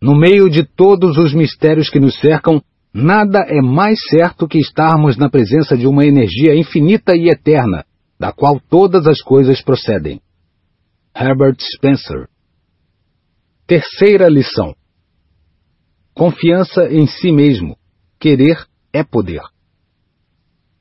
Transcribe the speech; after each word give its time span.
No 0.00 0.14
meio 0.14 0.50
de 0.50 0.64
todos 0.64 1.16
os 1.16 1.32
mistérios 1.34 1.88
que 1.88 1.98
nos 1.98 2.18
cercam, 2.20 2.62
nada 2.92 3.40
é 3.48 3.60
mais 3.60 3.98
certo 4.10 4.46
que 4.46 4.58
estarmos 4.58 5.16
na 5.16 5.30
presença 5.30 5.76
de 5.76 5.86
uma 5.86 6.04
energia 6.04 6.54
infinita 6.54 7.16
e 7.16 7.28
eterna, 7.28 7.84
da 8.18 8.32
qual 8.32 8.60
todas 8.60 9.06
as 9.06 9.20
coisas 9.22 9.62
procedem. 9.62 10.20
Herbert 11.14 11.56
Spencer 11.60 12.28
Terceira 13.66 14.28
lição 14.28 14.74
Confiança 16.14 16.88
em 16.90 17.06
si 17.06 17.30
mesmo. 17.30 17.76
Querer 18.18 18.64
é 18.90 19.04
poder. 19.04 19.42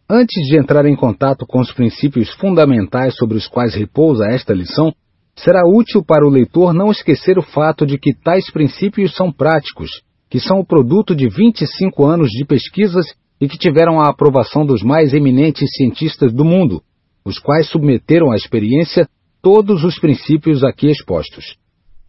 Antes 0.10 0.48
de 0.48 0.58
entrar 0.58 0.86
em 0.86 0.96
contato 0.96 1.46
com 1.46 1.60
os 1.60 1.74
princípios 1.74 2.34
fundamentais 2.36 3.16
sobre 3.16 3.38
os 3.38 3.48
quais 3.48 3.76
repousa 3.76 4.28
esta 4.28 4.54
lição, 4.54 4.94
será 5.38 5.62
útil 5.68 6.04
para 6.04 6.26
o 6.26 6.30
leitor 6.30 6.74
não 6.74 6.92
esquecer 6.92 7.38
o 7.38 7.44
fato 7.44 7.86
de 7.86 7.98
que 7.98 8.14
tais 8.14 8.50
princípios 8.52 9.16
são 9.16 9.32
práticos, 9.32 9.90
que 10.30 10.40
são 10.40 10.59
o 10.59 10.66
produto 10.66 11.16
de 11.16 11.28
25 11.28 12.05
anos 12.05 12.30
de 12.30 12.46
pesquisas 12.46 13.05
e 13.40 13.48
que 13.48 13.58
tiveram 13.58 14.00
a 14.00 14.09
aprovação 14.09 14.66
dos 14.66 14.82
mais 14.82 15.14
eminentes 15.14 15.70
cientistas 15.76 16.34
do 16.34 16.45
mundo, 16.45 16.82
os 17.26 17.38
quais 17.38 17.70
submeteram 17.70 18.32
à 18.32 18.36
experiência 18.36 19.08
todos 19.42 19.84
os 19.84 20.00
princípios 20.00 20.64
aqui 20.64 20.88
expostos. 20.88 21.58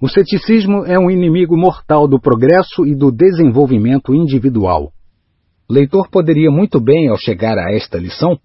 O 0.01 0.09
ceticismo 0.09 0.85
é 0.85 0.99
um 0.99 1.11
inimigo 1.11 1.57
mortal 1.57 2.07
do 2.07 2.21
progresso 2.21 2.87
e 2.87 2.95
do 2.95 3.11
desenvolvimento 3.11 4.15
individual. 4.15 4.93
O 5.69 5.73
leitor 5.73 6.09
poderia 6.11 6.51
muito 6.51 6.81
bem, 6.81 7.09
ao 7.09 7.17
chegar 7.17 7.59
a 7.59 7.73
esta 7.75 7.99
lição, 7.99 8.39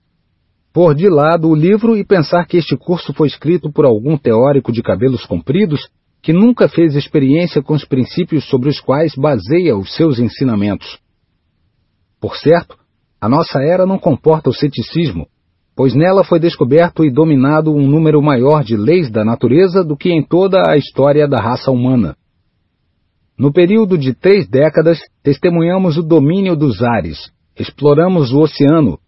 pôr 0.74 0.96
de 0.96 1.10
lado 1.10 1.50
o 1.50 1.56
livro 1.56 1.98
e 1.98 2.06
pensar 2.06 2.46
que 2.46 2.58
este 2.58 2.78
curso 2.78 3.14
foi 3.14 3.28
escrito 3.28 3.72
por 3.72 3.86
algum 3.86 4.18
teórico 4.18 4.72
de 4.72 4.82
cabelos 4.82 5.26
compridos 5.26 5.90
que 6.22 6.32
nunca 6.32 6.70
fez 6.70 6.96
experiência 6.96 7.62
com 7.62 7.74
os 7.74 7.84
princípios 7.84 8.48
sobre 8.48 8.70
os 8.70 8.80
quais 8.80 9.16
baseia 9.16 9.76
os 9.76 9.94
seus 9.96 10.20
ensinamentos. 10.20 11.00
Por 12.20 12.38
certo, 12.38 12.78
a 13.20 13.28
nossa 13.28 13.60
era 13.60 13.86
não 13.86 13.98
comporta 13.98 14.50
o 14.50 14.54
ceticismo, 14.54 15.28
pois 15.76 15.96
nela 15.96 16.24
foi 16.24 16.40
descoberto 16.40 17.04
e 17.04 17.12
dominado 17.12 17.74
um 17.74 17.88
número 17.88 18.22
maior 18.22 18.63
de 18.63 18.78
leis 18.78 19.10
da 19.10 19.26
natureza 19.26 19.84
do 19.84 19.98
que 19.98 20.12
em 20.12 20.24
toda 20.24 20.62
a 20.70 20.78
história 20.78 21.28
da 21.28 21.40
raça 21.40 21.72
humana. 21.72 22.16
No 23.38 23.52
período 23.52 23.98
de 23.98 24.13
três 24.13 24.48
décadas, 24.48 25.00
testemunhamos 25.24 25.98
o 25.98 26.04
domínio 26.04 26.56
dos 26.56 26.84
ares, 26.84 27.32
exploramos 27.58 28.32
o 28.32 28.41
oceano, 28.41 29.00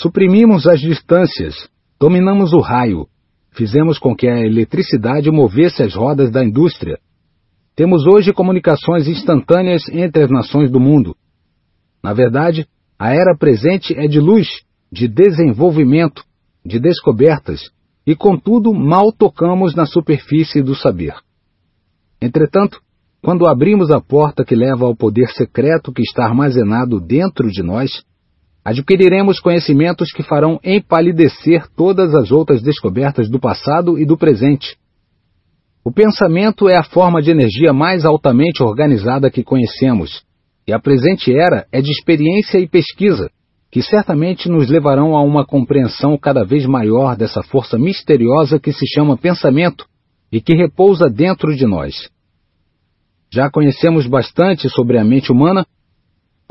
suprimimos 0.00 0.66
as 0.66 0.80
distâncias, 0.80 1.68
dominamos 2.00 2.52
o 2.52 2.60
raio, 2.60 3.06
fizemos 3.52 3.98
com 3.98 4.14
que 4.14 4.28
a 4.28 4.40
eletricidade 4.40 5.30
movesse 5.30 5.82
as 5.82 5.94
rodas 5.94 6.30
da 6.30 6.44
indústria. 6.44 6.98
Temos 7.76 8.06
hoje 8.06 8.32
comunicações 8.32 9.06
instantâneas 9.08 9.82
entre 9.88 10.24
as 10.24 10.30
nações 10.30 10.70
do 10.70 10.80
mundo. 10.80 11.14
Na 12.02 12.12
verdade, 12.12 12.66
a 12.98 13.10
era 13.10 13.36
presente 13.36 13.94
é 13.96 14.06
de 14.06 14.20
luz, 14.20 14.48
de 14.90 15.08
desenvolvimento, 15.08 16.22
de 16.64 16.78
descobertas, 16.78 17.60
e 18.06 18.14
contudo 18.14 18.72
mal 18.72 19.12
tocamos 19.12 19.74
na 19.74 19.86
superfície 19.86 20.62
do 20.62 20.74
saber. 20.74 21.14
Entretanto, 22.20 22.80
quando 23.22 23.46
abrimos 23.46 23.90
a 23.90 24.00
porta 24.00 24.44
que 24.44 24.54
leva 24.54 24.84
ao 24.84 24.94
poder 24.94 25.28
secreto 25.28 25.92
que 25.92 26.02
está 26.02 26.24
armazenado 26.24 27.00
dentro 27.00 27.48
de 27.48 27.62
nós, 27.62 28.04
adquiriremos 28.64 29.40
conhecimentos 29.40 30.10
que 30.10 30.22
farão 30.22 30.58
empalidecer 30.64 31.66
todas 31.76 32.14
as 32.14 32.32
outras 32.32 32.62
descobertas 32.62 33.28
do 33.28 33.38
passado 33.38 33.98
e 33.98 34.06
do 34.06 34.16
presente. 34.16 34.76
O 35.84 35.92
pensamento 35.92 36.66
é 36.66 36.78
a 36.78 36.82
forma 36.82 37.20
de 37.20 37.30
energia 37.30 37.74
mais 37.74 38.06
altamente 38.06 38.62
organizada 38.62 39.30
que 39.30 39.44
conhecemos, 39.44 40.22
e 40.66 40.72
a 40.72 40.78
presente 40.78 41.30
era 41.30 41.66
é 41.70 41.82
de 41.82 41.90
experiência 41.90 42.58
e 42.58 42.66
pesquisa, 42.66 43.30
que 43.70 43.82
certamente 43.82 44.48
nos 44.48 44.70
levarão 44.70 45.14
a 45.14 45.20
uma 45.20 45.44
compreensão 45.44 46.16
cada 46.16 46.42
vez 46.42 46.64
maior 46.64 47.16
dessa 47.16 47.42
força 47.42 47.76
misteriosa 47.76 48.58
que 48.58 48.72
se 48.72 48.86
chama 48.86 49.18
pensamento 49.18 49.84
e 50.32 50.40
que 50.40 50.54
repousa 50.54 51.10
dentro 51.10 51.54
de 51.54 51.66
nós. 51.66 52.08
Já 53.30 53.50
conhecemos 53.50 54.06
bastante 54.06 54.70
sobre 54.70 54.96
a 54.96 55.04
mente 55.04 55.30
humana 55.30 55.66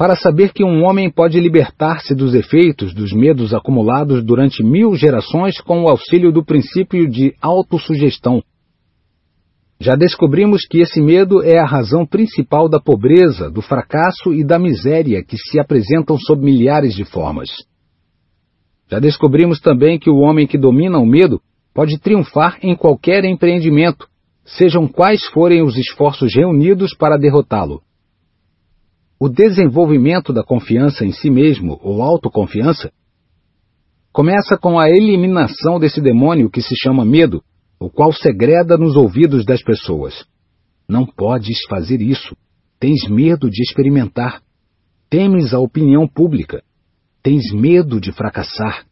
para 0.03 0.17
saber 0.17 0.51
que 0.51 0.65
um 0.65 0.83
homem 0.83 1.09
pode 1.09 1.39
libertar-se 1.39 2.13
dos 2.13 2.35
efeitos 2.35 2.93
dos 2.93 3.13
medos 3.13 3.53
acumulados 3.53 4.21
durante 4.21 4.61
mil 4.61 4.93
gerações 4.95 5.61
com 5.61 5.83
o 5.83 5.87
auxílio 5.87 6.29
do 6.29 6.43
princípio 6.43 7.09
de 7.09 7.33
autossugestão 7.41 8.43
já 9.79 9.95
descobrimos 9.95 10.65
que 10.69 10.81
esse 10.81 11.01
medo 11.01 11.41
é 11.41 11.57
a 11.57 11.65
razão 11.65 12.05
principal 12.05 12.67
da 12.67 12.81
pobreza, 12.81 13.49
do 13.49 13.61
fracasso 13.61 14.33
e 14.33 14.43
da 14.43 14.59
miséria 14.59 15.23
que 15.23 15.37
se 15.37 15.57
apresentam 15.57 16.17
sob 16.17 16.43
milhares 16.43 16.93
de 16.93 17.05
formas. 17.05 17.47
Já 18.91 18.99
descobrimos 18.99 19.61
também 19.61 19.97
que 19.97 20.09
o 20.09 20.17
homem 20.17 20.45
que 20.45 20.57
domina 20.57 20.99
o 20.99 21.05
medo 21.05 21.39
pode 21.73 21.97
triunfar 21.97 22.59
em 22.61 22.75
qualquer 22.75 23.23
empreendimento, 23.23 24.05
sejam 24.43 24.85
quais 24.85 25.25
forem 25.27 25.61
os 25.61 25.77
esforços 25.77 26.35
reunidos 26.35 26.93
para 26.93 27.17
derrotá-lo. 27.17 27.82
O 29.25 29.29
desenvolvimento 29.29 30.33
da 30.33 30.43
confiança 30.43 31.05
em 31.05 31.13
si 31.13 31.29
mesmo, 31.29 31.79
ou 31.81 32.01
autoconfiança, 32.03 32.91
começa 34.11 34.57
com 34.57 34.77
a 34.77 34.89
eliminação 34.89 35.79
desse 35.79 36.01
demônio 36.01 36.49
que 36.49 36.61
se 36.61 36.75
chama 36.75 37.05
medo 37.05 37.41
o 37.79 37.89
qual 37.89 38.11
segreda 38.11 38.77
nos 38.77 38.97
ouvidos 38.97 39.45
das 39.45 39.63
pessoas. 39.63 40.25
Não 40.89 41.05
podes 41.05 41.57
fazer 41.69 42.01
isso. 42.01 42.35
Tens 42.77 43.07
medo 43.07 43.49
de 43.49 43.63
experimentar. 43.63 44.41
Temes 45.09 45.53
a 45.53 45.59
opinião 45.61 46.05
pública. 46.05 46.61
Tens 47.23 47.49
medo 47.53 48.01
de 48.01 48.11
fracassar. 48.11 48.85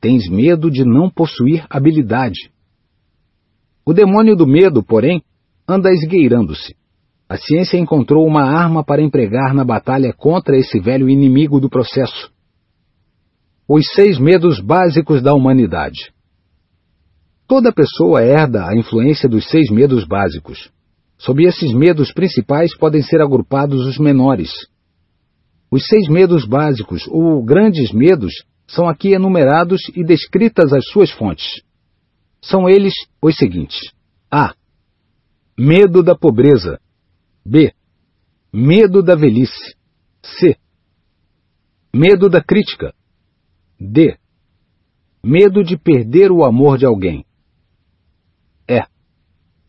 Tens 0.00 0.28
medo 0.30 0.70
de 0.70 0.84
não 0.84 1.10
possuir 1.10 1.66
habilidade. 1.68 2.48
O 3.84 3.92
demônio 3.92 4.36
do 4.36 4.46
medo, 4.46 4.84
porém, 4.84 5.20
anda 5.66 5.90
esgueirando-se. 5.90 6.76
A 7.28 7.36
ciência 7.36 7.78
encontrou 7.78 8.26
uma 8.26 8.42
arma 8.42 8.84
para 8.84 9.02
empregar 9.02 9.54
na 9.54 9.64
batalha 9.64 10.12
contra 10.12 10.56
esse 10.56 10.78
velho 10.78 11.08
inimigo 11.08 11.58
do 11.58 11.70
processo. 11.70 12.30
Os 13.66 13.86
seis 13.94 14.18
medos 14.18 14.60
básicos 14.60 15.22
da 15.22 15.32
humanidade. 15.32 16.12
Toda 17.46 17.72
pessoa 17.72 18.22
herda 18.22 18.68
a 18.68 18.76
influência 18.76 19.28
dos 19.28 19.48
seis 19.48 19.70
medos 19.70 20.06
básicos. 20.06 20.70
Sob 21.16 21.42
esses 21.44 21.72
medos 21.72 22.12
principais 22.12 22.76
podem 22.76 23.02
ser 23.02 23.22
agrupados 23.22 23.86
os 23.86 23.98
menores. 23.98 24.50
Os 25.70 25.86
seis 25.86 26.08
medos 26.08 26.46
básicos, 26.46 27.06
ou 27.08 27.42
grandes 27.42 27.90
medos, 27.92 28.44
são 28.66 28.88
aqui 28.88 29.12
enumerados 29.12 29.80
e 29.94 30.04
descritas 30.04 30.72
as 30.72 30.86
suas 30.88 31.10
fontes. 31.10 31.62
São 32.42 32.68
eles 32.68 32.94
os 33.20 33.36
seguintes: 33.36 33.92
A. 34.30 34.54
Medo 35.58 36.02
da 36.02 36.14
pobreza. 36.14 36.78
B. 37.44 37.72
Medo 38.52 39.02
da 39.02 39.14
velhice. 39.14 39.74
C. 40.22 40.56
Medo 41.94 42.28
da 42.28 42.42
crítica. 42.42 42.94
D. 43.78 44.16
Medo 45.22 45.62
de 45.62 45.76
perder 45.76 46.30
o 46.30 46.44
amor 46.44 46.78
de 46.78 46.86
alguém. 46.86 47.24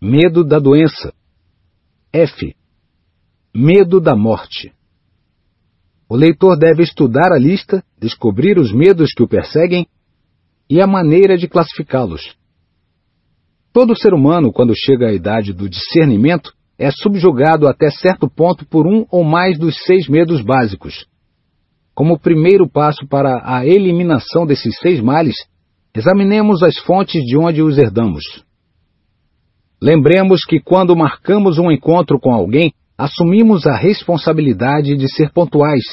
Medo 0.07 0.43
da 0.43 0.59
doença. 0.59 1.13
F. 2.13 2.55
Medo 3.55 3.99
da 3.99 4.15
morte. 4.15 4.71
O 6.07 6.15
leitor 6.15 6.55
deve 6.59 6.83
estudar 6.83 7.31
a 7.31 7.39
lista, 7.39 7.83
descobrir 7.97 8.59
os 8.59 8.71
medos 8.71 9.13
que 9.13 9.23
o 9.23 9.27
perseguem 9.27 9.87
e 10.69 10.79
a 10.79 10.85
maneira 10.85 11.35
de 11.35 11.47
classificá-los. 11.47 12.37
Todo 13.73 13.97
ser 13.97 14.13
humano, 14.13 14.53
quando 14.53 14.75
chega 14.75 15.07
à 15.07 15.11
idade 15.11 15.53
do 15.53 15.67
discernimento, 15.67 16.53
é 16.77 16.91
subjugado 16.91 17.67
até 17.67 17.89
certo 17.89 18.29
ponto 18.29 18.65
por 18.65 18.85
um 18.85 19.05
ou 19.09 19.23
mais 19.23 19.57
dos 19.57 19.77
seis 19.85 20.07
medos 20.07 20.41
básicos. 20.41 21.05
Como 21.93 22.19
primeiro 22.19 22.69
passo 22.69 23.07
para 23.07 23.41
a 23.45 23.65
eliminação 23.65 24.45
desses 24.45 24.77
seis 24.79 24.99
males, 24.99 25.35
examinemos 25.95 26.61
as 26.61 26.77
fontes 26.79 27.23
de 27.23 27.37
onde 27.37 27.61
os 27.61 27.77
herdamos. 27.77 28.23
Lembremos 29.81 30.43
que 30.43 30.59
quando 30.59 30.95
marcamos 30.95 31.57
um 31.57 31.71
encontro 31.71 32.19
com 32.19 32.33
alguém, 32.33 32.73
assumimos 32.97 33.65
a 33.65 33.75
responsabilidade 33.77 34.95
de 34.97 35.13
ser 35.13 35.31
pontuais 35.31 35.83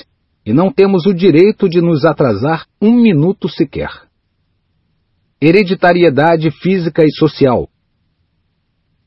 e 0.44 0.52
não 0.52 0.72
temos 0.72 1.06
o 1.06 1.14
direito 1.14 1.68
de 1.68 1.80
nos 1.80 2.04
atrasar 2.04 2.66
um 2.80 2.92
minuto 2.92 3.48
sequer. 3.48 3.90
Hereditariedade 5.40 6.50
física 6.50 7.04
e 7.04 7.12
social. 7.12 7.68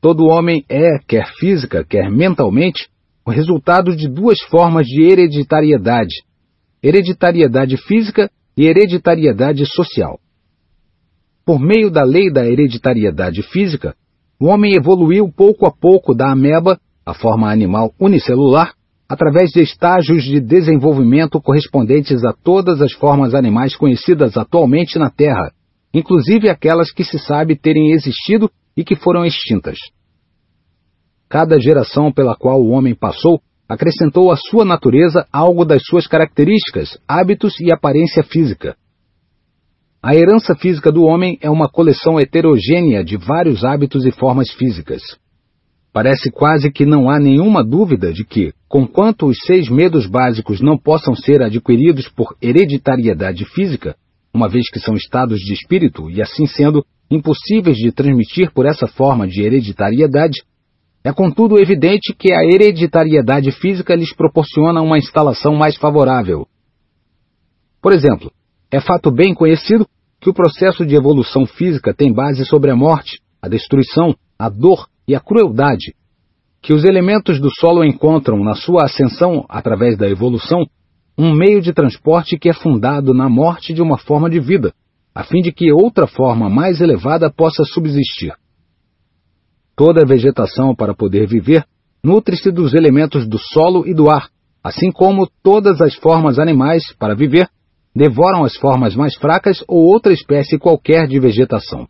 Todo 0.00 0.26
homem 0.26 0.64
é, 0.68 0.98
quer 1.06 1.26
física, 1.38 1.84
quer 1.84 2.10
mentalmente, 2.10 2.88
o 3.24 3.30
resultado 3.30 3.96
de 3.96 4.08
duas 4.08 4.40
formas 4.42 4.86
de 4.86 5.02
hereditariedade: 5.02 6.22
hereditariedade 6.82 7.76
física 7.76 8.30
e 8.56 8.66
hereditariedade 8.66 9.64
social. 9.66 10.18
Por 11.44 11.60
meio 11.60 11.90
da 11.90 12.02
lei 12.02 12.30
da 12.30 12.46
hereditariedade 12.46 13.42
física, 13.42 13.94
o 14.38 14.46
homem 14.46 14.74
evoluiu 14.76 15.30
pouco 15.30 15.66
a 15.66 15.70
pouco 15.70 16.14
da 16.14 16.30
ameba 16.32 16.78
a 17.04 17.14
forma 17.14 17.50
animal 17.50 17.94
unicelular, 18.00 18.74
através 19.08 19.50
de 19.50 19.60
estágios 19.60 20.24
de 20.24 20.40
desenvolvimento 20.40 21.40
correspondentes 21.40 22.24
a 22.24 22.32
todas 22.32 22.82
as 22.82 22.92
formas 22.92 23.34
animais 23.34 23.76
conhecidas 23.76 24.36
atualmente 24.36 24.98
na 24.98 25.08
Terra, 25.08 25.52
inclusive 25.94 26.50
aquelas 26.50 26.92
que 26.92 27.04
se 27.04 27.18
sabe 27.18 27.54
terem 27.54 27.92
existido 27.92 28.50
e 28.76 28.84
que 28.84 28.94
foram 28.94 29.24
extintas. 29.24 29.78
Cada 31.28 31.58
geração 31.58 32.12
pela 32.12 32.36
qual 32.36 32.60
o 32.62 32.70
homem 32.70 32.94
passou 32.94 33.40
acrescentou 33.68 34.30
à 34.30 34.36
sua 34.36 34.64
natureza 34.64 35.26
algo 35.32 35.64
das 35.64 35.82
suas 35.84 36.06
características, 36.06 36.98
hábitos 37.08 37.58
e 37.60 37.72
aparência 37.72 38.22
física. 38.22 38.76
A 40.00 40.14
herança 40.14 40.54
física 40.54 40.92
do 40.92 41.02
homem 41.02 41.36
é 41.40 41.50
uma 41.50 41.68
coleção 41.68 42.20
heterogênea 42.20 43.02
de 43.02 43.16
vários 43.16 43.64
hábitos 43.64 44.06
e 44.06 44.12
formas 44.12 44.52
físicas. 44.52 45.02
Parece 45.92 46.30
quase 46.30 46.70
que 46.70 46.86
não 46.86 47.10
há 47.10 47.18
nenhuma 47.18 47.64
dúvida 47.64 48.12
de 48.12 48.24
que, 48.24 48.52
conquanto 48.68 49.26
os 49.26 49.38
seis 49.46 49.68
medos 49.68 50.06
básicos 50.06 50.60
não 50.60 50.78
possam 50.78 51.16
ser 51.16 51.42
adquiridos 51.42 52.08
por 52.08 52.36
hereditariedade 52.40 53.44
física, 53.46 53.96
uma 54.32 54.48
vez 54.48 54.70
que 54.70 54.78
são 54.78 54.94
estados 54.94 55.40
de 55.40 55.54
espírito 55.54 56.10
e, 56.10 56.20
assim 56.20 56.46
sendo, 56.46 56.84
impossíveis 57.10 57.76
de 57.76 57.92
transmitir 57.92 58.52
por 58.52 58.66
essa 58.66 58.86
forma 58.86 59.26
de 59.26 59.42
hereditariedade, 59.42 60.42
é 61.04 61.12
contudo 61.12 61.58
evidente 61.60 62.14
que 62.18 62.32
a 62.32 62.44
hereditariedade 62.44 63.52
física 63.52 63.94
lhes 63.94 64.14
proporciona 64.14 64.82
uma 64.82 64.98
instalação 64.98 65.54
mais 65.54 65.76
favorável. 65.76 66.46
Por 67.80 67.92
exemplo, 67.92 68.32
é 68.70 68.80
fato 68.80 69.12
bem 69.12 69.32
conhecido 69.32 69.86
que 70.20 70.28
o 70.28 70.34
processo 70.34 70.84
de 70.84 70.96
evolução 70.96 71.46
física 71.46 71.94
tem 71.94 72.12
base 72.12 72.44
sobre 72.44 72.70
a 72.70 72.76
morte, 72.76 73.20
a 73.40 73.48
destruição, 73.48 74.16
a 74.36 74.48
dor 74.48 74.88
e 75.06 75.14
a 75.14 75.20
crueldade, 75.20 75.94
que 76.60 76.72
os 76.72 76.84
elementos 76.84 77.40
do 77.40 77.48
solo 77.60 77.84
encontram 77.84 78.42
na 78.42 78.54
sua 78.54 78.84
ascensão 78.84 79.46
através 79.48 79.96
da 79.96 80.08
evolução 80.08 80.66
um 81.16 81.32
meio 81.32 81.62
de 81.62 81.72
transporte 81.72 82.36
que 82.36 82.48
é 82.48 82.52
fundado 82.52 83.14
na 83.14 83.28
morte 83.28 83.72
de 83.72 83.80
uma 83.80 83.96
forma 83.96 84.28
de 84.28 84.40
vida, 84.40 84.74
a 85.16 85.24
fim 85.24 85.40
de 85.40 85.50
que 85.50 85.72
outra 85.72 86.06
forma 86.06 86.50
mais 86.50 86.78
elevada 86.78 87.32
possa 87.32 87.64
subsistir. 87.64 88.34
Toda 89.74 90.04
vegetação, 90.04 90.74
para 90.74 90.94
poder 90.94 91.26
viver, 91.26 91.64
nutre-se 92.04 92.50
dos 92.50 92.74
elementos 92.74 93.26
do 93.26 93.38
solo 93.38 93.88
e 93.88 93.94
do 93.94 94.10
ar, 94.10 94.28
assim 94.62 94.92
como 94.92 95.26
todas 95.42 95.80
as 95.80 95.94
formas 95.94 96.38
animais, 96.38 96.82
para 96.98 97.14
viver, 97.14 97.48
devoram 97.94 98.44
as 98.44 98.56
formas 98.56 98.94
mais 98.94 99.16
fracas 99.16 99.64
ou 99.66 99.86
outra 99.86 100.12
espécie 100.12 100.58
qualquer 100.58 101.06
de 101.06 101.18
vegetação. 101.18 101.88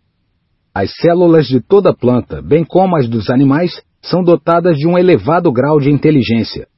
As 0.72 0.94
células 0.94 1.48
de 1.48 1.60
toda 1.60 1.92
planta, 1.92 2.40
bem 2.40 2.64
como 2.64 2.96
as 2.96 3.08
dos 3.08 3.28
animais, 3.28 3.82
são 4.00 4.22
dotadas 4.22 4.76
de 4.76 4.86
um 4.86 4.96
elevado 4.96 5.50
grau 5.50 5.80
de 5.80 5.90
inteligência. 5.90 6.68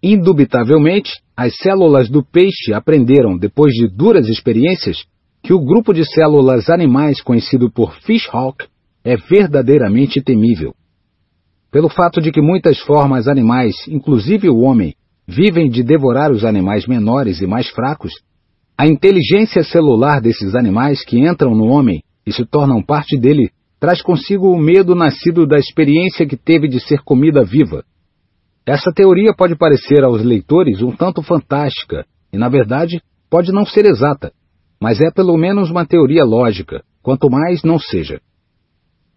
Indubitavelmente, 0.00 1.10
as 1.36 1.56
células 1.56 2.08
do 2.08 2.24
peixe 2.24 2.72
aprenderam, 2.72 3.36
depois 3.36 3.72
de 3.72 3.88
duras 3.88 4.28
experiências, 4.28 5.10
que 5.42 5.52
o 5.52 5.60
grupo 5.60 5.92
de 5.92 6.04
células 6.04 6.70
animais 6.70 7.20
conhecido 7.20 7.70
por 7.70 7.94
Fishhawk 8.02 8.64
é 9.04 9.16
verdadeiramente 9.16 10.22
temível. 10.22 10.72
Pelo 11.70 11.88
fato 11.88 12.20
de 12.20 12.30
que 12.30 12.40
muitas 12.40 12.78
formas 12.78 13.26
animais, 13.26 13.74
inclusive 13.88 14.48
o 14.48 14.58
homem, 14.60 14.94
vivem 15.26 15.68
de 15.68 15.82
devorar 15.82 16.30
os 16.30 16.44
animais 16.44 16.86
menores 16.86 17.40
e 17.40 17.46
mais 17.46 17.68
fracos, 17.70 18.12
a 18.78 18.86
inteligência 18.86 19.64
celular 19.64 20.20
desses 20.20 20.54
animais 20.54 21.04
que 21.04 21.18
entram 21.18 21.54
no 21.54 21.66
homem 21.66 22.02
e 22.26 22.32
se 22.32 22.44
tornam 22.44 22.82
parte 22.82 23.18
dele 23.18 23.50
traz 23.80 24.00
consigo 24.00 24.48
o 24.48 24.58
medo 24.58 24.94
nascido 24.94 25.44
da 25.44 25.58
experiência 25.58 26.24
que 26.24 26.36
teve 26.36 26.68
de 26.68 26.78
ser 26.78 27.02
comida 27.02 27.42
viva. 27.42 27.84
Essa 28.64 28.92
teoria 28.92 29.34
pode 29.34 29.56
parecer 29.56 30.04
aos 30.04 30.22
leitores 30.22 30.80
um 30.82 30.92
tanto 30.92 31.20
fantástica 31.20 32.06
e, 32.32 32.38
na 32.38 32.48
verdade, 32.48 33.02
pode 33.28 33.50
não 33.50 33.66
ser 33.66 33.86
exata, 33.86 34.32
mas 34.82 35.00
é 35.00 35.12
pelo 35.12 35.38
menos 35.38 35.70
uma 35.70 35.86
teoria 35.86 36.24
lógica, 36.24 36.82
quanto 37.04 37.30
mais 37.30 37.62
não 37.62 37.78
seja. 37.78 38.20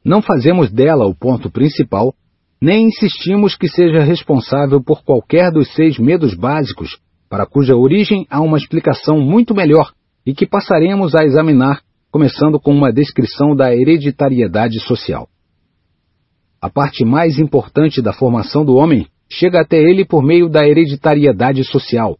Não 0.06 0.22
fazemos 0.22 0.72
dela 0.72 1.08
o 1.08 1.16
ponto 1.16 1.50
principal, 1.50 2.14
nem 2.62 2.86
insistimos 2.86 3.56
que 3.56 3.68
seja 3.68 4.04
responsável 4.04 4.80
por 4.80 5.04
qualquer 5.04 5.52
dos 5.52 5.74
seis 5.74 5.98
medos 5.98 6.36
básicos, 6.36 7.00
para 7.28 7.48
cuja 7.48 7.76
origem 7.76 8.28
há 8.30 8.42
uma 8.42 8.60
explicação 8.60 9.20
muito 9.20 9.56
melhor 9.56 9.92
e 10.24 10.36
que 10.36 10.46
passaremos 10.46 11.16
a 11.16 11.26
examinar, 11.26 11.82
começando 12.12 12.60
com 12.60 12.72
uma 12.72 12.94
descrição 12.94 13.56
da 13.56 13.76
hereditariedade 13.76 14.80
social. 14.82 15.28
A 16.62 16.70
parte 16.70 17.04
mais 17.04 17.40
importante 17.40 18.04
da 18.04 18.14
formação 18.14 18.64
do 18.64 18.76
homem 18.76 19.08
chega 19.28 19.62
até 19.62 19.78
ele 19.78 20.06
por 20.06 20.22
meio 20.22 20.48
da 20.48 20.64
hereditariedade 20.64 21.64
social. 21.64 22.20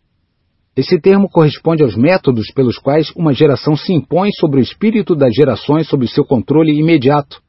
Esse 0.76 1.00
termo 1.00 1.30
corresponde 1.30 1.84
aos 1.84 1.96
métodos 1.96 2.52
pelos 2.54 2.78
quais 2.78 3.10
uma 3.16 3.34
geração 3.34 3.78
se 3.78 3.94
impõe 3.94 4.30
sobre 4.38 4.60
o 4.60 4.64
espírito 4.64 5.16
das 5.16 5.34
gerações 5.34 5.88
sob 5.88 6.06
seu 6.08 6.26
controle 6.26 6.78
imediato, 6.78 7.42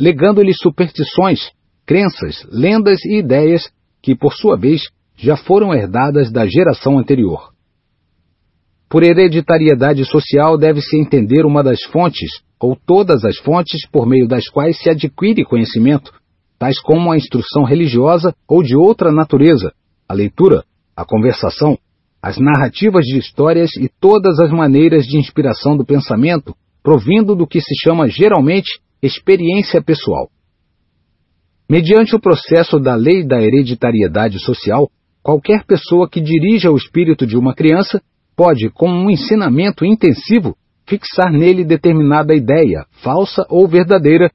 legando-lhe 0.00 0.52
superstições, 0.54 1.50
crenças, 1.84 2.46
lendas 2.50 3.04
e 3.04 3.18
ideias 3.18 3.68
que, 4.00 4.14
por 4.14 4.32
sua 4.32 4.56
vez, 4.56 4.82
já 5.16 5.36
foram 5.36 5.74
herdadas 5.74 6.30
da 6.30 6.46
geração 6.46 6.98
anterior. 6.98 7.50
Por 8.88 9.02
hereditariedade 9.02 10.04
social 10.04 10.56
deve-se 10.56 10.96
entender 10.96 11.44
uma 11.44 11.64
das 11.64 11.82
fontes, 11.84 12.30
ou 12.60 12.76
todas 12.76 13.24
as 13.24 13.36
fontes 13.38 13.84
por 13.90 14.06
meio 14.06 14.28
das 14.28 14.48
quais 14.48 14.78
se 14.80 14.88
adquire 14.88 15.44
conhecimento, 15.44 16.12
tais 16.58 16.80
como 16.80 17.10
a 17.10 17.16
instrução 17.16 17.64
religiosa 17.64 18.32
ou 18.48 18.62
de 18.62 18.76
outra 18.76 19.10
natureza, 19.10 19.72
a 20.08 20.14
leitura, 20.14 20.62
a 20.94 21.04
conversação, 21.04 21.76
as 22.26 22.38
narrativas 22.38 23.04
de 23.04 23.18
histórias 23.18 23.70
e 23.76 23.88
todas 24.00 24.40
as 24.40 24.50
maneiras 24.50 25.04
de 25.06 25.16
inspiração 25.16 25.76
do 25.76 25.86
pensamento, 25.86 26.56
provindo 26.82 27.36
do 27.36 27.46
que 27.46 27.60
se 27.60 27.72
chama 27.84 28.08
geralmente 28.08 28.80
experiência 29.00 29.80
pessoal. 29.80 30.28
Mediante 31.70 32.16
o 32.16 32.20
processo 32.20 32.80
da 32.80 32.96
lei 32.96 33.24
da 33.24 33.40
hereditariedade 33.40 34.40
social, 34.40 34.90
qualquer 35.22 35.64
pessoa 35.64 36.10
que 36.10 36.20
dirija 36.20 36.68
o 36.72 36.76
espírito 36.76 37.24
de 37.24 37.36
uma 37.36 37.54
criança 37.54 38.02
pode, 38.34 38.70
com 38.70 38.90
um 38.90 39.08
ensinamento 39.08 39.84
intensivo, 39.84 40.56
fixar 40.84 41.30
nele 41.30 41.64
determinada 41.64 42.34
ideia, 42.34 42.86
falsa 43.04 43.46
ou 43.48 43.68
verdadeira, 43.68 44.32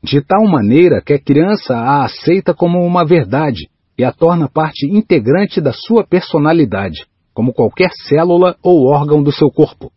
de 0.00 0.20
tal 0.20 0.44
maneira 0.44 1.02
que 1.04 1.12
a 1.12 1.20
criança 1.20 1.74
a 1.74 2.04
aceita 2.04 2.54
como 2.54 2.86
uma 2.86 3.04
verdade 3.04 3.68
e 3.98 4.04
a 4.04 4.12
torna 4.12 4.48
parte 4.48 4.86
integrante 4.86 5.60
da 5.60 5.72
sua 5.72 6.06
personalidade, 6.06 7.04
como 7.34 7.52
qualquer 7.52 7.90
célula 8.08 8.56
ou 8.62 8.86
órgão 8.86 9.22
do 9.22 9.32
seu 9.32 9.50
corpo. 9.50 9.90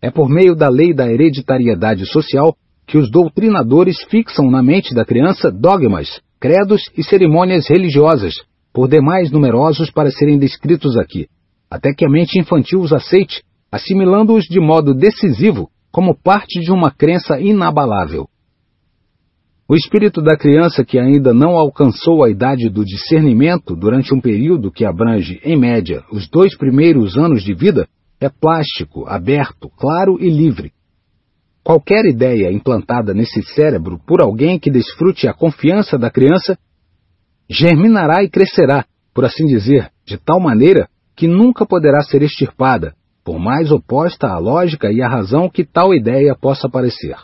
É 0.00 0.10
por 0.10 0.28
meio 0.28 0.54
da 0.54 0.68
lei 0.68 0.94
da 0.94 1.10
hereditariedade 1.10 2.06
social 2.06 2.54
que 2.86 2.96
os 2.96 3.10
doutrinadores 3.10 3.96
fixam 4.08 4.50
na 4.50 4.62
mente 4.62 4.94
da 4.94 5.04
criança 5.04 5.50
dogmas, 5.50 6.20
credos 6.38 6.82
e 6.96 7.02
cerimônias 7.02 7.68
religiosas, 7.68 8.34
por 8.72 8.88
demais 8.88 9.30
numerosos 9.30 9.90
para 9.90 10.10
serem 10.10 10.38
descritos 10.38 10.96
aqui, 10.96 11.26
até 11.70 11.92
que 11.92 12.06
a 12.06 12.10
mente 12.10 12.38
infantil 12.38 12.80
os 12.80 12.92
aceite, 12.92 13.42
assimilando-os 13.72 14.44
de 14.44 14.60
modo 14.60 14.94
decisivo 14.94 15.68
como 15.90 16.14
parte 16.14 16.60
de 16.60 16.70
uma 16.70 16.90
crença 16.90 17.40
inabalável. 17.40 18.28
O 19.68 19.74
espírito 19.74 20.22
da 20.22 20.36
criança 20.36 20.84
que 20.84 20.98
ainda 20.98 21.34
não 21.34 21.56
alcançou 21.56 22.22
a 22.22 22.30
idade 22.30 22.68
do 22.68 22.84
discernimento 22.84 23.74
durante 23.74 24.14
um 24.14 24.20
período 24.20 24.70
que 24.70 24.84
abrange, 24.84 25.40
em 25.42 25.58
média, 25.58 26.04
os 26.12 26.28
dois 26.28 26.56
primeiros 26.56 27.16
anos 27.18 27.42
de 27.42 27.52
vida, 27.52 27.88
é 28.20 28.28
plástico, 28.28 29.06
aberto, 29.06 29.68
claro 29.76 30.18
e 30.20 30.30
livre, 30.30 30.72
Qualquer 31.66 32.04
ideia 32.04 32.52
implantada 32.52 33.12
nesse 33.12 33.42
cérebro 33.42 33.98
por 34.06 34.22
alguém 34.22 34.56
que 34.56 34.70
desfrute 34.70 35.26
a 35.26 35.34
confiança 35.34 35.98
da 35.98 36.08
criança 36.08 36.56
germinará 37.50 38.22
e 38.22 38.30
crescerá, 38.30 38.84
por 39.12 39.24
assim 39.24 39.46
dizer, 39.46 39.90
de 40.06 40.16
tal 40.16 40.38
maneira 40.38 40.88
que 41.16 41.26
nunca 41.26 41.66
poderá 41.66 42.02
ser 42.02 42.22
extirpada, 42.22 42.94
por 43.24 43.40
mais 43.40 43.72
oposta 43.72 44.28
à 44.28 44.38
lógica 44.38 44.92
e 44.92 45.02
à 45.02 45.08
razão 45.08 45.50
que 45.50 45.64
tal 45.64 45.92
ideia 45.92 46.36
possa 46.40 46.68
parecer. 46.68 47.16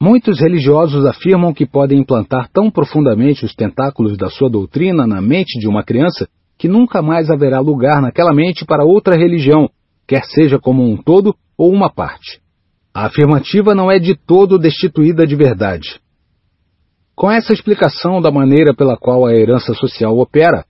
Muitos 0.00 0.40
religiosos 0.40 1.04
afirmam 1.04 1.52
que 1.52 1.66
podem 1.66 1.98
implantar 1.98 2.48
tão 2.52 2.70
profundamente 2.70 3.44
os 3.44 3.52
tentáculos 3.52 4.16
da 4.16 4.30
sua 4.30 4.48
doutrina 4.48 5.08
na 5.08 5.20
mente 5.20 5.58
de 5.58 5.66
uma 5.66 5.82
criança 5.82 6.28
que 6.56 6.68
nunca 6.68 7.02
mais 7.02 7.28
haverá 7.30 7.58
lugar 7.58 8.00
naquela 8.00 8.32
mente 8.32 8.64
para 8.64 8.84
outra 8.84 9.16
religião, 9.16 9.68
quer 10.06 10.24
seja 10.24 10.58
como 10.58 10.84
um 10.84 10.96
todo 10.96 11.34
ou 11.56 11.72
uma 11.72 11.90
parte. 11.90 12.40
A 12.94 13.06
afirmativa 13.06 13.74
não 13.74 13.90
é 13.90 13.98
de 13.98 14.14
todo 14.16 14.58
destituída 14.58 15.26
de 15.26 15.34
verdade. 15.34 16.00
Com 17.14 17.28
essa 17.30 17.52
explicação 17.52 18.20
da 18.20 18.30
maneira 18.30 18.72
pela 18.72 18.96
qual 18.96 19.26
a 19.26 19.34
herança 19.34 19.74
social 19.74 20.16
opera, 20.16 20.64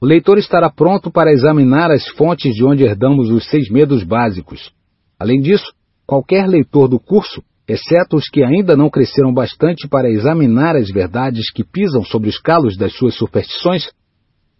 o 0.00 0.06
leitor 0.06 0.38
estará 0.38 0.68
pronto 0.68 1.08
para 1.08 1.30
examinar 1.30 1.92
as 1.92 2.08
fontes 2.16 2.52
de 2.52 2.64
onde 2.64 2.82
herdamos 2.82 3.30
os 3.30 3.48
seis 3.48 3.70
medos 3.70 4.02
básicos. 4.02 4.72
Além 5.18 5.40
disso, 5.40 5.72
qualquer 6.04 6.48
leitor 6.48 6.88
do 6.88 6.98
curso 6.98 7.42
exceto 7.72 8.16
os 8.16 8.28
que 8.28 8.44
ainda 8.44 8.76
não 8.76 8.90
cresceram 8.90 9.32
bastante 9.32 9.88
para 9.88 10.10
examinar 10.10 10.76
as 10.76 10.90
verdades 10.90 11.50
que 11.50 11.64
pisam 11.64 12.04
sobre 12.04 12.28
os 12.28 12.38
calos 12.38 12.76
das 12.76 12.92
suas 12.94 13.14
superstições, 13.14 13.88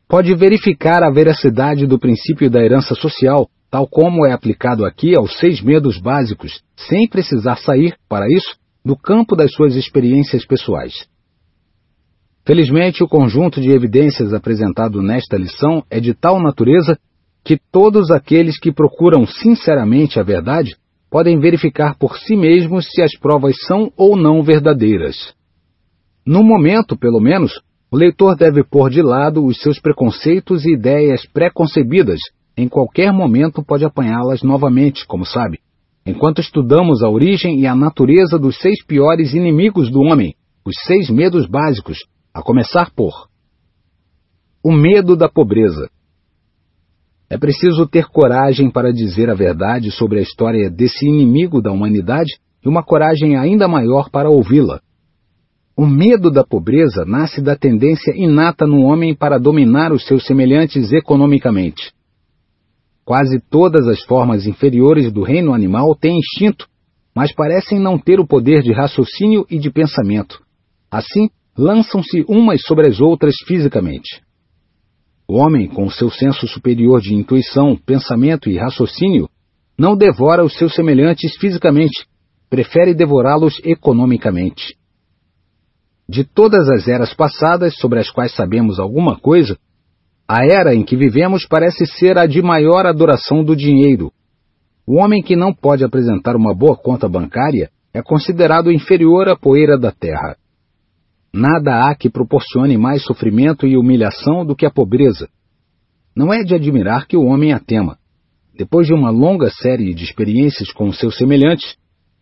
pode 0.08 0.34
verificar 0.34 1.02
a 1.02 1.10
veracidade 1.10 1.86
do 1.86 1.98
princípio 1.98 2.50
da 2.50 2.60
herança 2.60 2.94
social, 2.94 3.48
tal 3.70 3.86
como 3.86 4.26
é 4.26 4.32
aplicado 4.32 4.84
aqui 4.84 5.14
aos 5.16 5.38
seis 5.38 5.60
medos 5.60 6.00
básicos, 6.00 6.60
sem 6.76 7.08
precisar 7.08 7.56
sair, 7.56 7.94
para 8.08 8.26
isso, 8.28 8.56
do 8.84 8.96
campo 8.96 9.36
das 9.36 9.52
suas 9.52 9.76
experiências 9.76 10.44
pessoais. 10.44 11.06
Felizmente, 12.44 13.04
o 13.04 13.08
conjunto 13.08 13.60
de 13.60 13.70
evidências 13.70 14.34
apresentado 14.34 15.00
nesta 15.00 15.36
lição 15.36 15.84
é 15.88 16.00
de 16.00 16.12
tal 16.12 16.42
natureza 16.42 16.98
que 17.44 17.58
todos 17.70 18.10
aqueles 18.10 18.58
que 18.58 18.72
procuram 18.72 19.26
sinceramente 19.26 20.18
a 20.18 20.22
verdade 20.22 20.76
podem 21.12 21.38
verificar 21.38 21.94
por 21.98 22.16
si 22.16 22.34
mesmos 22.34 22.86
se 22.90 23.02
as 23.02 23.14
provas 23.18 23.54
são 23.66 23.92
ou 23.98 24.16
não 24.16 24.42
verdadeiras. 24.42 25.34
No 26.26 26.42
momento, 26.42 26.96
pelo 26.96 27.20
menos, 27.20 27.52
o 27.90 27.96
leitor 27.98 28.34
deve 28.34 28.64
pôr 28.64 28.88
de 28.88 29.02
lado 29.02 29.44
os 29.44 29.60
seus 29.60 29.78
preconceitos 29.78 30.64
e 30.64 30.72
ideias 30.72 31.26
pré-concebidas. 31.26 32.18
Em 32.56 32.66
qualquer 32.66 33.12
momento 33.12 33.62
pode 33.62 33.84
apanhá-las 33.84 34.42
novamente, 34.42 35.06
como 35.06 35.26
sabe. 35.26 35.58
Enquanto 36.06 36.40
estudamos 36.40 37.02
a 37.02 37.10
origem 37.10 37.60
e 37.60 37.66
a 37.66 37.74
natureza 37.74 38.38
dos 38.38 38.56
seis 38.56 38.82
piores 38.82 39.34
inimigos 39.34 39.90
do 39.90 40.00
homem, 40.00 40.34
os 40.64 40.74
seis 40.86 41.10
medos 41.10 41.46
básicos, 41.46 41.98
a 42.32 42.40
começar 42.40 42.90
por 42.96 43.12
o 44.64 44.72
medo 44.72 45.14
da 45.14 45.28
pobreza. 45.28 45.90
É 47.32 47.38
preciso 47.38 47.86
ter 47.86 48.08
coragem 48.08 48.70
para 48.70 48.92
dizer 48.92 49.30
a 49.30 49.34
verdade 49.34 49.90
sobre 49.90 50.18
a 50.18 50.22
história 50.22 50.68
desse 50.68 51.06
inimigo 51.06 51.62
da 51.62 51.72
humanidade 51.72 52.34
e 52.62 52.68
uma 52.68 52.82
coragem 52.82 53.38
ainda 53.38 53.66
maior 53.66 54.10
para 54.10 54.28
ouvi-la. 54.28 54.82
O 55.74 55.86
medo 55.86 56.30
da 56.30 56.44
pobreza 56.44 57.06
nasce 57.06 57.40
da 57.40 57.56
tendência 57.56 58.12
inata 58.14 58.66
no 58.66 58.82
homem 58.82 59.14
para 59.14 59.38
dominar 59.38 59.94
os 59.94 60.04
seus 60.06 60.26
semelhantes 60.26 60.92
economicamente. 60.92 61.94
Quase 63.02 63.40
todas 63.48 63.88
as 63.88 64.02
formas 64.02 64.46
inferiores 64.46 65.10
do 65.10 65.22
reino 65.22 65.54
animal 65.54 65.96
têm 65.96 66.18
instinto, 66.18 66.66
mas 67.16 67.34
parecem 67.34 67.80
não 67.80 67.98
ter 67.98 68.20
o 68.20 68.26
poder 68.26 68.60
de 68.60 68.74
raciocínio 68.74 69.46
e 69.48 69.58
de 69.58 69.70
pensamento. 69.70 70.38
Assim, 70.90 71.30
lançam-se 71.56 72.26
umas 72.28 72.60
sobre 72.60 72.88
as 72.88 73.00
outras 73.00 73.36
fisicamente. 73.46 74.20
O 75.32 75.36
homem, 75.36 75.66
com 75.66 75.88
seu 75.88 76.10
senso 76.10 76.46
superior 76.46 77.00
de 77.00 77.14
intuição, 77.14 77.74
pensamento 77.74 78.50
e 78.50 78.58
raciocínio, 78.58 79.30
não 79.78 79.96
devora 79.96 80.44
os 80.44 80.58
seus 80.58 80.74
semelhantes 80.74 81.38
fisicamente, 81.38 82.06
prefere 82.50 82.92
devorá-los 82.92 83.58
economicamente. 83.64 84.76
De 86.06 86.22
todas 86.22 86.68
as 86.68 86.86
eras 86.86 87.14
passadas 87.14 87.74
sobre 87.78 87.98
as 87.98 88.10
quais 88.10 88.34
sabemos 88.34 88.78
alguma 88.78 89.18
coisa, 89.18 89.56
a 90.28 90.44
era 90.44 90.74
em 90.74 90.84
que 90.84 90.98
vivemos 90.98 91.46
parece 91.48 91.86
ser 91.86 92.18
a 92.18 92.26
de 92.26 92.42
maior 92.42 92.84
adoração 92.84 93.42
do 93.42 93.56
dinheiro. 93.56 94.12
O 94.86 94.98
homem 94.98 95.22
que 95.22 95.34
não 95.34 95.54
pode 95.54 95.82
apresentar 95.82 96.36
uma 96.36 96.54
boa 96.54 96.76
conta 96.76 97.08
bancária 97.08 97.70
é 97.94 98.02
considerado 98.02 98.70
inferior 98.70 99.30
à 99.30 99.34
poeira 99.34 99.78
da 99.78 99.92
terra. 99.92 100.36
Nada 101.34 101.86
há 101.86 101.94
que 101.94 102.10
proporcione 102.10 102.76
mais 102.76 103.02
sofrimento 103.04 103.66
e 103.66 103.76
humilhação 103.76 104.44
do 104.44 104.54
que 104.54 104.66
a 104.66 104.70
pobreza. 104.70 105.28
Não 106.14 106.32
é 106.32 106.42
de 106.42 106.54
admirar 106.54 107.06
que 107.06 107.16
o 107.16 107.24
homem 107.24 107.52
a 107.52 107.58
tema. 107.58 107.96
Depois 108.54 108.86
de 108.86 108.92
uma 108.92 109.10
longa 109.10 109.48
série 109.48 109.94
de 109.94 110.04
experiências 110.04 110.70
com 110.72 110.92
seus 110.92 111.16
semelhantes, 111.16 111.76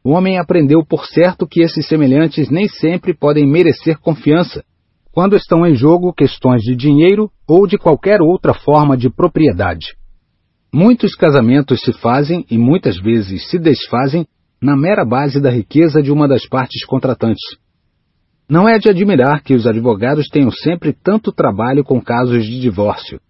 o 0.05 0.11
homem 0.11 0.38
aprendeu 0.38 0.85
por 0.87 1.07
certo 1.07 1.47
que 1.47 1.61
esses 1.61 1.88
semelhantes 1.88 2.49
nem 2.50 2.69
sempre 2.69 3.12
podem 3.12 3.47
merecer 3.47 3.99
confiança 3.99 4.64
quando 5.12 5.37
estão 5.37 5.67
em 5.67 5.75
jogo 5.75 6.12
questões 6.12 6.62
de 6.62 6.76
dinheiro 6.76 7.31
ou 7.49 7.67
de 7.67 7.76
qualquer 7.76 8.23
outra 8.23 8.55
forma 8.55 8.97
de 8.97 9.11
propriedade. 9.11 9.97
Muitos 10.73 11.17
casamentos 11.17 11.81
se 11.81 11.93
fazem 11.93 12.47
e 12.49 12.57
muitas 12.57 12.97
vezes 12.97 13.50
se 13.50 13.59
desfazem 13.59 14.25
na 14.62 14.76
mera 14.76 15.05
base 15.05 15.40
da 15.40 15.50
riqueza 15.50 16.00
de 16.00 16.12
uma 16.12 16.29
das 16.29 16.47
partes 16.47 16.85
contratantes. 16.87 17.43
Não 18.50 18.69
é 18.69 18.80
de 18.80 18.88
admirar 18.88 19.45
que 19.45 19.54
os 19.54 19.64
advogados 19.64 20.26
tenham 20.26 20.50
sempre 20.50 20.92
tanto 20.92 21.30
trabalho 21.30 21.85
com 21.85 22.00
casos 22.00 22.45
de 22.45 22.61
divórcio. 22.61 23.21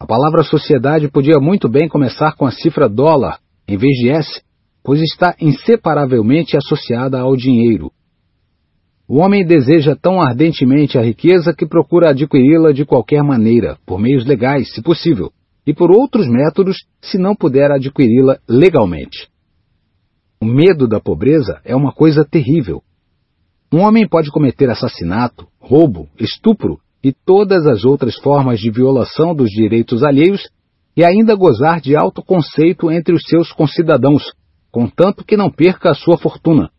A 0.00 0.04
palavra 0.04 0.42
sociedade 0.42 1.08
podia 1.08 1.38
muito 1.40 1.68
bem 1.68 1.88
começar 1.88 2.34
com 2.34 2.44
a 2.44 2.50
cifra 2.50 2.88
dólar, 2.88 3.38
em 3.68 3.76
vez 3.76 3.92
de 4.00 4.10
S, 4.10 4.42
pois 4.82 5.00
está 5.00 5.36
inseparavelmente 5.40 6.56
associada 6.56 7.20
ao 7.20 7.36
dinheiro. 7.36 7.92
O 9.08 9.18
homem 9.18 9.46
deseja 9.46 9.94
tão 9.94 10.20
ardentemente 10.20 10.98
a 10.98 11.02
riqueza 11.02 11.54
que 11.56 11.64
procura 11.64 12.10
adquiri-la 12.10 12.72
de 12.72 12.84
qualquer 12.84 13.22
maneira, 13.22 13.78
por 13.86 14.00
meios 14.00 14.26
legais, 14.26 14.74
se 14.74 14.82
possível, 14.82 15.30
e 15.64 15.72
por 15.72 15.92
outros 15.92 16.26
métodos, 16.28 16.78
se 17.00 17.16
não 17.16 17.36
puder 17.36 17.70
adquiri-la 17.70 18.38
legalmente. 18.48 19.28
O 20.40 20.44
medo 20.44 20.88
da 20.88 20.98
pobreza 20.98 21.60
é 21.64 21.76
uma 21.76 21.92
coisa 21.92 22.24
terrível. 22.24 22.82
Um 23.72 23.80
homem 23.80 24.06
pode 24.08 24.30
cometer 24.30 24.70
assassinato, 24.70 25.46
roubo, 25.58 26.08
estupro 26.20 26.78
e 27.02 27.12
todas 27.12 27.66
as 27.66 27.84
outras 27.84 28.14
formas 28.16 28.60
de 28.60 28.70
violação 28.70 29.34
dos 29.34 29.50
direitos 29.50 30.04
alheios 30.04 30.48
e 30.96 31.04
ainda 31.04 31.34
gozar 31.34 31.80
de 31.80 31.96
alto 31.96 32.22
conceito 32.22 32.90
entre 32.90 33.12
os 33.12 33.22
seus 33.26 33.52
concidadãos, 33.52 34.22
contanto 34.70 35.24
que 35.24 35.36
não 35.36 35.50
perca 35.50 35.90
a 35.90 35.94
sua 35.94 36.16
fortuna. 36.16 36.70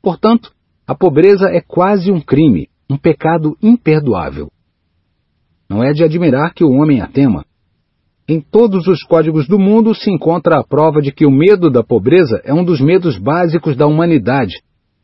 Portanto, 0.00 0.52
a 0.86 0.94
pobreza 0.94 1.48
é 1.48 1.60
quase 1.60 2.12
um 2.12 2.20
crime, 2.20 2.68
um 2.88 2.96
pecado 2.96 3.56
imperdoável. 3.60 4.50
Não 5.68 5.82
é 5.82 5.92
de 5.92 6.04
admirar 6.04 6.54
que 6.54 6.64
o 6.64 6.70
homem 6.70 7.00
a 7.00 7.08
tema. 7.08 7.44
Em 8.28 8.40
todos 8.40 8.86
os 8.86 9.02
códigos 9.02 9.48
do 9.48 9.58
mundo 9.58 9.94
se 9.94 10.10
encontra 10.10 10.60
a 10.60 10.64
prova 10.64 11.02
de 11.02 11.10
que 11.10 11.26
o 11.26 11.30
medo 11.30 11.70
da 11.70 11.82
pobreza 11.82 12.40
é 12.44 12.54
um 12.54 12.64
dos 12.64 12.80
medos 12.80 13.18
básicos 13.18 13.76
da 13.76 13.86
humanidade 13.86 14.54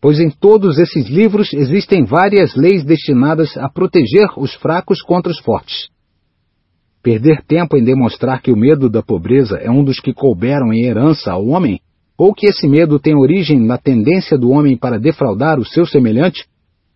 pois 0.07 0.21
em 0.21 0.31
todos 0.31 0.79
esses 0.79 1.09
livros 1.09 1.53
existem 1.53 2.05
várias 2.05 2.55
leis 2.55 2.85
destinadas 2.85 3.57
a 3.57 3.69
proteger 3.69 4.29
os 4.37 4.55
fracos 4.55 5.03
contra 5.03 5.33
os 5.33 5.41
fortes. 5.41 5.89
Perder 7.03 7.43
tempo 7.45 7.77
em 7.77 7.83
demonstrar 7.83 8.41
que 8.41 8.53
o 8.53 8.57
medo 8.57 8.89
da 8.89 9.03
pobreza 9.03 9.57
é 9.57 9.69
um 9.69 9.83
dos 9.83 9.99
que 9.99 10.15
couberam 10.15 10.73
em 10.73 10.85
herança 10.85 11.33
ao 11.33 11.49
homem, 11.49 11.81
ou 12.17 12.33
que 12.33 12.47
esse 12.47 12.69
medo 12.69 13.01
tem 13.01 13.17
origem 13.17 13.59
na 13.59 13.79
tendência 13.79 14.39
do 14.39 14.51
homem 14.51 14.77
para 14.77 14.97
defraudar 14.97 15.59
o 15.59 15.65
seu 15.65 15.85
semelhante, 15.85 16.45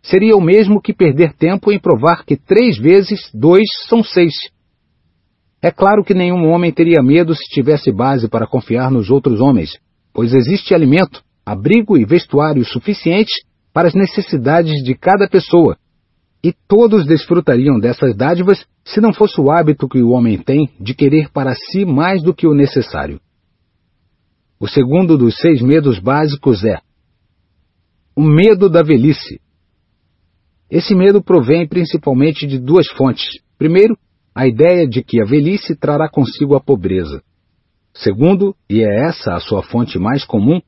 seria 0.01 0.37
o 0.37 0.41
mesmo 0.41 0.81
que 0.81 0.95
perder 0.95 1.33
tempo 1.33 1.73
em 1.73 1.81
provar 1.81 2.25
que 2.25 2.37
três 2.37 2.79
vezes 2.79 3.29
dois 3.35 3.67
são 3.89 4.05
seis. 4.05 4.35
É 5.61 5.73
claro 5.73 6.05
que 6.05 6.15
nenhum 6.15 6.49
homem 6.49 6.71
teria 6.71 7.03
medo 7.03 7.35
se 7.35 7.43
tivesse 7.51 7.91
base 7.91 8.29
para 8.29 8.47
confiar 8.47 8.89
nos 8.89 9.11
outros 9.11 9.41
homens, 9.41 9.71
pois 10.15 10.33
existe 10.33 10.73
alimento, 10.73 11.25
abrigo 11.51 11.97
e 11.97 12.05
vestuário 12.05 12.65
suficientes 12.65 13.43
para 13.73 13.89
as 13.89 13.95
necessidades 13.95 14.73
de 14.85 14.95
cada 14.95 15.29
pessoa, 15.29 15.77
e 16.45 16.53
todos 16.53 17.05
desfrutariam 17.07 17.81
dessas 17.81 18.17
dádivas 18.17 18.65
se 18.85 19.01
não 19.01 19.13
fosse 19.13 19.41
o 19.41 19.51
hábito 19.51 19.89
que 19.89 20.01
o 20.01 20.11
homem 20.11 20.39
tem 20.39 20.71
de 20.81 20.95
querer 20.95 21.29
para 21.33 21.53
si 21.55 21.85
mais 21.85 22.23
do 22.23 22.33
que 22.33 22.47
o 22.47 22.55
necessário. 22.55 23.21
O 24.61 24.69
segundo 24.69 25.19
dos 25.19 25.37
seis 25.39 25.61
medos 25.61 25.99
básicos 25.99 26.65
é 26.65 26.79
o 28.15 28.23
medo 28.23 28.71
da 28.71 28.83
velhice. 28.83 29.41
Esse 30.71 30.95
medo 30.95 31.21
provém 31.21 31.67
principalmente 31.67 32.47
de 32.47 32.61
duas 32.61 32.87
fontes. 32.93 33.41
Primeiro, 33.59 33.99
a 34.33 34.47
ideia 34.47 34.87
de 34.87 35.03
que 35.03 35.21
a 35.21 35.25
velhice 35.25 35.75
trará 35.75 36.09
consigo 36.09 36.55
a 36.55 36.61
pobreza. 36.61 37.23
Segundo, 37.93 38.55
e 38.69 38.85
é 38.85 39.09
essa 39.09 39.35
a 39.35 39.41
sua 39.41 39.65
fonte 39.65 39.99
mais 39.99 40.25
comum, 40.25 40.61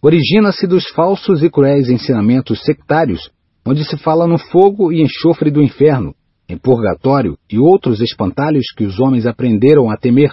origina-se 0.00 0.66
dos 0.66 0.88
falsos 0.90 1.42
e 1.42 1.50
cruéis 1.50 1.88
ensinamentos 1.88 2.62
sectários, 2.62 3.30
onde 3.66 3.84
se 3.84 3.96
fala 3.98 4.26
no 4.26 4.38
fogo 4.38 4.92
e 4.92 5.02
enxofre 5.02 5.50
do 5.50 5.62
inferno, 5.62 6.14
em 6.48 6.56
purgatório 6.56 7.36
e 7.50 7.58
outros 7.58 8.00
espantalhos 8.00 8.66
que 8.76 8.84
os 8.84 8.98
homens 8.98 9.26
aprenderam 9.26 9.90
a 9.90 9.96
temer, 9.96 10.30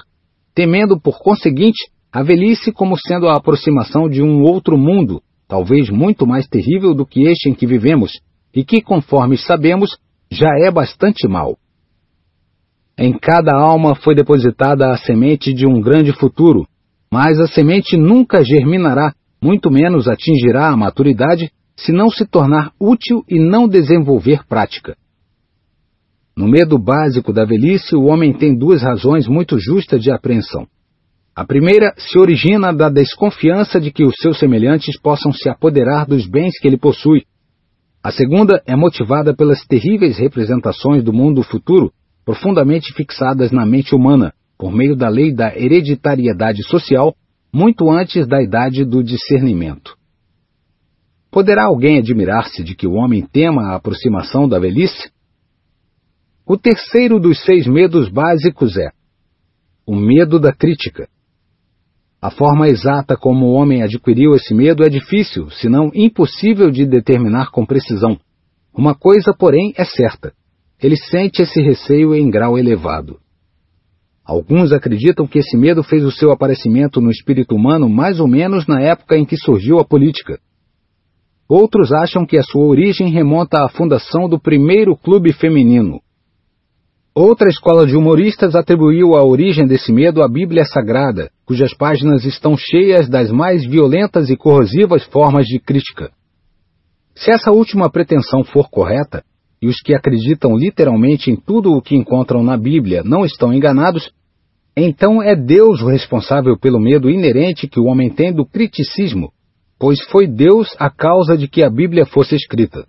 temendo, 0.54 1.00
por 1.00 1.20
conseguinte, 1.20 1.90
a 2.12 2.24
velhice 2.24 2.72
como 2.72 2.96
sendo 2.98 3.28
a 3.28 3.36
aproximação 3.36 4.08
de 4.08 4.22
um 4.22 4.42
outro 4.42 4.78
mundo, 4.78 5.22
talvez 5.48 5.90
muito 5.90 6.26
mais 6.26 6.48
terrível 6.48 6.94
do 6.94 7.06
que 7.06 7.24
este 7.24 7.50
em 7.50 7.54
que 7.54 7.68
vivemos, 7.68 8.14
e 8.54 8.64
que, 8.64 8.82
conforme 8.82 9.38
sabemos, 9.38 9.98
já 10.32 10.50
é 10.64 10.72
bastante 10.72 11.28
mau. 11.28 11.58
Em 12.98 13.12
cada 13.12 13.54
alma 13.58 13.96
foi 13.96 14.16
depositada 14.16 14.90
a 14.90 14.98
semente 14.98 15.54
de 15.54 15.68
um 15.68 15.82
grande 15.82 16.14
futuro, 16.14 16.66
mas 17.12 17.38
a 17.40 17.48
semente 17.48 17.98
nunca 17.98 18.42
germinará 18.42 19.14
muito 19.46 19.70
menos 19.70 20.08
atingirá 20.08 20.70
a 20.70 20.76
maturidade 20.76 21.52
se 21.78 21.92
não 21.92 22.10
se 22.10 22.26
tornar 22.26 22.72
útil 22.80 23.24
e 23.30 23.40
não 23.40 23.68
desenvolver 23.68 24.44
prática. 24.48 24.98
No 26.36 26.48
medo 26.48 26.80
básico 26.80 27.32
da 27.32 27.46
velhice, 27.46 27.96
o 27.96 28.06
homem 28.06 28.34
tem 28.34 28.58
duas 28.58 28.82
razões 28.82 29.28
muito 29.28 29.60
justas 29.60 30.02
de 30.02 30.12
apreensão. 30.12 30.66
A 31.36 31.46
primeira 31.46 31.94
se 31.98 32.18
origina 32.18 32.74
da 32.74 32.90
desconfiança 32.90 33.80
de 33.80 33.92
que 33.92 34.04
os 34.04 34.16
seus 34.20 34.40
semelhantes 34.40 35.00
possam 35.00 35.32
se 35.32 35.48
apoderar 35.48 36.08
dos 36.08 36.28
bens 36.28 36.58
que 36.60 36.68
ele 36.68 36.78
possui. 36.78 37.24
A 38.04 38.12
segunda 38.12 38.64
é 38.66 38.76
motivada 38.76 39.36
pelas 39.36 39.64
terríveis 39.66 40.18
representações 40.18 41.04
do 41.04 41.14
mundo 41.14 41.44
futuro, 41.44 41.92
profundamente 42.26 42.94
fixadas 42.94 43.52
na 43.52 43.66
mente 43.66 43.94
humana, 43.94 44.34
por 44.58 44.72
meio 44.72 44.96
da 44.96 45.08
lei 45.08 45.34
da 45.34 45.56
hereditariedade 45.56 46.64
social, 46.64 47.14
muito 47.56 47.90
antes 47.90 48.28
da 48.28 48.44
idade 48.44 48.84
do 48.84 49.02
discernimento. 49.02 49.96
Poderá 51.32 51.68
alguém 51.68 52.00
admirar-se 52.00 52.62
de 52.62 52.76
que 52.76 52.86
o 52.86 52.96
homem 52.96 53.26
tema 53.26 53.70
a 53.70 53.76
aproximação 53.78 54.46
da 54.46 54.60
velhice? 54.60 55.10
O 56.46 56.58
terceiro 56.58 57.18
dos 57.18 57.42
seis 57.46 57.66
medos 57.66 58.10
básicos 58.10 58.76
é 58.76 58.90
o 59.88 59.96
medo 59.96 60.38
da 60.38 60.52
crítica. 60.52 61.08
A 62.22 62.30
forma 62.30 62.68
exata 62.68 63.16
como 63.16 63.46
o 63.46 63.54
homem 63.54 63.84
adquiriu 63.84 64.36
esse 64.36 64.54
medo 64.54 64.84
é 64.84 64.90
difícil, 64.90 65.50
se 65.50 65.70
não 65.70 65.92
impossível 65.94 66.70
de 66.70 66.86
determinar 66.86 67.52
com 67.52 67.66
precisão. 67.66 68.20
Uma 68.78 68.94
coisa, 68.94 69.34
porém, 69.34 69.74
é 69.78 69.86
certa: 69.86 70.34
ele 70.84 70.98
sente 70.98 71.42
esse 71.42 71.62
receio 71.62 72.14
em 72.14 72.30
grau 72.30 72.60
elevado. 72.60 73.18
Alguns 74.26 74.72
acreditam 74.72 75.28
que 75.28 75.38
esse 75.38 75.56
medo 75.56 75.84
fez 75.84 76.04
o 76.04 76.12
seu 76.12 76.32
aparecimento 76.32 77.00
no 77.00 77.12
espírito 77.12 77.54
humano 77.56 77.88
mais 77.88 78.20
ou 78.20 78.28
menos 78.28 78.66
na 78.66 78.82
época 78.82 79.16
em 79.16 79.24
que 79.24 79.38
surgiu 79.38 79.78
a 79.78 79.86
política. 79.86 80.40
Outros 81.48 81.92
acham 81.92 82.26
que 82.26 82.36
a 82.36 82.42
sua 82.42 82.66
origem 82.66 83.12
remonta 83.12 83.64
à 83.64 83.70
fundação 83.70 84.28
do 84.28 84.40
primeiro 84.40 84.98
clube 84.98 85.32
feminino. 85.32 86.02
Outra 87.14 87.48
escola 87.48 87.86
de 87.86 87.96
humoristas 87.96 88.56
atribuiu 88.56 89.16
a 89.16 89.24
origem 89.24 89.68
desse 89.68 89.94
medo 89.94 90.24
à 90.24 90.28
Bíblia 90.28 90.66
Sagrada, 90.66 91.30
cujas 91.46 91.74
páginas 91.74 92.26
estão 92.26 92.58
cheias 92.58 93.08
das 93.08 93.32
mais 93.32 93.64
violentas 93.64 94.32
e 94.32 94.36
corrosivas 94.36 95.04
formas 95.06 95.46
de 95.46 95.60
crítica. 95.60 96.12
Se 97.16 97.32
essa 97.32 97.52
última 97.52 97.92
pretensão 97.92 98.44
for 98.44 98.70
correta, 98.70 99.24
e 99.66 99.68
os 99.68 99.82
que 99.82 99.96
acreditam 99.96 100.56
literalmente 100.56 101.32
em 101.32 101.36
tudo 101.36 101.74
o 101.74 101.82
que 101.82 101.96
encontram 101.96 102.44
na 102.44 102.56
Bíblia 102.56 103.02
não 103.04 103.26
estão 103.26 103.52
enganados, 103.52 104.12
então 104.78 105.24
é 105.24 105.36
Deus 105.36 105.82
o 105.82 105.88
responsável 105.88 106.56
pelo 106.56 106.80
medo 106.80 107.10
inerente 107.10 107.68
que 107.68 107.80
o 107.80 107.86
homem 107.86 108.12
tem 108.12 108.32
do 108.32 108.46
criticismo, 108.46 109.32
pois 109.80 110.00
foi 110.12 110.28
Deus 110.28 110.76
a 110.78 110.88
causa 110.88 111.36
de 111.36 111.48
que 111.48 111.64
a 111.64 111.70
Bíblia 111.70 112.06
fosse 112.06 112.36
escrita. 112.36 112.86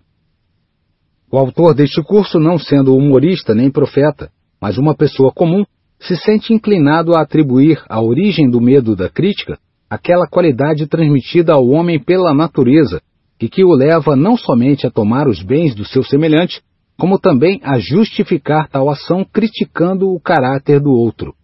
O 1.33 1.39
autor 1.39 1.75
deste 1.75 2.03
curso, 2.03 2.39
não 2.39 2.59
sendo 2.59 2.95
humorista 2.95 3.55
nem 3.55 3.71
profeta, 3.71 4.31
mas 4.61 4.77
uma 4.77 4.95
pessoa 4.95 5.33
comum, 5.33 5.65
se 5.99 6.15
sente 6.15 6.53
inclinado 6.53 7.17
a 7.17 7.23
atribuir 7.23 7.83
à 7.89 8.03
origem 8.03 8.51
do 8.51 8.61
medo 8.61 8.95
da 8.95 9.09
crítica 9.09 9.59
aquela 9.89 10.27
qualidade 10.27 10.87
transmitida 10.87 11.55
ao 11.55 11.67
homem 11.69 11.99
pela 11.99 12.35
natureza 12.35 13.01
e 13.41 13.49
que 13.49 13.65
o 13.65 13.75
leva 13.75 14.17
não 14.17 14.37
somente 14.37 14.87
a 14.87 14.91
tomar 14.91 15.29
os 15.29 15.43
bens 15.43 15.75
do 15.75 15.85
seu 15.85 16.03
semelhante, 16.03 16.63
como 16.99 17.19
também 17.19 17.61
a 17.63 17.79
justificar 17.79 18.69
tal 18.69 18.89
ação 18.89 19.25
criticando 19.25 20.09
o 20.09 20.21
caráter 20.21 20.81
do 20.81 20.91
outro. 20.91 21.35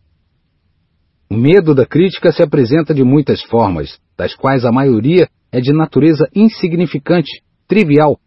O 1.30 1.36
medo 1.36 1.74
da 1.74 1.86
crítica 1.86 2.32
se 2.32 2.42
apresenta 2.42 2.94
de 2.94 3.04
muitas 3.04 3.42
formas, 3.42 3.98
das 4.16 4.34
quais 4.34 4.64
a 4.64 4.72
maioria 4.72 5.28
é 5.50 5.60
de 5.60 5.72
natureza 5.72 6.28
insignificante, 6.34 7.42
trivial, 7.68 8.18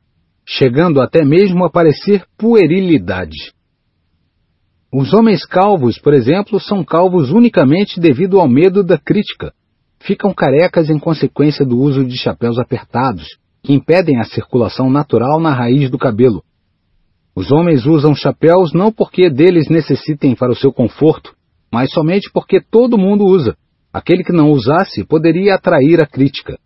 chegando 0.48 1.02
até 1.02 1.24
mesmo 1.24 1.66
a 1.66 1.70
parecer 1.70 2.24
puerilidade. 2.38 3.54
Os 4.94 5.14
homens 5.14 5.46
calvos, 5.46 6.00
por 6.00 6.14
exemplo, 6.14 6.60
são 6.60 6.84
calvos 6.84 7.32
unicamente 7.32 8.00
devido 8.00 8.40
ao 8.40 8.48
medo 8.48 8.84
da 8.84 8.98
crítica. 8.98 9.52
Ficam 10.00 10.34
carecas 10.34 10.90
em 10.90 11.00
consequência 11.00 11.66
do 11.66 11.78
uso 11.78 12.06
de 12.06 12.18
chapéus 12.18 12.60
apertados, 12.60 13.26
que 13.66 13.74
impedem 13.74 14.20
a 14.20 14.24
circulação 14.24 14.92
natural 14.92 15.40
na 15.40 15.52
raiz 15.52 15.90
do 15.90 15.98
cabelo. 15.98 16.44
Os 17.36 17.52
homens 17.52 17.86
usam 17.86 18.14
chapéus 18.14 18.72
não 18.74 18.92
porque 18.92 19.30
deles 19.30 19.68
necessitem 19.70 20.36
para 20.36 20.52
o 20.52 20.56
seu 20.56 20.72
conforto, 20.72 21.34
mas 21.74 21.92
somente 21.92 22.30
porque 22.32 22.62
todo 22.62 22.98
mundo 22.98 23.26
usa. 23.26 23.58
Aquele 23.92 24.24
que 24.24 24.32
não 24.32 24.52
usasse 24.52 25.04
poderia 25.06 25.56
atrair 25.56 26.00
a 26.00 26.06
crítica. 26.06 26.60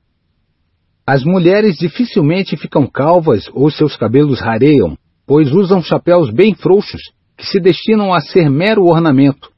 As 1.07 1.23
mulheres 1.23 1.77
dificilmente 1.77 2.57
ficam 2.57 2.85
calvas 2.85 3.49
ou 3.53 3.71
seus 3.71 3.95
cabelos 3.95 4.41
rareiam, 4.41 4.97
pois 5.25 5.51
usam 5.51 5.81
chapéus 5.81 6.29
bem 6.31 6.53
frouxos, 6.53 7.01
que 7.37 7.45
se 7.45 7.59
destinam 7.59 8.13
a 8.13 8.19
ser 8.19 8.49
mero 8.49 8.83
ornamento. 8.83 9.49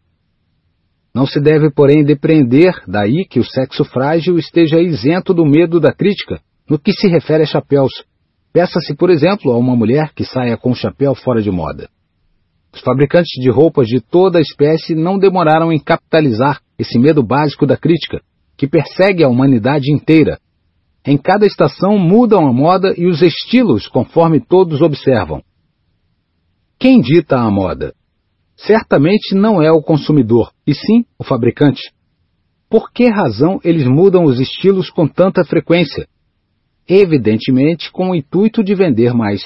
Não 1.13 1.25
se 1.25 1.41
deve, 1.41 1.71
porém, 1.71 2.05
depreender 2.05 2.73
daí 2.87 3.25
que 3.27 3.39
o 3.39 3.43
sexo 3.43 3.83
frágil 3.83 4.37
esteja 4.37 4.79
isento 4.79 5.33
do 5.33 5.45
medo 5.45 5.79
da 5.79 5.91
crítica 5.91 6.39
no 6.71 6.79
que 6.79 6.93
se 6.93 7.09
refere 7.09 7.43
a 7.43 7.45
chapéus. 7.45 7.91
Peça-se, 8.53 8.95
por 8.95 9.09
exemplo, 9.09 9.51
a 9.51 9.57
uma 9.57 9.75
mulher 9.75 10.13
que 10.15 10.23
saia 10.23 10.55
com 10.55 10.71
um 10.71 10.73
chapéu 10.73 11.13
fora 11.13 11.41
de 11.41 11.51
moda. 11.51 11.89
Os 12.73 12.79
fabricantes 12.79 13.33
de 13.43 13.51
roupas 13.51 13.87
de 13.87 13.99
toda 13.99 14.37
a 14.39 14.41
espécie 14.41 14.95
não 14.95 15.19
demoraram 15.19 15.73
em 15.73 15.83
capitalizar 15.83 16.61
esse 16.79 16.97
medo 16.97 17.21
básico 17.21 17.65
da 17.67 17.75
crítica, 17.75 18.21
que 18.55 18.69
persegue 18.69 19.21
a 19.21 19.27
humanidade 19.27 19.91
inteira. 19.91 20.39
Em 21.05 21.17
cada 21.17 21.45
estação 21.45 21.97
mudam 21.99 22.47
a 22.47 22.53
moda 22.53 22.93
e 22.97 23.05
os 23.05 23.21
estilos 23.21 23.89
conforme 23.89 24.39
todos 24.39 24.81
observam. 24.81 25.41
Quem 26.79 27.01
dita 27.01 27.35
a 27.35 27.51
moda? 27.51 27.93
Certamente 28.55 29.35
não 29.35 29.61
é 29.61 29.69
o 29.73 29.81
consumidor, 29.81 30.53
e 30.65 30.73
sim 30.73 31.03
o 31.19 31.23
fabricante. 31.25 31.81
Por 32.69 32.93
que 32.93 33.09
razão 33.09 33.59
eles 33.61 33.85
mudam 33.85 34.23
os 34.23 34.39
estilos 34.39 34.89
com 34.89 35.05
tanta 35.05 35.43
frequência? 35.43 36.07
Evidentemente 36.93 37.89
com 37.89 38.09
o 38.09 38.15
intuito 38.15 38.61
de 38.61 38.75
vender 38.75 39.13
mais. 39.13 39.41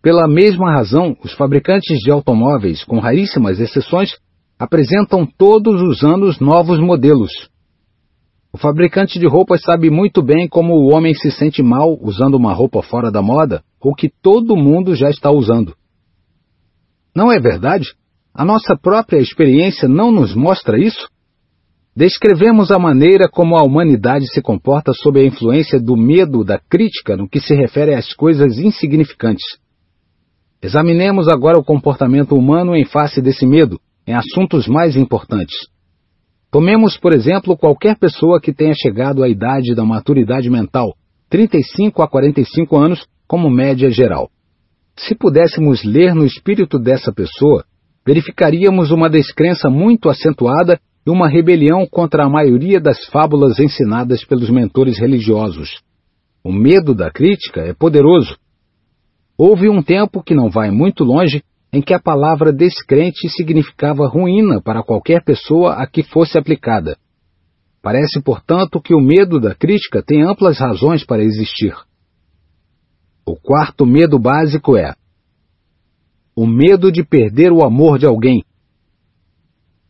Pela 0.00 0.26
mesma 0.26 0.72
razão, 0.72 1.14
os 1.22 1.34
fabricantes 1.34 1.98
de 1.98 2.10
automóveis, 2.10 2.82
com 2.82 2.98
raríssimas 2.98 3.60
exceções, 3.60 4.16
apresentam 4.58 5.26
todos 5.26 5.82
os 5.82 6.02
anos 6.02 6.40
novos 6.40 6.80
modelos. 6.80 7.50
O 8.50 8.56
fabricante 8.56 9.18
de 9.18 9.28
roupas 9.28 9.60
sabe 9.60 9.90
muito 9.90 10.22
bem 10.22 10.48
como 10.48 10.72
o 10.72 10.94
homem 10.94 11.12
se 11.12 11.30
sente 11.30 11.62
mal 11.62 11.98
usando 12.00 12.36
uma 12.38 12.54
roupa 12.54 12.80
fora 12.80 13.10
da 13.10 13.20
moda 13.20 13.62
ou 13.78 13.94
que 13.94 14.08
todo 14.08 14.56
mundo 14.56 14.94
já 14.94 15.10
está 15.10 15.30
usando. 15.30 15.76
Não 17.14 17.30
é 17.30 17.38
verdade? 17.38 17.92
A 18.32 18.46
nossa 18.46 18.74
própria 18.80 19.18
experiência 19.18 19.86
não 19.86 20.10
nos 20.10 20.34
mostra 20.34 20.78
isso? 20.78 21.06
Descrevemos 21.98 22.70
a 22.70 22.78
maneira 22.78 23.28
como 23.28 23.56
a 23.56 23.64
humanidade 23.64 24.32
se 24.32 24.40
comporta 24.40 24.92
sob 24.92 25.18
a 25.18 25.24
influência 25.24 25.80
do 25.80 25.96
medo 25.96 26.44
da 26.44 26.56
crítica 26.56 27.16
no 27.16 27.28
que 27.28 27.40
se 27.40 27.56
refere 27.56 27.92
às 27.92 28.14
coisas 28.14 28.56
insignificantes. 28.56 29.58
Examinemos 30.62 31.26
agora 31.26 31.58
o 31.58 31.64
comportamento 31.64 32.36
humano 32.36 32.76
em 32.76 32.84
face 32.84 33.20
desse 33.20 33.44
medo, 33.44 33.80
em 34.06 34.14
assuntos 34.14 34.68
mais 34.68 34.94
importantes. 34.94 35.56
Tomemos, 36.52 36.96
por 36.96 37.12
exemplo, 37.12 37.58
qualquer 37.58 37.98
pessoa 37.98 38.40
que 38.40 38.52
tenha 38.52 38.74
chegado 38.74 39.24
à 39.24 39.28
idade 39.28 39.74
da 39.74 39.84
maturidade 39.84 40.48
mental, 40.48 40.94
35 41.28 42.00
a 42.00 42.06
45 42.06 42.76
anos, 42.76 43.08
como 43.26 43.50
média 43.50 43.90
geral. 43.90 44.30
Se 44.96 45.16
pudéssemos 45.16 45.82
ler 45.82 46.14
no 46.14 46.24
espírito 46.24 46.78
dessa 46.78 47.12
pessoa, 47.12 47.64
verificaríamos 48.06 48.92
uma 48.92 49.10
descrença 49.10 49.68
muito 49.68 50.08
acentuada 50.08 50.78
e 51.08 51.10
uma 51.10 51.26
rebelião 51.26 51.86
contra 51.86 52.24
a 52.24 52.28
maioria 52.28 52.78
das 52.78 53.06
fábulas 53.06 53.58
ensinadas 53.58 54.24
pelos 54.26 54.50
mentores 54.50 54.98
religiosos. 54.98 55.80
O 56.44 56.52
medo 56.52 56.94
da 56.94 57.10
crítica 57.10 57.62
é 57.62 57.72
poderoso 57.72 58.36
Houve 59.40 59.68
um 59.68 59.80
tempo 59.80 60.20
que 60.20 60.34
não 60.34 60.50
vai 60.50 60.68
muito 60.72 61.04
longe 61.04 61.44
em 61.72 61.80
que 61.80 61.94
a 61.94 62.00
palavra 62.00 62.52
descrente 62.52 63.28
significava 63.28 64.08
ruína 64.08 64.60
para 64.60 64.82
qualquer 64.82 65.22
pessoa 65.22 65.74
a 65.74 65.86
que 65.86 66.02
fosse 66.02 66.36
aplicada. 66.36 66.98
Parece, 67.80 68.20
portanto, 68.20 68.80
que 68.80 68.92
o 68.92 69.00
medo 69.00 69.38
da 69.38 69.54
crítica 69.54 70.02
tem 70.02 70.24
amplas 70.24 70.58
razões 70.58 71.06
para 71.06 71.22
existir. 71.22 71.72
O 73.24 73.36
quarto 73.36 73.86
medo 73.86 74.18
básico 74.18 74.76
é 74.76 74.92
o 76.34 76.46
medo 76.46 76.90
de 76.90 77.04
perder 77.04 77.52
o 77.52 77.64
amor 77.64 77.98
de 77.98 78.06
alguém. 78.06 78.42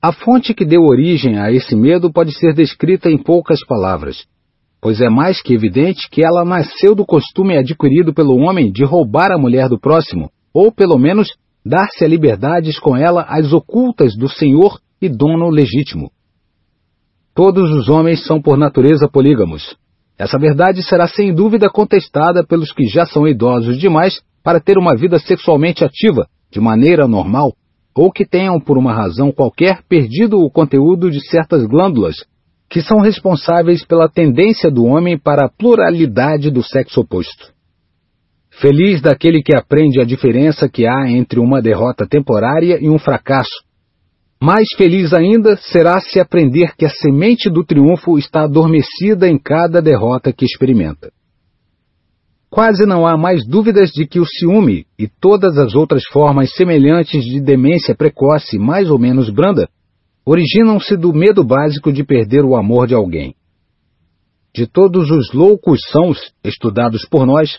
A 0.00 0.12
fonte 0.12 0.54
que 0.54 0.64
deu 0.64 0.82
origem 0.82 1.38
a 1.38 1.50
esse 1.50 1.74
medo 1.74 2.12
pode 2.12 2.32
ser 2.38 2.54
descrita 2.54 3.11
em 3.11 3.18
poucas 3.18 3.64
palavras 3.66 4.26
pois 4.80 5.00
é 5.00 5.08
mais 5.08 5.42
que 5.42 5.54
evidente 5.54 6.08
que 6.11 6.24
ela 6.24 6.44
nasceu 6.44 6.94
do 6.94 7.04
costume 7.04 7.56
adquirido 7.56 8.14
pelo 8.14 8.37
homem 8.37 8.70
de 8.70 8.84
roubar 8.84 9.32
a 9.32 9.38
mulher 9.38 9.68
do 9.68 9.78
próximo, 9.78 10.30
ou 10.54 10.72
pelo 10.72 10.98
menos 10.98 11.28
dar-se 11.64 12.04
a 12.04 12.08
liberdades 12.08 12.78
com 12.78 12.96
ela 12.96 13.22
às 13.28 13.52
ocultas 13.52 14.16
do 14.16 14.28
senhor 14.28 14.78
e 15.00 15.08
dono 15.08 15.48
legítimo. 15.48 16.11
Todos 17.34 17.70
os 17.70 17.88
homens 17.88 18.24
são 18.24 18.40
por 18.40 18.56
natureza 18.56 19.08
polígamos. 19.08 19.76
Essa 20.16 20.38
verdade 20.38 20.82
será 20.82 21.06
sem 21.06 21.32
dúvida 21.32 21.68
contestada 21.68 22.44
pelos 22.44 22.72
que 22.72 22.87
já 22.87 23.04
são 23.06 23.26
idosos 23.26 23.78
demais 23.78 24.20
para 24.42 24.61
ter 24.61 24.76
uma 24.78 24.96
vida 24.96 25.18
sexualmente 25.18 25.84
ativa, 25.84 26.26
de 26.50 26.61
maneira 26.61 27.06
normal, 27.06 27.52
ou 27.98 28.12
que 28.12 28.24
tenham, 28.24 28.61
por 28.61 28.78
uma 28.78 28.94
razão 28.94 29.32
qualquer, 29.32 29.82
perdido 29.88 30.38
o 30.38 30.48
conteúdo 30.48 31.11
de 31.11 31.20
certas 31.28 31.66
glândulas, 31.66 32.14
que 32.70 32.80
são 32.80 33.00
responsáveis 33.00 33.84
pela 33.84 34.08
tendência 34.08 34.70
do 34.70 34.84
homem 34.84 35.18
para 35.18 35.46
a 35.46 35.48
pluralidade 35.48 36.48
do 36.48 36.62
sexo 36.62 37.00
oposto. 37.00 37.52
Feliz 38.61 39.02
daquele 39.02 39.42
que 39.42 39.52
aprende 39.52 40.00
a 40.00 40.04
diferença 40.04 40.68
que 40.68 40.87
há 40.87 41.11
entre 41.11 41.40
uma 41.40 41.61
derrota 41.61 42.06
temporária 42.06 42.78
e 42.80 42.88
um 42.88 43.00
fracasso. 43.00 43.64
Mais 44.40 44.68
feliz 44.76 45.12
ainda 45.12 45.56
será 45.56 46.00
se 46.00 46.20
aprender 46.20 46.76
que 46.76 46.84
a 46.84 46.90
semente 46.90 47.50
do 47.50 47.64
triunfo 47.64 48.16
está 48.16 48.44
adormecida 48.44 49.28
em 49.28 49.37
cada 49.37 49.82
derrota 49.82 50.32
que 50.32 50.44
experimenta. 50.44 51.11
Quase 52.50 52.87
não 52.87 53.06
há 53.06 53.16
mais 53.16 53.46
dúvidas 53.46 53.90
de 53.90 54.06
que 54.06 54.18
o 54.18 54.24
ciúme 54.24 54.87
e 54.98 55.06
todas 55.06 55.58
as 55.58 55.74
outras 55.74 56.02
formas 56.11 56.54
semelhantes 56.54 57.22
de 57.22 57.40
demência 57.40 57.94
precoce 57.94 58.58
mais 58.58 58.90
ou 58.90 58.98
menos 58.98 59.28
branda 59.28 59.68
originam-se 60.24 60.96
do 60.96 61.12
medo 61.12 61.44
básico 61.44 61.92
de 61.92 62.04
perder 62.04 62.44
o 62.44 62.56
amor 62.56 62.87
de 62.87 62.94
alguém. 62.94 63.34
De 64.54 64.66
todos 64.66 65.11
os 65.11 65.32
loucos 65.32 65.80
sãos 65.90 66.32
estudados 66.42 67.06
por 67.06 67.26
nós, 67.26 67.58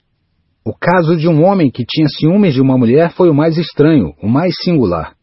o 0.65 0.73
caso 0.73 1.15
de 1.15 1.28
um 1.28 1.43
homem 1.43 1.71
que 1.71 1.86
tinha 1.86 2.08
ciúmes 2.08 2.54
de 2.54 2.62
uma 2.62 2.78
mulher 2.78 3.12
foi 3.12 3.30
o 3.30 3.34
mais 3.34 3.58
estranho, 3.58 4.13
o 4.21 4.28
mais 4.28 4.54
singular. 4.63 5.15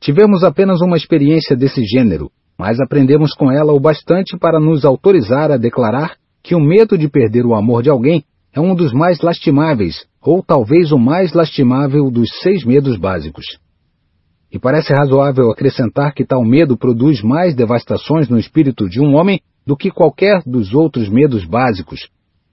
Tivemos 0.00 0.42
apenas 0.42 0.80
uma 0.80 0.96
experiência 0.96 1.56
desse 1.56 1.84
gênero, 1.84 2.30
mas 2.58 2.80
aprendemos 2.80 3.32
com 3.32 3.50
ela 3.50 3.72
o 3.72 3.80
bastante 3.80 4.36
para 4.36 4.58
nos 4.58 4.84
autorizar 4.84 5.50
a 5.50 5.56
declarar 5.56 6.16
que 6.42 6.54
o 6.54 6.60
medo 6.60 6.96
de 6.96 7.08
perder 7.08 7.44
o 7.44 7.54
amor 7.54 7.82
de 7.82 7.90
alguém 7.90 8.24
é 8.56 8.60
um 8.60 8.74
dos 8.74 8.90
mais 8.94 9.20
lastimáveis, 9.20 10.06
ou 10.22 10.42
talvez 10.42 10.90
o 10.90 10.98
mais 10.98 11.34
lastimável 11.34 12.10
dos 12.10 12.30
seis 12.40 12.64
medos 12.64 12.96
básicos. 12.96 13.44
E 14.50 14.58
parece 14.58 14.94
razoável 14.94 15.50
acrescentar 15.50 16.14
que 16.14 16.24
tal 16.24 16.42
medo 16.42 16.74
produz 16.74 17.20
mais 17.20 17.54
devastações 17.54 18.30
no 18.30 18.38
espírito 18.38 18.88
de 18.88 18.98
um 18.98 19.14
homem 19.14 19.42
do 19.66 19.76
que 19.76 19.90
qualquer 19.90 20.42
dos 20.46 20.72
outros 20.72 21.10
medos 21.10 21.44
básicos, 21.44 22.08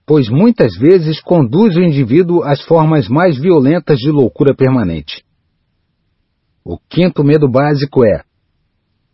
pois 0.06 0.28
muitas 0.28 0.76
vezes 0.78 1.22
conduz 1.22 1.78
o 1.78 1.82
indivíduo 1.82 2.44
às 2.44 2.62
formas 2.64 3.08
mais 3.08 3.40
violentas 3.40 3.98
de 3.98 4.12
loucura 4.12 4.54
permanente. 4.54 5.24
O 6.66 6.78
quinto 6.78 7.24
medo 7.24 7.50
básico 7.50 8.04
é 8.04 8.24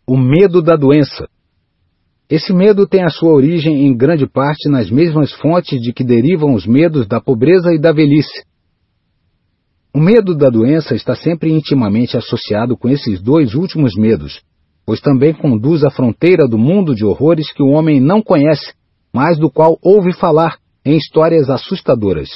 o 0.07 0.17
medo 0.17 0.59
da 0.59 0.75
doença. 0.75 1.29
Esse 2.29 2.53
medo 2.53 2.87
tem 2.87 3.03
a 3.03 3.09
sua 3.09 3.33
origem 3.33 3.87
em 3.87 3.97
grande 3.97 4.27
parte 4.27 4.69
nas 4.69 4.91
mesmas 4.91 5.31
fontes 5.33 5.81
de 5.81 5.91
que 5.91 6.03
derivam 6.03 6.53
os 6.53 6.67
medos 6.67 7.07
da 7.07 7.19
pobreza 7.19 7.73
e 7.73 7.79
da 7.79 7.91
velhice. 7.91 8.43
O 9.91 9.99
medo 9.99 10.35
da 10.35 10.47
doença 10.47 10.93
está 10.93 11.15
sempre 11.15 11.51
intimamente 11.51 12.15
associado 12.15 12.77
com 12.77 12.87
esses 12.87 13.19
dois 13.19 13.55
últimos 13.55 13.95
medos, 13.95 14.43
pois 14.85 15.01
também 15.01 15.33
conduz 15.33 15.83
à 15.83 15.89
fronteira 15.89 16.47
do 16.47 16.59
mundo 16.59 16.93
de 16.93 17.03
horrores 17.03 17.51
que 17.51 17.63
o 17.63 17.69
homem 17.69 17.99
não 17.99 18.21
conhece, 18.21 18.73
mas 19.11 19.39
do 19.39 19.49
qual 19.49 19.79
ouve 19.81 20.13
falar 20.13 20.57
em 20.85 20.95
histórias 20.97 21.49
assustadoras. 21.49 22.29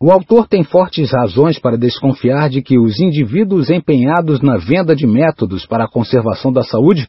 O 0.00 0.10
autor 0.10 0.48
tem 0.48 0.64
fortes 0.64 1.12
razões 1.12 1.58
para 1.58 1.76
desconfiar 1.76 2.48
de 2.48 2.62
que 2.62 2.78
os 2.78 2.98
indivíduos 2.98 3.68
empenhados 3.68 4.40
na 4.40 4.56
venda 4.56 4.96
de 4.96 5.06
métodos 5.06 5.66
para 5.66 5.84
a 5.84 5.90
conservação 5.90 6.50
da 6.50 6.62
saúde 6.62 7.06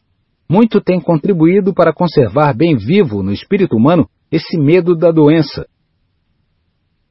muito 0.48 0.80
têm 0.80 1.00
contribuído 1.00 1.74
para 1.74 1.92
conservar 1.92 2.54
bem 2.54 2.76
vivo 2.76 3.22
no 3.22 3.32
espírito 3.32 3.76
humano 3.76 4.08
esse 4.30 4.58
medo 4.58 4.96
da 4.96 5.10
doença. 5.10 5.66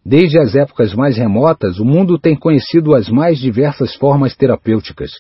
Desde 0.06 0.40
as 0.40 0.56
épocas 0.56 0.94
mais 0.94 1.18
remotas, 1.18 1.80
o 1.80 1.86
mundo 1.86 2.20
tem 2.20 2.36
conhecido 2.36 2.94
as 2.94 3.10
mais 3.10 3.40
diversas 3.40 3.96
formas 3.96 4.36
terapêuticas. 4.36 5.12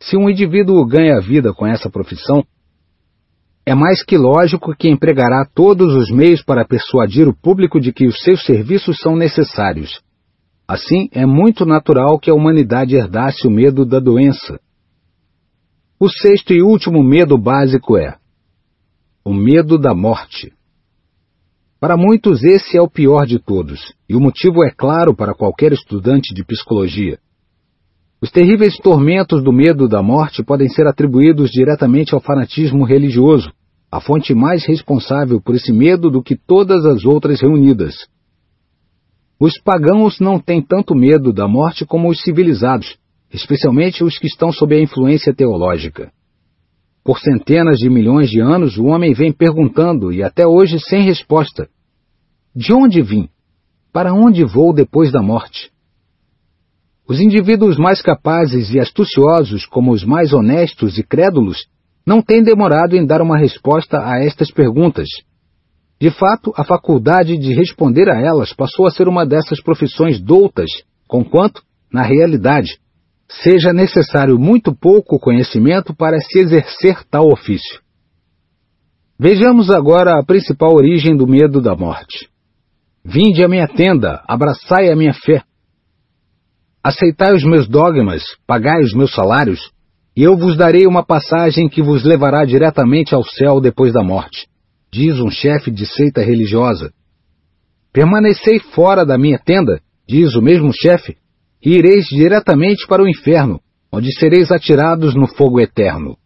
Se 0.00 0.16
um 0.16 0.30
indivíduo 0.30 0.86
ganha 0.86 1.18
a 1.18 1.20
vida 1.20 1.52
com 1.52 1.66
essa 1.66 1.90
profissão, 1.90 2.42
é 3.66 3.74
mais 3.74 4.02
que 4.02 4.16
lógico 4.16 4.74
que 4.74 4.88
empregará 4.88 5.44
todos 5.54 5.94
os 5.94 6.10
meios 6.10 6.42
para 6.42 6.64
persuadir 6.64 7.28
o 7.28 7.36
público 7.36 7.78
de 7.78 7.92
que 7.92 8.06
os 8.06 8.18
seus 8.22 8.44
serviços 8.44 8.96
são 8.98 9.14
necessários. 9.14 10.00
Assim, 10.66 11.08
é 11.12 11.26
muito 11.26 11.66
natural 11.66 12.18
que 12.18 12.30
a 12.30 12.34
humanidade 12.34 12.96
herdasse 12.96 13.46
o 13.46 13.50
medo 13.50 13.84
da 13.84 14.00
doença. 14.00 14.58
O 16.02 16.08
sexto 16.08 16.54
e 16.54 16.62
último 16.62 17.02
medo 17.02 17.36
básico 17.36 17.94
é 17.98 18.16
o 19.22 19.34
medo 19.34 19.76
da 19.76 19.94
morte. 19.94 20.50
Para 21.78 21.94
muitos, 21.94 22.42
esse 22.42 22.74
é 22.74 22.80
o 22.80 22.88
pior 22.88 23.26
de 23.26 23.38
todos, 23.38 23.92
e 24.08 24.16
o 24.16 24.20
motivo 24.20 24.64
é 24.64 24.70
claro 24.70 25.14
para 25.14 25.34
qualquer 25.34 25.74
estudante 25.74 26.32
de 26.32 26.42
psicologia. 26.42 27.18
Os 28.18 28.30
terríveis 28.30 28.78
tormentos 28.78 29.44
do 29.44 29.52
medo 29.52 29.86
da 29.86 30.02
morte 30.02 30.42
podem 30.42 30.70
ser 30.70 30.86
atribuídos 30.86 31.50
diretamente 31.50 32.14
ao 32.14 32.20
fanatismo 32.22 32.82
religioso, 32.86 33.52
a 33.92 34.00
fonte 34.00 34.32
mais 34.32 34.64
responsável 34.64 35.38
por 35.38 35.54
esse 35.54 35.70
medo 35.70 36.10
do 36.10 36.22
que 36.22 36.34
todas 36.34 36.86
as 36.86 37.04
outras 37.04 37.42
reunidas. 37.42 37.94
Os 39.38 39.60
pagãos 39.62 40.18
não 40.18 40.40
têm 40.40 40.62
tanto 40.62 40.94
medo 40.94 41.30
da 41.30 41.46
morte 41.46 41.84
como 41.84 42.08
os 42.08 42.22
civilizados, 42.22 42.96
especialmente 43.32 44.02
os 44.02 44.18
que 44.18 44.26
estão 44.26 44.52
sob 44.52 44.74
a 44.74 44.80
influência 44.80 45.34
teológica. 45.34 46.12
Por 47.04 47.18
centenas 47.18 47.78
de 47.78 47.88
milhões 47.88 48.28
de 48.28 48.40
anos, 48.40 48.76
o 48.76 48.84
homem 48.84 49.14
vem 49.14 49.32
perguntando, 49.32 50.12
e 50.12 50.22
até 50.22 50.46
hoje 50.46 50.78
sem 50.80 51.02
resposta: 51.02 51.68
De 52.54 52.72
onde 52.72 53.00
vim? 53.00 53.28
Para 53.92 54.12
onde 54.12 54.44
vou 54.44 54.72
depois 54.72 55.10
da 55.10 55.22
morte? 55.22 55.70
Os 57.08 57.20
indivíduos 57.20 57.76
mais 57.76 58.00
capazes 58.00 58.70
e 58.70 58.78
astuciosos, 58.78 59.66
como 59.66 59.90
os 59.90 60.04
mais 60.04 60.32
honestos 60.32 60.98
e 60.98 61.02
crédulos, 61.02 61.66
não 62.06 62.22
têm 62.22 62.42
demorado 62.42 62.94
em 62.94 63.04
dar 63.04 63.20
uma 63.20 63.36
resposta 63.36 63.98
a 63.98 64.22
estas 64.22 64.50
perguntas. 64.50 65.08
De 66.00 66.10
fato, 66.10 66.52
a 66.56 66.64
faculdade 66.64 67.36
de 67.36 67.52
responder 67.52 68.08
a 68.08 68.20
elas 68.20 68.52
passou 68.52 68.86
a 68.86 68.90
ser 68.90 69.08
uma 69.08 69.26
dessas 69.26 69.60
profissões 69.60 70.20
doutas, 70.20 70.70
conquanto, 71.08 71.62
na 71.92 72.02
realidade, 72.02 72.78
seja 73.42 73.72
necessário 73.72 74.38
muito 74.38 74.74
pouco 74.74 75.18
conhecimento 75.18 75.94
para 75.94 76.18
se 76.20 76.38
exercer 76.38 77.04
tal 77.10 77.30
ofício. 77.30 77.80
Vejamos 79.18 79.70
agora 79.70 80.18
a 80.18 80.24
principal 80.24 80.74
origem 80.74 81.16
do 81.16 81.26
medo 81.26 81.60
da 81.60 81.76
morte. 81.76 82.28
Vinde 83.04 83.44
à 83.44 83.48
minha 83.48 83.68
tenda, 83.68 84.22
abraçai 84.26 84.90
a 84.90 84.96
minha 84.96 85.14
fé, 85.14 85.42
Aceitai 86.82 87.34
os 87.34 87.44
meus 87.44 87.68
dogmas, 87.68 88.22
pagai 88.46 88.80
os 88.80 88.94
meus 88.94 89.12
salários, 89.12 89.60
e 90.16 90.22
eu 90.22 90.34
vos 90.34 90.56
darei 90.56 90.86
uma 90.86 91.04
passagem 91.04 91.68
que 91.68 91.82
vos 91.82 92.04
levará 92.04 92.42
diretamente 92.46 93.14
ao 93.14 93.22
céu 93.22 93.60
depois 93.60 93.92
da 93.92 94.02
morte, 94.02 94.46
diz 94.90 95.20
um 95.20 95.30
chefe 95.30 95.70
de 95.70 95.84
seita 95.84 96.22
religiosa. 96.22 96.90
Permanecei 97.92 98.58
fora 98.58 99.04
da 99.04 99.18
minha 99.18 99.38
tenda, 99.38 99.82
diz 100.08 100.34
o 100.34 100.40
mesmo 100.40 100.72
chefe, 100.72 101.16
e 101.62 101.74
ireis 101.74 102.06
diretamente 102.06 102.86
para 102.86 103.02
o 103.02 103.08
inferno, 103.08 103.60
onde 103.92 104.12
sereis 104.18 104.50
atirados 104.50 105.14
no 105.14 105.26
fogo 105.26 105.60
eterno. 105.60 106.16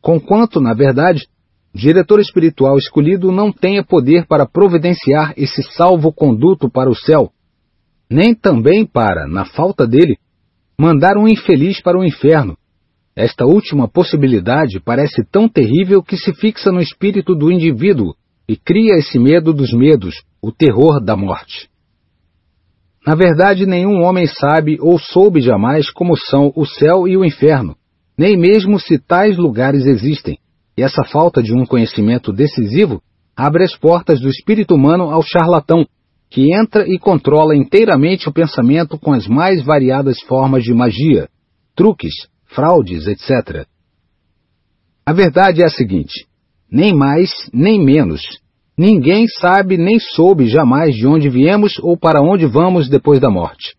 Conquanto, 0.00 0.60
na 0.60 0.72
verdade, 0.72 1.26
o 1.74 1.78
diretor 1.78 2.20
espiritual 2.20 2.78
escolhido 2.78 3.30
não 3.30 3.52
tenha 3.52 3.84
poder 3.84 4.26
para 4.26 4.46
providenciar 4.46 5.34
esse 5.36 5.62
salvo-conduto 5.62 6.70
para 6.70 6.88
o 6.88 6.94
céu, 6.94 7.30
nem 8.08 8.34
também 8.34 8.86
para, 8.86 9.26
na 9.26 9.44
falta 9.44 9.86
dele, 9.86 10.16
mandar 10.78 11.16
um 11.16 11.26
infeliz 11.26 11.82
para 11.82 11.98
o 11.98 12.04
inferno. 12.04 12.56
Esta 13.14 13.44
última 13.44 13.88
possibilidade 13.88 14.78
parece 14.78 15.24
tão 15.24 15.48
terrível 15.48 16.02
que 16.02 16.16
se 16.16 16.32
fixa 16.34 16.70
no 16.70 16.80
espírito 16.80 17.34
do 17.34 17.50
indivíduo 17.50 18.14
e 18.48 18.56
cria 18.56 18.96
esse 18.96 19.18
medo 19.18 19.52
dos 19.52 19.72
medos, 19.72 20.22
o 20.40 20.52
terror 20.52 21.02
da 21.02 21.16
morte. 21.16 21.68
Na 23.06 23.14
verdade, 23.14 23.66
nenhum 23.66 24.02
homem 24.02 24.26
sabe 24.26 24.78
ou 24.80 24.98
soube 24.98 25.40
jamais 25.40 25.90
como 25.90 26.16
são 26.16 26.52
o 26.56 26.66
céu 26.66 27.06
e 27.06 27.16
o 27.16 27.24
inferno, 27.24 27.76
nem 28.18 28.36
mesmo 28.36 28.80
se 28.80 28.98
tais 28.98 29.36
lugares 29.36 29.86
existem, 29.86 30.38
e 30.76 30.82
essa 30.82 31.04
falta 31.04 31.40
de 31.40 31.54
um 31.54 31.64
conhecimento 31.64 32.32
decisivo 32.32 33.00
abre 33.36 33.62
as 33.62 33.76
portas 33.76 34.20
do 34.20 34.28
espírito 34.28 34.74
humano 34.74 35.10
ao 35.10 35.22
charlatão, 35.22 35.86
que 36.28 36.52
entra 36.52 36.84
e 36.88 36.98
controla 36.98 37.54
inteiramente 37.54 38.28
o 38.28 38.32
pensamento 38.32 38.98
com 38.98 39.12
as 39.12 39.28
mais 39.28 39.62
variadas 39.62 40.20
formas 40.22 40.64
de 40.64 40.74
magia, 40.74 41.28
truques, 41.76 42.12
fraudes, 42.46 43.06
etc. 43.06 43.66
A 45.04 45.12
verdade 45.12 45.62
é 45.62 45.66
a 45.66 45.70
seguinte: 45.70 46.26
nem 46.68 46.92
mais, 46.92 47.30
nem 47.52 47.80
menos. 47.80 48.22
Ninguém 48.78 49.26
sabe 49.26 49.78
nem 49.78 49.98
soube 49.98 50.46
jamais 50.48 50.94
de 50.94 51.06
onde 51.06 51.30
viemos 51.30 51.78
ou 51.78 51.96
para 51.96 52.20
onde 52.20 52.44
vamos 52.44 52.90
depois 52.90 53.18
da 53.18 53.30
morte. 53.30 53.74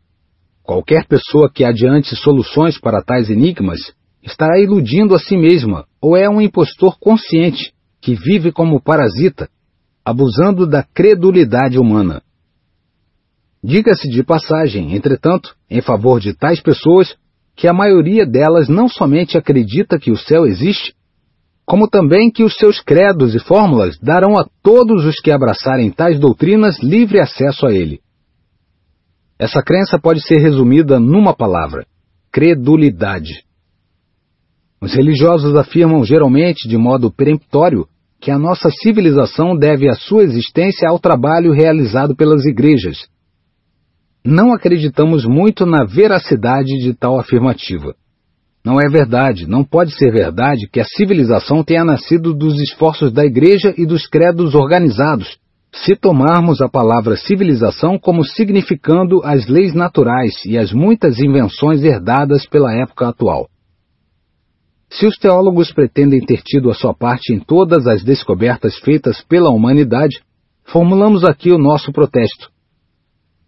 Qualquer 0.63 1.05
pessoa 1.05 1.51
que 1.53 1.63
adiante 1.63 2.15
soluções 2.15 2.79
para 2.79 3.03
tais 3.03 3.29
enigmas 3.29 3.79
estará 4.23 4.59
iludindo 4.59 5.13
a 5.13 5.19
si 5.19 5.37
mesma 5.37 5.85
ou 6.01 6.17
é 6.17 6.27
um 6.27 6.41
impostor 6.41 6.97
consciente 6.99 7.71
que 8.01 8.15
vive 8.15 8.51
como 8.51 8.81
parasita, 8.81 9.49
abusando 10.03 10.65
da 10.65 10.81
credulidade 10.81 11.77
humana. 11.77 12.21
Diga-se 13.63 14.09
de 14.09 14.23
passagem, 14.23 14.95
entretanto, 14.95 15.55
em 15.69 15.81
favor 15.81 16.19
de 16.19 16.33
tais 16.33 16.61
pessoas, 16.61 17.15
que 17.55 17.67
a 17.67 17.73
maioria 17.73 18.25
delas 18.25 18.67
não 18.67 18.87
somente 18.87 19.37
acredita 19.37 19.99
que 19.99 20.11
o 20.11 20.17
céu 20.17 20.45
existe, 20.45 20.93
como 21.67 21.89
também 21.89 22.31
que 22.31 22.45
os 22.45 22.55
seus 22.55 22.79
credos 22.79 23.35
e 23.35 23.39
fórmulas 23.39 23.99
darão 23.99 24.39
a 24.39 24.47
todos 24.63 25.05
os 25.05 25.19
que 25.19 25.29
abraçarem 25.29 25.91
tais 25.91 26.17
doutrinas 26.17 26.81
livre 26.81 27.19
acesso 27.19 27.65
a 27.65 27.73
ele. 27.73 27.99
Essa 29.37 29.61
crença 29.61 29.99
pode 29.99 30.25
ser 30.25 30.37
resumida 30.37 30.97
numa 30.97 31.35
palavra: 31.35 31.85
credulidade. 32.31 33.43
Os 34.79 34.93
religiosos 34.93 35.55
afirmam 35.55 36.05
geralmente, 36.05 36.69
de 36.69 36.77
modo 36.77 37.11
peremptório, 37.11 37.85
que 38.21 38.31
a 38.31 38.39
nossa 38.39 38.69
civilização 38.71 39.57
deve 39.57 39.89
a 39.89 39.93
sua 39.93 40.23
existência 40.23 40.87
ao 40.87 40.97
trabalho 40.97 41.51
realizado 41.51 42.15
pelas 42.15 42.45
igrejas. 42.45 43.07
Não 44.23 44.53
acreditamos 44.53 45.25
muito 45.25 45.65
na 45.65 45.83
veracidade 45.83 46.77
de 46.81 46.93
tal 46.93 47.19
afirmativa. 47.19 47.93
Não 48.67 48.81
é 48.81 48.89
verdade, 48.89 49.47
não 49.47 49.63
pode 49.63 49.97
ser 49.97 50.11
verdade 50.11 50.67
que 50.67 50.81
a 50.81 50.83
civilização 50.83 51.63
tenha 51.63 51.85
nascido 51.85 52.33
dos 52.33 52.59
esforços 52.59 53.13
da 53.13 53.23
igreja 53.23 53.73
e 53.77 53.85
dos 53.85 54.05
credos 54.05 54.55
organizados, 54.55 55.37
se 55.71 55.95
tomarmos 55.95 56.59
a 56.59 56.67
palavra 56.67 57.15
civilização 57.15 57.97
como 57.97 58.25
significando 58.25 59.21
as 59.23 59.47
leis 59.47 59.73
naturais 59.73 60.43
e 60.45 60.57
as 60.57 60.73
muitas 60.73 61.17
invenções 61.17 61.81
herdadas 61.81 62.45
pela 62.45 62.73
época 62.73 63.07
atual. 63.07 63.47
Se 64.89 65.07
os 65.07 65.15
teólogos 65.15 65.71
pretendem 65.71 66.19
ter 66.19 66.41
tido 66.41 66.69
a 66.69 66.73
sua 66.73 66.93
parte 66.93 67.33
em 67.33 67.39
todas 67.39 67.87
as 67.87 68.03
descobertas 68.03 68.77
feitas 68.79 69.23
pela 69.29 69.49
humanidade, 69.49 70.19
formulamos 70.65 71.23
aqui 71.23 71.53
o 71.53 71.57
nosso 71.57 71.93
protesto. 71.93 72.49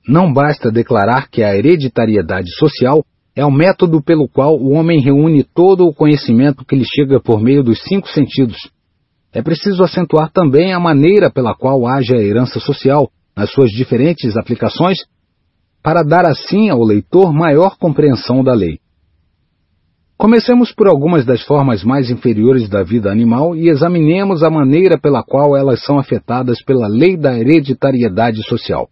Não 0.08 0.32
basta 0.32 0.72
declarar 0.72 1.30
que 1.30 1.44
a 1.44 1.54
hereditariedade 1.54 2.50
social 2.58 3.04
é 3.36 3.46
o 3.46 3.52
método 3.52 4.02
pelo 4.02 4.28
qual 4.28 4.56
o 4.56 4.72
homem 4.72 5.00
reúne 5.00 5.44
todo 5.44 5.86
o 5.86 5.94
conhecimento 5.94 6.66
que 6.66 6.76
lhe 6.76 6.86
chega 6.86 7.20
por 7.20 7.42
meio 7.42 7.64
dos 7.64 7.82
cinco 7.84 8.08
sentidos. 8.10 8.58
É 9.32 9.42
preciso 9.42 9.84
acentuar 9.84 10.32
também 10.32 10.74
a 10.74 10.80
maneira 10.80 11.32
pela 11.32 11.56
qual 11.56 11.88
age 11.88 12.14
a 12.14 12.22
herança 12.22 12.60
social, 12.60 13.10
nas 13.36 13.52
suas 13.52 13.70
diferentes 13.70 14.36
aplicações, 14.36 14.98
para 15.84 16.04
dar 16.04 16.26
assim 16.26 16.70
ao 16.70 16.84
leitor 16.84 17.32
maior 17.34 17.78
compreensão 17.78 18.44
da 18.44 18.54
lei. 18.54 18.80
Comecemos 20.18 20.74
por 20.74 20.88
algumas 20.88 21.26
das 21.26 21.42
formas 21.44 21.82
mais 21.82 22.10
inferiores 22.10 22.68
da 22.68 22.84
vida 22.84 23.10
animal 23.10 23.56
e 23.56 23.70
examinemos 23.70 24.44
a 24.44 24.50
maneira 24.50 25.00
pela 25.00 25.24
qual 25.24 25.56
elas 25.56 25.82
são 25.86 25.98
afetadas 25.98 26.62
pela 26.62 26.88
lei 26.88 27.16
da 27.16 27.40
hereditariedade 27.40 28.44
social. 28.44 28.90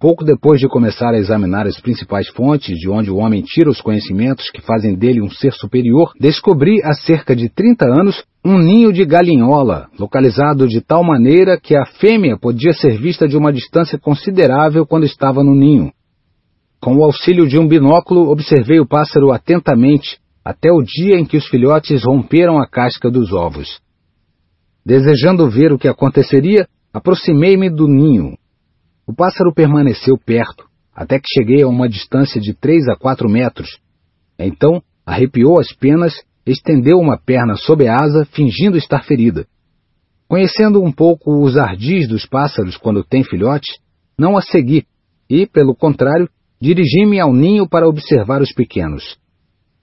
Pouco 0.00 0.24
depois 0.24 0.60
de 0.60 0.68
começar 0.68 1.10
a 1.10 1.18
examinar 1.18 1.66
as 1.66 1.80
principais 1.80 2.28
fontes 2.28 2.78
de 2.78 2.88
onde 2.88 3.10
o 3.10 3.16
homem 3.16 3.42
tira 3.42 3.68
os 3.68 3.80
conhecimentos 3.80 4.48
que 4.48 4.62
fazem 4.62 4.94
dele 4.94 5.20
um 5.20 5.28
ser 5.28 5.52
superior, 5.52 6.12
descobri 6.20 6.80
há 6.84 6.92
cerca 6.92 7.34
de 7.34 7.48
30 7.48 7.84
anos 7.84 8.22
um 8.44 8.56
ninho 8.58 8.92
de 8.92 9.04
galinhola, 9.04 9.88
localizado 9.98 10.68
de 10.68 10.80
tal 10.80 11.02
maneira 11.02 11.58
que 11.60 11.76
a 11.76 11.84
fêmea 11.84 12.38
podia 12.38 12.72
ser 12.72 12.96
vista 12.96 13.26
de 13.26 13.36
uma 13.36 13.52
distância 13.52 13.98
considerável 13.98 14.86
quando 14.86 15.02
estava 15.02 15.42
no 15.42 15.52
ninho. 15.52 15.90
Com 16.80 16.94
o 16.94 17.04
auxílio 17.04 17.48
de 17.48 17.58
um 17.58 17.66
binóculo, 17.66 18.30
observei 18.30 18.78
o 18.78 18.86
pássaro 18.86 19.32
atentamente 19.32 20.18
até 20.44 20.70
o 20.70 20.80
dia 20.80 21.18
em 21.18 21.24
que 21.24 21.36
os 21.36 21.48
filhotes 21.48 22.04
romperam 22.04 22.60
a 22.60 22.68
casca 22.68 23.10
dos 23.10 23.32
ovos. 23.32 23.80
Desejando 24.86 25.50
ver 25.50 25.72
o 25.72 25.78
que 25.78 25.88
aconteceria, 25.88 26.68
aproximei-me 26.94 27.68
do 27.68 27.88
ninho. 27.88 28.38
O 29.08 29.14
pássaro 29.14 29.54
permaneceu 29.54 30.18
perto, 30.18 30.66
até 30.94 31.18
que 31.18 31.32
cheguei 31.32 31.62
a 31.62 31.66
uma 31.66 31.88
distância 31.88 32.38
de 32.38 32.52
três 32.52 32.86
a 32.88 32.94
quatro 32.94 33.26
metros. 33.26 33.78
Então, 34.38 34.82
arrepiou 35.06 35.58
as 35.58 35.72
penas, 35.72 36.12
estendeu 36.44 36.98
uma 36.98 37.16
perna 37.18 37.56
sob 37.56 37.88
a 37.88 37.94
asa, 37.94 38.26
fingindo 38.26 38.76
estar 38.76 39.02
ferida. 39.02 39.46
Conhecendo 40.28 40.82
um 40.82 40.92
pouco 40.92 41.42
os 41.42 41.56
ardis 41.56 42.06
dos 42.06 42.26
pássaros 42.26 42.76
quando 42.76 43.02
têm 43.02 43.24
filhotes, 43.24 43.78
não 44.18 44.36
a 44.36 44.42
segui 44.42 44.84
e, 45.26 45.46
pelo 45.46 45.74
contrário, 45.74 46.28
dirigi-me 46.60 47.18
ao 47.18 47.32
ninho 47.32 47.66
para 47.66 47.88
observar 47.88 48.42
os 48.42 48.52
pequenos. 48.52 49.16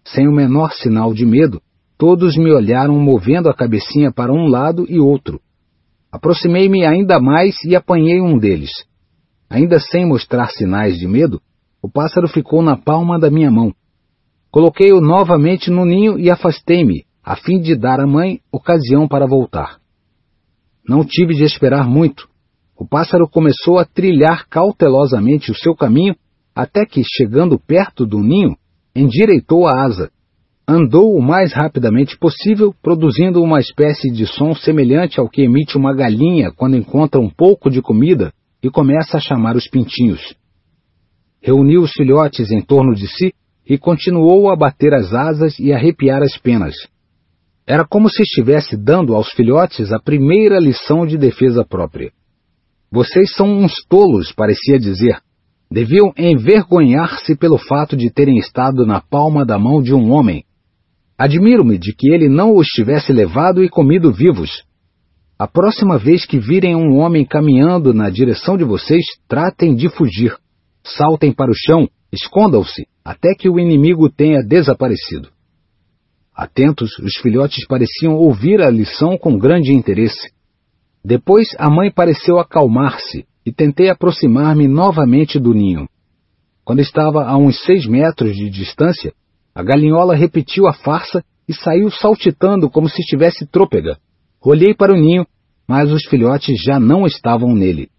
Sem 0.05 0.27
o 0.27 0.31
menor 0.31 0.71
sinal 0.71 1.15
de 1.15 1.25
medo, 1.25 1.59
todos 1.97 2.37
me 2.37 2.51
olharam 2.51 2.93
movendo 2.99 3.49
a 3.49 3.55
cabecinha 3.55 4.11
para 4.11 4.31
um 4.31 4.45
lado 4.45 4.85
e 4.87 4.99
outro. 4.99 5.41
Aproximei-me 6.11 6.85
ainda 6.85 7.19
mais 7.19 7.55
e 7.63 7.75
apanhei 7.75 8.21
um 8.21 8.37
deles. 8.37 8.69
Ainda 9.55 9.79
sem 9.79 10.05
mostrar 10.05 10.49
sinais 10.49 10.97
de 10.97 11.07
medo, 11.07 11.39
o 11.81 11.89
pássaro 11.89 12.27
ficou 12.27 12.61
na 12.61 12.75
palma 12.75 13.17
da 13.17 13.31
minha 13.31 13.49
mão. 13.49 13.73
Coloquei-o 14.51 14.99
novamente 14.99 15.71
no 15.71 15.85
ninho 15.85 16.19
e 16.19 16.29
afastei-me, 16.29 17.05
a 17.23 17.37
fim 17.37 17.61
de 17.61 17.73
dar 17.73 18.01
à 18.01 18.05
mãe 18.05 18.41
ocasião 18.51 19.07
para 19.07 19.25
voltar. 19.25 19.77
Não 20.85 21.05
tive 21.05 21.33
de 21.33 21.45
esperar 21.45 21.87
muito. 21.87 22.27
O 22.77 22.85
pássaro 22.85 23.29
começou 23.29 23.79
a 23.79 23.85
trilhar 23.85 24.45
cautelosamente 24.49 25.51
o 25.51 25.55
seu 25.55 25.73
caminho 25.73 26.17
até 26.53 26.85
que, 26.85 27.01
chegando 27.05 27.57
perto 27.57 28.05
do 28.05 28.19
ninho, 28.19 28.57
endireitou 28.93 29.67
a 29.67 29.85
asa. 29.85 30.11
Andou 30.67 31.15
o 31.15 31.21
mais 31.21 31.53
rapidamente 31.53 32.17
possível, 32.17 32.75
produzindo 32.83 33.41
uma 33.41 33.61
espécie 33.61 34.11
de 34.11 34.27
som 34.27 34.53
semelhante 34.53 35.17
ao 35.17 35.29
que 35.29 35.43
emite 35.43 35.77
uma 35.77 35.95
galinha 35.95 36.51
quando 36.51 36.75
encontra 36.75 37.21
um 37.21 37.29
pouco 37.29 37.69
de 37.69 37.81
comida 37.81 38.33
e 38.65 38.71
começa 38.71 39.17
a 39.17 39.19
chamar 39.19 39.55
os 39.55 39.67
pintinhos. 39.69 40.35
Reuniu 41.39 41.81
os 41.81 41.91
filhotes 41.91 42.49
em 42.49 42.61
torno 42.61 42.95
de 42.95 43.07
si 43.07 43.31
e 43.63 43.77
continuou 43.77 44.49
a 44.49 44.55
bater 44.55 44.91
as 44.91 45.13
asas 45.13 45.59
e 45.59 45.71
arrepiar 45.71 46.23
as 46.23 46.35
penas. 46.35 46.73
Era 47.67 47.85
como 47.85 48.09
se 48.09 48.23
estivesse 48.23 48.75
dando 48.75 49.13
aos 49.13 49.29
filhotes 49.33 49.93
a 49.93 49.99
primeira 49.99 50.59
lição 50.59 51.05
de 51.05 51.15
defesa 51.15 51.63
própria. 51.63 52.11
Vocês 52.91 53.35
são 53.35 53.47
uns 53.47 53.85
tolos, 53.87 54.31
parecia 54.31 54.79
dizer, 54.79 55.19
deviam 55.69 56.11
envergonhar-se 56.17 57.37
pelo 57.37 57.59
fato 57.59 57.95
de 57.95 58.11
terem 58.11 58.39
estado 58.39 58.83
na 58.83 58.99
palma 58.99 59.45
da 59.45 59.59
mão 59.59 59.79
de 59.79 59.93
um 59.93 60.11
homem. 60.11 60.43
Admiro-me 61.15 61.77
de 61.77 61.93
que 61.95 62.11
ele 62.11 62.27
não 62.27 62.55
os 62.55 62.65
tivesse 62.69 63.13
levado 63.13 63.63
e 63.63 63.69
comido 63.69 64.11
vivos. 64.11 64.63
A 65.37 65.47
próxima 65.47 65.97
vez 65.97 66.25
que 66.25 66.39
virem 66.39 66.77
um 66.77 66.97
homem 66.97 67.25
caminhando 67.25 67.93
na 67.93 68.09
direção 68.09 68.55
de 68.55 68.63
vocês, 68.63 69.03
tratem 69.27 69.75
de 69.75 69.89
fugir. 69.89 70.33
Saltem 70.81 71.33
para 71.33 71.51
o 71.51 71.53
chão, 71.53 71.89
escondam-se, 72.09 72.87
até 73.03 73.35
que 73.37 73.49
o 73.49 73.59
inimigo 73.59 74.09
tenha 74.09 74.41
desaparecido. 74.41 75.29
Atentos, 76.33 76.97
os 76.99 77.17
filhotes 77.17 77.67
pareciam 77.67 78.13
ouvir 78.15 78.61
a 78.61 78.69
lição 78.69 79.17
com 79.17 79.37
grande 79.37 79.73
interesse. 79.73 80.31
Depois 81.03 81.49
a 81.57 81.69
mãe 81.69 81.91
pareceu 81.91 82.39
acalmar-se 82.39 83.25
e 83.45 83.51
tentei 83.51 83.89
aproximar-me 83.89 84.69
novamente 84.69 85.37
do 85.37 85.53
ninho. 85.53 85.87
Quando 86.63 86.79
estava 86.79 87.25
a 87.25 87.35
uns 87.35 87.61
seis 87.63 87.85
metros 87.85 88.33
de 88.35 88.49
distância, 88.49 89.13
a 89.53 89.61
galinhola 89.61 90.15
repetiu 90.15 90.65
a 90.65 90.73
farsa 90.73 91.23
e 91.47 91.53
saiu 91.53 91.91
saltitando 91.91 92.69
como 92.69 92.87
se 92.87 93.01
estivesse 93.01 93.45
trôpega. 93.45 93.97
Olhei 94.45 94.75
para 94.75 94.93
o 94.93 94.95
ninho, 94.95 95.25
mas 95.67 95.91
os 95.91 96.05
filhotes 96.05 96.61
já 96.61 96.79
não 96.79 97.07
estavam 97.07 97.55
nele. 97.55 97.89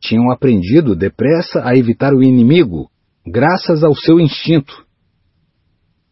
Tinham 0.00 0.30
aprendido 0.30 0.94
depressa 0.94 1.62
a 1.64 1.76
evitar 1.76 2.14
o 2.14 2.22
inimigo, 2.22 2.88
graças 3.26 3.82
ao 3.82 3.92
seu 3.92 4.20
instinto. 4.20 4.86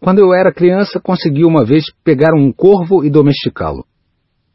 Quando 0.00 0.18
eu 0.18 0.34
era 0.34 0.52
criança, 0.52 0.98
consegui 0.98 1.44
uma 1.44 1.64
vez 1.64 1.84
pegar 2.02 2.34
um 2.34 2.50
corvo 2.50 3.04
e 3.04 3.08
domesticá-lo. 3.08 3.84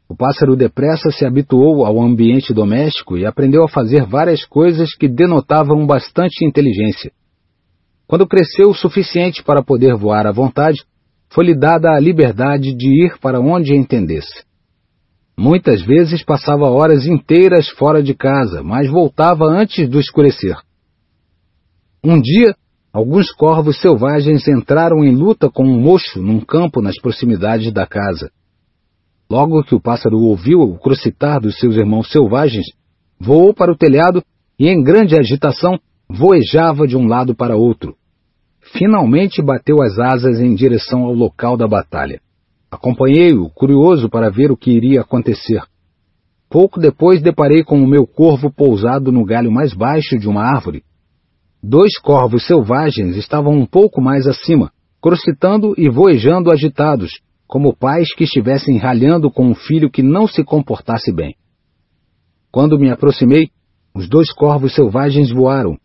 O 0.06 0.14
pássaro 0.14 0.54
depressa 0.54 1.10
se 1.10 1.24
habituou 1.24 1.86
ao 1.86 2.02
ambiente 2.02 2.52
doméstico 2.52 3.16
e 3.16 3.24
aprendeu 3.24 3.64
a 3.64 3.68
fazer 3.68 4.04
várias 4.04 4.44
coisas 4.44 4.94
que 4.94 5.08
denotavam 5.08 5.86
bastante 5.86 6.44
inteligência. 6.44 7.12
Quando 8.06 8.26
cresceu 8.26 8.68
o 8.68 8.74
suficiente 8.74 9.42
para 9.42 9.62
poder 9.62 9.96
voar 9.96 10.26
à 10.26 10.32
vontade, 10.32 10.82
foi-lhe 11.30 11.58
dada 11.58 11.92
a 11.92 11.98
liberdade 11.98 12.74
de 12.74 13.06
ir 13.06 13.18
para 13.20 13.40
onde 13.40 13.74
entendesse. 13.74 14.49
Muitas 15.42 15.80
vezes 15.80 16.22
passava 16.22 16.68
horas 16.68 17.06
inteiras 17.06 17.66
fora 17.70 18.02
de 18.02 18.12
casa, 18.12 18.62
mas 18.62 18.90
voltava 18.90 19.46
antes 19.46 19.88
do 19.88 19.98
escurecer. 19.98 20.54
Um 22.04 22.20
dia, 22.20 22.54
alguns 22.92 23.32
corvos 23.32 23.80
selvagens 23.80 24.46
entraram 24.46 25.02
em 25.02 25.16
luta 25.16 25.48
com 25.48 25.64
um 25.64 25.80
mocho 25.80 26.20
num 26.20 26.40
campo 26.40 26.82
nas 26.82 27.00
proximidades 27.00 27.72
da 27.72 27.86
casa. 27.86 28.30
Logo 29.30 29.64
que 29.64 29.74
o 29.74 29.80
pássaro 29.80 30.18
ouviu 30.18 30.60
o 30.60 30.78
crocitar 30.78 31.40
dos 31.40 31.58
seus 31.58 31.74
irmãos 31.74 32.12
selvagens, 32.12 32.66
voou 33.18 33.54
para 33.54 33.72
o 33.72 33.78
telhado 33.78 34.22
e, 34.58 34.68
em 34.68 34.82
grande 34.82 35.18
agitação, 35.18 35.80
voejava 36.06 36.86
de 36.86 36.98
um 36.98 37.06
lado 37.06 37.34
para 37.34 37.56
outro. 37.56 37.96
Finalmente 38.76 39.40
bateu 39.40 39.80
as 39.80 39.98
asas 39.98 40.38
em 40.38 40.54
direção 40.54 41.04
ao 41.04 41.14
local 41.14 41.56
da 41.56 41.66
batalha. 41.66 42.20
Acompanhei-o, 42.70 43.50
curioso 43.50 44.08
para 44.08 44.30
ver 44.30 44.52
o 44.52 44.56
que 44.56 44.70
iria 44.70 45.00
acontecer. 45.00 45.62
Pouco 46.48 46.78
depois 46.80 47.20
deparei 47.20 47.64
com 47.64 47.82
o 47.82 47.86
meu 47.86 48.06
corvo 48.06 48.50
pousado 48.50 49.10
no 49.10 49.24
galho 49.24 49.50
mais 49.50 49.74
baixo 49.74 50.18
de 50.18 50.28
uma 50.28 50.42
árvore. 50.42 50.82
Dois 51.62 51.98
corvos 51.98 52.46
selvagens 52.46 53.16
estavam 53.16 53.52
um 53.52 53.66
pouco 53.66 54.00
mais 54.00 54.26
acima, 54.26 54.70
crocitando 55.02 55.74
e 55.76 55.90
voejando 55.90 56.50
agitados, 56.50 57.20
como 57.46 57.76
pais 57.76 58.14
que 58.14 58.24
estivessem 58.24 58.78
ralhando 58.78 59.30
com 59.30 59.46
um 59.46 59.54
filho 59.54 59.90
que 59.90 60.02
não 60.02 60.26
se 60.26 60.44
comportasse 60.44 61.12
bem. 61.12 61.34
Quando 62.52 62.78
me 62.78 62.90
aproximei, 62.90 63.48
os 63.94 64.08
dois 64.08 64.32
corvos 64.32 64.74
selvagens 64.74 65.30
voaram. 65.32 65.76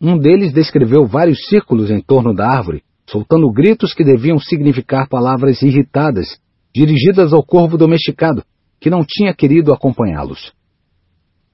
Um 0.00 0.18
deles 0.18 0.52
descreveu 0.52 1.06
vários 1.06 1.46
círculos 1.48 1.90
em 1.90 2.00
torno 2.00 2.34
da 2.34 2.46
árvore, 2.46 2.82
soltando 3.14 3.48
gritos 3.52 3.94
que 3.94 4.02
deviam 4.02 4.40
significar 4.40 5.08
palavras 5.08 5.62
irritadas, 5.62 6.36
dirigidas 6.74 7.32
ao 7.32 7.44
corvo 7.44 7.78
domesticado, 7.78 8.42
que 8.80 8.90
não 8.90 9.04
tinha 9.06 9.32
querido 9.32 9.72
acompanhá-los. 9.72 10.52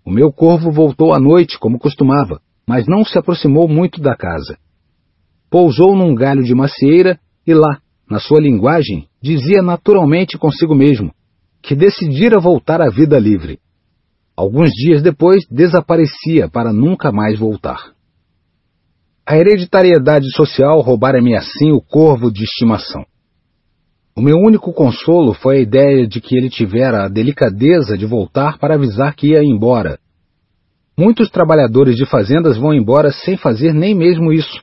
O 0.02 0.10
meu 0.10 0.32
corvo 0.32 0.70
voltou 0.70 1.12
à 1.12 1.20
noite, 1.20 1.58
como 1.58 1.78
costumava, 1.78 2.40
mas 2.66 2.86
não 2.86 3.04
se 3.04 3.18
aproximou 3.18 3.68
muito 3.68 4.00
da 4.00 4.16
casa. 4.16 4.56
Pousou 5.50 5.94
num 5.94 6.14
galho 6.14 6.42
de 6.42 6.54
macieira 6.54 7.20
e 7.46 7.52
lá, 7.52 7.78
na 8.08 8.18
sua 8.18 8.40
linguagem, 8.40 9.06
dizia 9.22 9.60
naturalmente 9.60 10.38
consigo 10.38 10.74
mesmo 10.74 11.12
que 11.62 11.74
decidira 11.74 12.40
voltar 12.40 12.80
à 12.80 12.88
vida 12.88 13.18
livre. 13.18 13.58
Alguns 14.34 14.70
dias 14.70 15.02
depois, 15.02 15.44
desaparecia 15.50 16.48
para 16.48 16.72
nunca 16.72 17.12
mais 17.12 17.38
voltar. 17.38 17.92
A 19.30 19.36
hereditariedade 19.36 20.26
social 20.34 20.80
roubara-me 20.80 21.36
assim 21.36 21.70
o 21.70 21.80
corvo 21.80 22.32
de 22.32 22.42
estimação. 22.42 23.04
O 24.16 24.20
meu 24.20 24.34
único 24.36 24.72
consolo 24.72 25.34
foi 25.34 25.58
a 25.58 25.60
ideia 25.60 26.04
de 26.04 26.20
que 26.20 26.36
ele 26.36 26.50
tivera 26.50 27.04
a 27.04 27.08
delicadeza 27.08 27.96
de 27.96 28.04
voltar 28.04 28.58
para 28.58 28.74
avisar 28.74 29.14
que 29.14 29.28
ia 29.28 29.40
embora. 29.40 30.00
Muitos 30.98 31.30
trabalhadores 31.30 31.94
de 31.94 32.04
fazendas 32.06 32.58
vão 32.58 32.74
embora 32.74 33.12
sem 33.12 33.36
fazer 33.36 33.72
nem 33.72 33.94
mesmo 33.94 34.32
isso. 34.32 34.60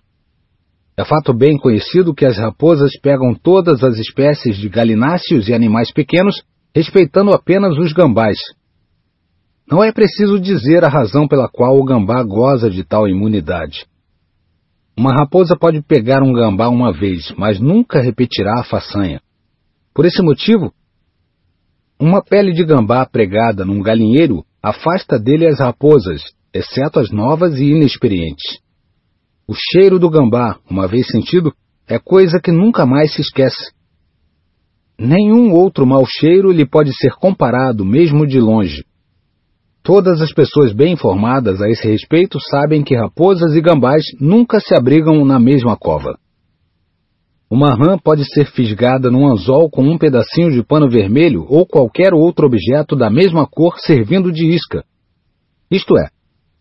É 0.97 1.05
fato 1.05 1.33
bem 1.33 1.57
conhecido 1.57 2.13
que 2.13 2.25
as 2.25 2.37
raposas 2.37 2.91
pegam 2.99 3.33
todas 3.33 3.85
as 3.85 3.97
espécies 3.97 4.57
de 4.57 4.67
galináceos 4.67 5.47
e 5.47 5.53
animais 5.53 5.93
pequenos, 5.93 6.43
respeitando 6.75 7.31
apenas 7.31 7.77
os 7.77 7.93
gambás. 7.93 8.37
Não 9.65 9.81
é 9.81 9.93
preciso 9.93 10.37
dizer 10.37 10.83
a 10.83 10.89
razão 10.89 11.25
pela 11.25 11.47
qual 11.47 11.79
o 11.79 11.85
gambá 11.85 12.21
goza 12.21 12.69
de 12.69 12.83
tal 12.83 13.07
imunidade. 13.07 13.85
Uma 14.97 15.13
raposa 15.13 15.55
pode 15.55 15.79
pegar 15.83 16.23
um 16.23 16.33
gambá 16.33 16.69
uma 16.69 16.91
vez, 16.91 17.31
mas 17.37 17.59
nunca 17.59 18.01
repetirá 18.01 18.59
a 18.59 18.63
façanha. 18.63 19.21
Por 19.93 20.05
esse 20.05 20.23
motivo, 20.23 20.73
uma 21.99 22.23
pele 22.23 22.51
de 22.51 22.65
gambá 22.65 23.05
pregada 23.05 23.63
num 23.63 23.79
galinheiro 23.79 24.43
afasta 24.61 25.19
dele 25.19 25.45
as 25.45 25.59
raposas, 25.59 26.23
exceto 26.51 26.99
as 26.99 27.11
novas 27.11 27.59
e 27.59 27.65
inexperientes. 27.65 28.59
O 29.47 29.53
cheiro 29.53 29.99
do 29.99 30.09
gambá, 30.09 30.59
uma 30.67 30.87
vez 30.87 31.05
sentido, 31.07 31.53
é 31.87 31.99
coisa 31.99 32.39
que 32.43 32.51
nunca 32.51 32.83
mais 32.83 33.13
se 33.13 33.21
esquece. 33.21 33.71
Nenhum 34.99 35.53
outro 35.53 35.85
mau 35.85 36.05
cheiro 36.07 36.51
lhe 36.51 36.65
pode 36.65 36.91
ser 36.97 37.13
comparado, 37.13 37.85
mesmo 37.85 38.25
de 38.25 38.39
longe. 38.39 38.83
Todas 39.87 40.21
as 40.21 40.33
pessoas 40.33 40.73
bem 40.73 40.95
informadas 40.95 41.61
a 41.61 41.69
esse 41.69 41.87
respeito 41.87 42.37
sabem 42.51 42.83
que 42.83 42.93
raposas 42.93 43.55
e 43.55 43.61
gambás 43.61 44.03
nunca 44.19 44.59
se 44.59 44.75
abrigam 44.75 45.23
na 45.23 45.39
mesma 45.39 45.77
cova. 45.77 46.19
Uma 47.49 47.69
rã 47.73 47.97
pode 47.97 48.25
ser 48.25 48.47
fisgada 48.47 49.09
num 49.09 49.25
anzol 49.25 49.69
com 49.69 49.83
um 49.83 49.97
pedacinho 49.97 50.51
de 50.51 50.61
pano 50.61 50.89
vermelho 50.89 51.45
ou 51.47 51.65
qualquer 51.65 52.13
outro 52.13 52.47
objeto 52.47 52.97
da 52.97 53.09
mesma 53.09 53.47
cor 53.47 53.79
servindo 53.79 54.29
de 54.29 54.47
isca. 54.47 54.83
Isto 55.71 55.97
é, 55.97 56.09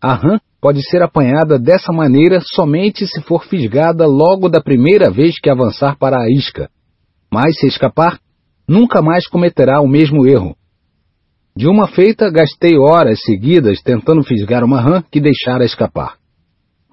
a 0.01 0.13
rã 0.13 0.39
pode 0.61 0.81
ser 0.89 1.03
apanhada 1.03 1.59
dessa 1.59 1.91
maneira 1.91 2.39
somente 2.39 3.05
se 3.05 3.21
for 3.23 3.43
fisgada 3.43 4.05
logo 4.05 4.47
da 4.47 4.61
primeira 4.61 5.11
vez 5.11 5.37
que 5.37 5.49
avançar 5.49 5.97
para 5.97 6.15
a 6.15 6.31
isca. 6.31 6.69
Mas 7.29 7.59
se 7.59 7.67
escapar, 7.67 8.21
nunca 8.65 9.01
mais 9.01 9.27
cometerá 9.27 9.81
o 9.81 9.87
mesmo 9.87 10.25
erro. 10.25 10.55
De 11.57 11.67
uma 11.67 11.87
feita, 11.87 12.29
gastei 12.29 12.77
horas 12.77 13.19
seguidas 13.23 13.81
tentando 13.81 14.23
fisgar 14.23 14.63
uma 14.63 14.79
rã 14.79 15.03
que 15.11 15.19
deixara 15.19 15.65
escapar. 15.65 16.13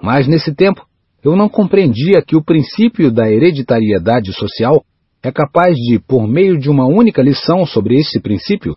Mas 0.03 0.27
nesse 0.27 0.55
tempo, 0.55 0.87
eu 1.23 1.37
não 1.37 1.51
compreendia 1.51 2.23
que 2.27 2.35
o 2.35 2.43
princípio 2.43 3.13
da 3.13 3.31
hereditariedade 3.31 4.33
social 4.33 4.83
é 5.23 5.31
capaz 5.31 5.75
de, 5.77 5.99
por 5.99 6.27
meio 6.27 6.59
de 6.59 6.71
uma 6.71 6.87
única 6.87 7.21
lição 7.21 7.67
sobre 7.67 7.97
esse 7.97 8.19
princípio, 8.23 8.75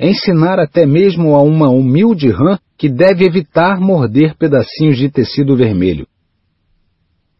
ensinar 0.00 0.58
até 0.58 0.86
mesmo 0.86 1.34
a 1.34 1.42
uma 1.42 1.68
humilde 1.68 2.30
rã 2.30 2.58
que 2.78 2.88
deve 2.88 3.26
evitar 3.26 3.78
morder 3.78 4.34
pedacinhos 4.38 4.96
de 4.96 5.10
tecido 5.10 5.54
vermelho. 5.54 6.06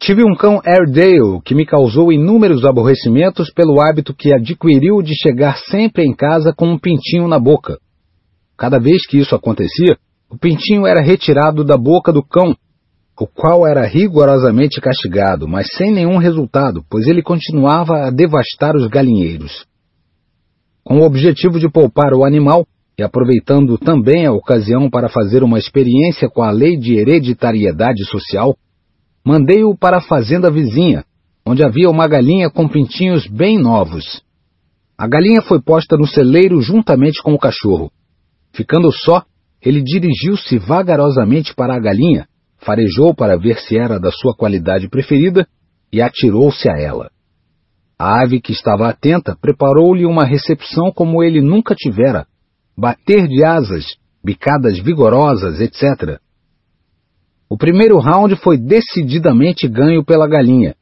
Tive 0.02 0.24
um 0.24 0.34
cão 0.34 0.60
Airedale 0.66 1.40
que 1.44 1.54
me 1.54 1.64
causou 1.64 2.12
inúmeros 2.12 2.64
aborrecimentos 2.64 3.52
pelo 3.52 3.80
hábito 3.80 4.12
que 4.12 4.34
adquiriu 4.34 5.00
de 5.00 5.14
chegar 5.14 5.56
sempre 5.70 6.02
em 6.04 6.12
casa 6.12 6.52
com 6.52 6.66
um 6.66 6.76
pintinho 6.76 7.28
na 7.28 7.38
boca. 7.38 7.78
Cada 8.58 8.80
vez 8.80 9.06
que 9.06 9.18
isso 9.18 9.32
acontecia, 9.32 9.96
o 10.28 10.36
pintinho 10.36 10.88
era 10.88 11.00
retirado 11.00 11.62
da 11.62 11.76
boca 11.76 12.12
do 12.12 12.20
cão 12.20 12.52
o 13.20 13.26
qual 13.28 13.64
era 13.64 13.86
rigorosamente 13.86 14.80
castigado, 14.80 15.46
mas 15.46 15.68
sem 15.76 15.92
nenhum 15.92 16.16
resultado, 16.16 16.84
pois 16.90 17.06
ele 17.06 17.22
continuava 17.22 18.04
a 18.04 18.10
devastar 18.10 18.74
os 18.74 18.88
galinheiros. 18.88 19.64
Com 20.82 20.98
o 20.98 21.04
objetivo 21.04 21.60
de 21.60 21.70
poupar 21.70 22.12
o 22.14 22.24
animal, 22.24 22.66
e 22.98 23.02
aproveitando 23.04 23.78
também 23.78 24.26
a 24.26 24.32
ocasião 24.32 24.90
para 24.90 25.08
fazer 25.08 25.44
uma 25.44 25.56
experiência 25.56 26.28
com 26.28 26.42
a 26.42 26.50
lei 26.50 26.76
de 26.76 26.96
hereditariedade 26.96 28.04
social, 28.06 28.56
mandei-o 29.24 29.76
para 29.76 29.98
a 29.98 30.02
fazenda 30.02 30.50
vizinha, 30.50 31.04
onde 31.46 31.64
havia 31.64 31.90
uma 31.90 32.06
galinha 32.06 32.50
com 32.50 32.68
pintinhos 32.68 33.26
bem 33.26 33.58
novos. 33.58 34.22
A 34.96 35.06
galinha 35.08 35.42
foi 35.42 35.60
posta 35.60 35.96
no 35.96 36.06
celeiro 36.06 36.60
juntamente 36.60 37.22
com 37.22 37.32
o 37.34 37.38
cachorro. 37.38 37.90
Ficando 38.52 38.92
só, 38.92 39.24
ele 39.60 39.82
dirigiu-se 39.82 40.58
vagarosamente 40.58 41.54
para 41.54 41.74
a 41.74 41.80
galinha, 41.80 42.26
farejou 42.58 43.14
para 43.14 43.36
ver 43.36 43.58
se 43.58 43.76
era 43.76 43.98
da 43.98 44.10
sua 44.10 44.34
qualidade 44.34 44.88
preferida 44.88 45.46
e 45.92 46.00
atirou-se 46.00 46.68
a 46.68 46.78
ela. 46.78 47.10
A 47.98 48.22
ave 48.22 48.40
que 48.40 48.52
estava 48.52 48.88
atenta 48.88 49.36
preparou-lhe 49.40 50.04
uma 50.04 50.24
recepção 50.24 50.90
como 50.92 51.22
ele 51.22 51.40
nunca 51.40 51.74
tivera, 51.74 52.26
bater 52.76 53.28
de 53.28 53.44
asas, 53.44 53.84
bicadas 54.24 54.78
vigorosas, 54.78 55.60
etc. 55.60 56.20
O 57.52 57.56
primeiro 57.58 57.98
round 57.98 58.34
foi 58.36 58.56
decididamente 58.56 59.68
ganho 59.68 60.02
pela 60.02 60.26
galinha. 60.26 60.74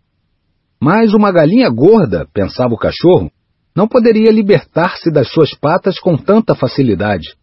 Mas 0.80 1.12
uma 1.12 1.32
galinha 1.32 1.68
gorda, 1.68 2.28
pensava 2.32 2.72
o 2.72 2.78
cachorro, 2.78 3.28
não 3.74 3.88
poderia 3.88 4.30
libertar-se 4.30 5.10
das 5.10 5.28
suas 5.32 5.52
patas 5.52 5.98
com 5.98 6.16
tanta 6.16 6.54
facilidade. 6.54 7.34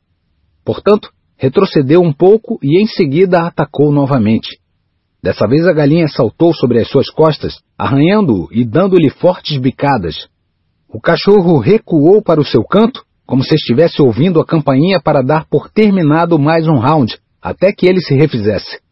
Portanto, 0.63 1.09
retrocedeu 1.35 1.99
um 1.99 2.13
pouco 2.13 2.57
e 2.63 2.81
em 2.81 2.87
seguida 2.87 3.45
atacou 3.45 3.91
novamente. 3.91 4.61
Dessa 5.21 5.45
vez 5.45 5.67
a 5.67 5.73
galinha 5.73 6.07
saltou 6.07 6.53
sobre 6.53 6.79
as 6.79 6.87
suas 6.87 7.09
costas, 7.09 7.59
arranhando-o 7.77 8.47
e 8.49 8.63
dando-lhe 8.63 9.09
fortes 9.09 9.57
bicadas. 9.57 10.29
O 10.87 11.01
cachorro 11.01 11.59
recuou 11.59 12.23
para 12.23 12.39
o 12.39 12.45
seu 12.45 12.63
canto, 12.63 13.03
como 13.25 13.43
se 13.43 13.55
estivesse 13.55 14.01
ouvindo 14.01 14.39
a 14.39 14.45
campainha 14.45 15.01
para 15.01 15.21
dar 15.21 15.45
por 15.49 15.69
terminado 15.69 16.39
mais 16.39 16.65
um 16.65 16.79
round, 16.79 17.17
até 17.41 17.73
que 17.73 17.85
ele 17.85 17.99
se 17.99 18.15
refizesse. 18.15 18.86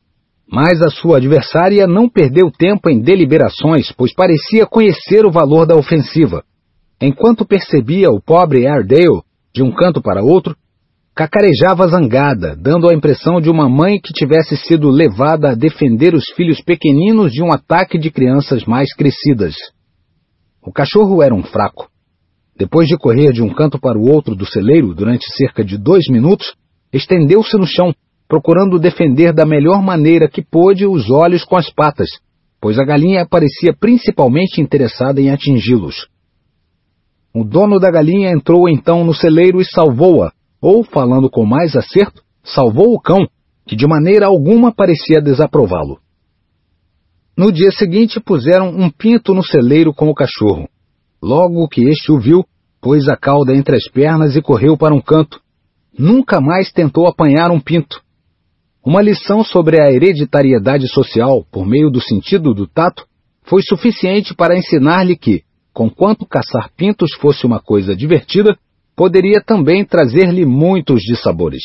Mas 0.51 0.81
a 0.81 0.89
sua 0.89 1.17
adversária 1.17 1.87
não 1.87 2.07
perdeu 2.07 2.51
tempo 2.51 2.89
em 2.89 2.99
deliberações, 2.99 3.91
pois 3.91 4.13
parecia 4.13 4.65
conhecer 4.65 5.25
o 5.25 5.31
valor 5.31 5.65
da 5.65 5.75
ofensiva. 5.75 6.43
Enquanto 7.01 7.45
percebia 7.45 8.09
o 8.09 8.21
pobre 8.21 8.67
Airedale, 8.67 9.21
de 9.53 9.63
um 9.63 9.71
canto 9.71 10.01
para 10.01 10.23
outro, 10.23 10.55
Cacarejava 11.15 11.87
zangada, 11.87 12.57
dando 12.57 12.89
a 12.89 12.93
impressão 12.93 13.39
de 13.39 13.49
uma 13.49 13.69
mãe 13.69 14.01
que 14.03 14.11
tivesse 14.11 14.57
sido 14.57 14.89
levada 14.89 15.51
a 15.51 15.55
defender 15.55 16.13
os 16.13 16.25
filhos 16.35 16.61
pequeninos 16.61 17.31
de 17.31 17.41
um 17.41 17.53
ataque 17.53 17.97
de 17.97 18.11
crianças 18.11 18.65
mais 18.65 18.93
crescidas. 18.93 19.55
O 20.61 20.73
cachorro 20.73 21.23
era 21.23 21.33
um 21.33 21.41
fraco. 21.41 21.87
Depois 22.57 22.89
de 22.89 22.97
correr 22.97 23.31
de 23.31 23.41
um 23.41 23.47
canto 23.47 23.79
para 23.79 23.97
o 23.97 24.11
outro 24.11 24.35
do 24.35 24.45
celeiro 24.45 24.93
durante 24.93 25.25
cerca 25.37 25.63
de 25.63 25.77
dois 25.77 26.03
minutos, 26.09 26.53
estendeu-se 26.91 27.55
no 27.55 27.65
chão, 27.65 27.95
procurando 28.27 28.79
defender 28.79 29.33
da 29.33 29.45
melhor 29.45 29.81
maneira 29.81 30.27
que 30.27 30.41
pôde 30.41 30.85
os 30.85 31.09
olhos 31.09 31.43
com 31.43 31.55
as 31.55 31.71
patas, 31.71 32.09
pois 32.59 32.79
a 32.79 32.83
galinha 32.83 33.27
parecia 33.27 33.73
principalmente 33.73 34.59
interessada 34.59 35.21
em 35.21 35.29
atingi-los. 35.29 36.07
O 37.33 37.43
dono 37.43 37.79
da 37.79 37.91
galinha 37.91 38.31
entrou 38.31 38.67
então 38.69 39.03
no 39.03 39.13
celeiro 39.13 39.61
e 39.61 39.65
salvou-a, 39.65 40.31
ou, 40.61 40.83
falando 40.83 41.29
com 41.29 41.45
mais 41.45 41.75
acerto, 41.75 42.23
salvou 42.43 42.93
o 42.93 42.99
cão, 42.99 43.27
que 43.67 43.75
de 43.75 43.85
maneira 43.85 44.27
alguma 44.27 44.73
parecia 44.73 45.21
desaprová-lo. 45.21 45.99
No 47.37 47.51
dia 47.51 47.71
seguinte 47.71 48.19
puseram 48.19 48.69
um 48.69 48.89
pinto 48.89 49.33
no 49.33 49.43
celeiro 49.43 49.93
com 49.93 50.09
o 50.09 50.15
cachorro. 50.15 50.69
Logo 51.21 51.67
que 51.67 51.83
este 51.83 52.11
o 52.11 52.19
viu, 52.19 52.45
pôs 52.81 53.09
a 53.09 53.17
cauda 53.17 53.53
entre 53.53 53.75
as 53.75 53.89
pernas 53.91 54.35
e 54.35 54.41
correu 54.41 54.77
para 54.77 54.95
um 54.95 55.01
canto. 55.01 55.41
Nunca 55.97 56.39
mais 56.39 56.71
tentou 56.71 57.07
apanhar 57.07 57.51
um 57.51 57.59
pinto. 57.59 58.01
Uma 58.85 59.01
lição 59.01 59.43
sobre 59.43 59.81
a 59.81 59.91
hereditariedade 59.91 60.87
social, 60.87 61.43
por 61.51 61.65
meio 61.65 61.89
do 61.89 61.99
sentido 61.99 62.53
do 62.53 62.67
tato, 62.67 63.03
foi 63.41 63.63
suficiente 63.63 64.35
para 64.35 64.55
ensinar-lhe 64.55 65.15
que, 65.15 65.41
conquanto 65.73 66.23
caçar 66.23 66.69
pintos 66.77 67.15
fosse 67.15 67.47
uma 67.47 67.59
coisa 67.59 67.95
divertida, 67.95 68.55
poderia 68.95 69.41
também 69.41 69.83
trazer-lhe 69.83 70.45
muitos 70.45 71.01
dissabores. 71.01 71.63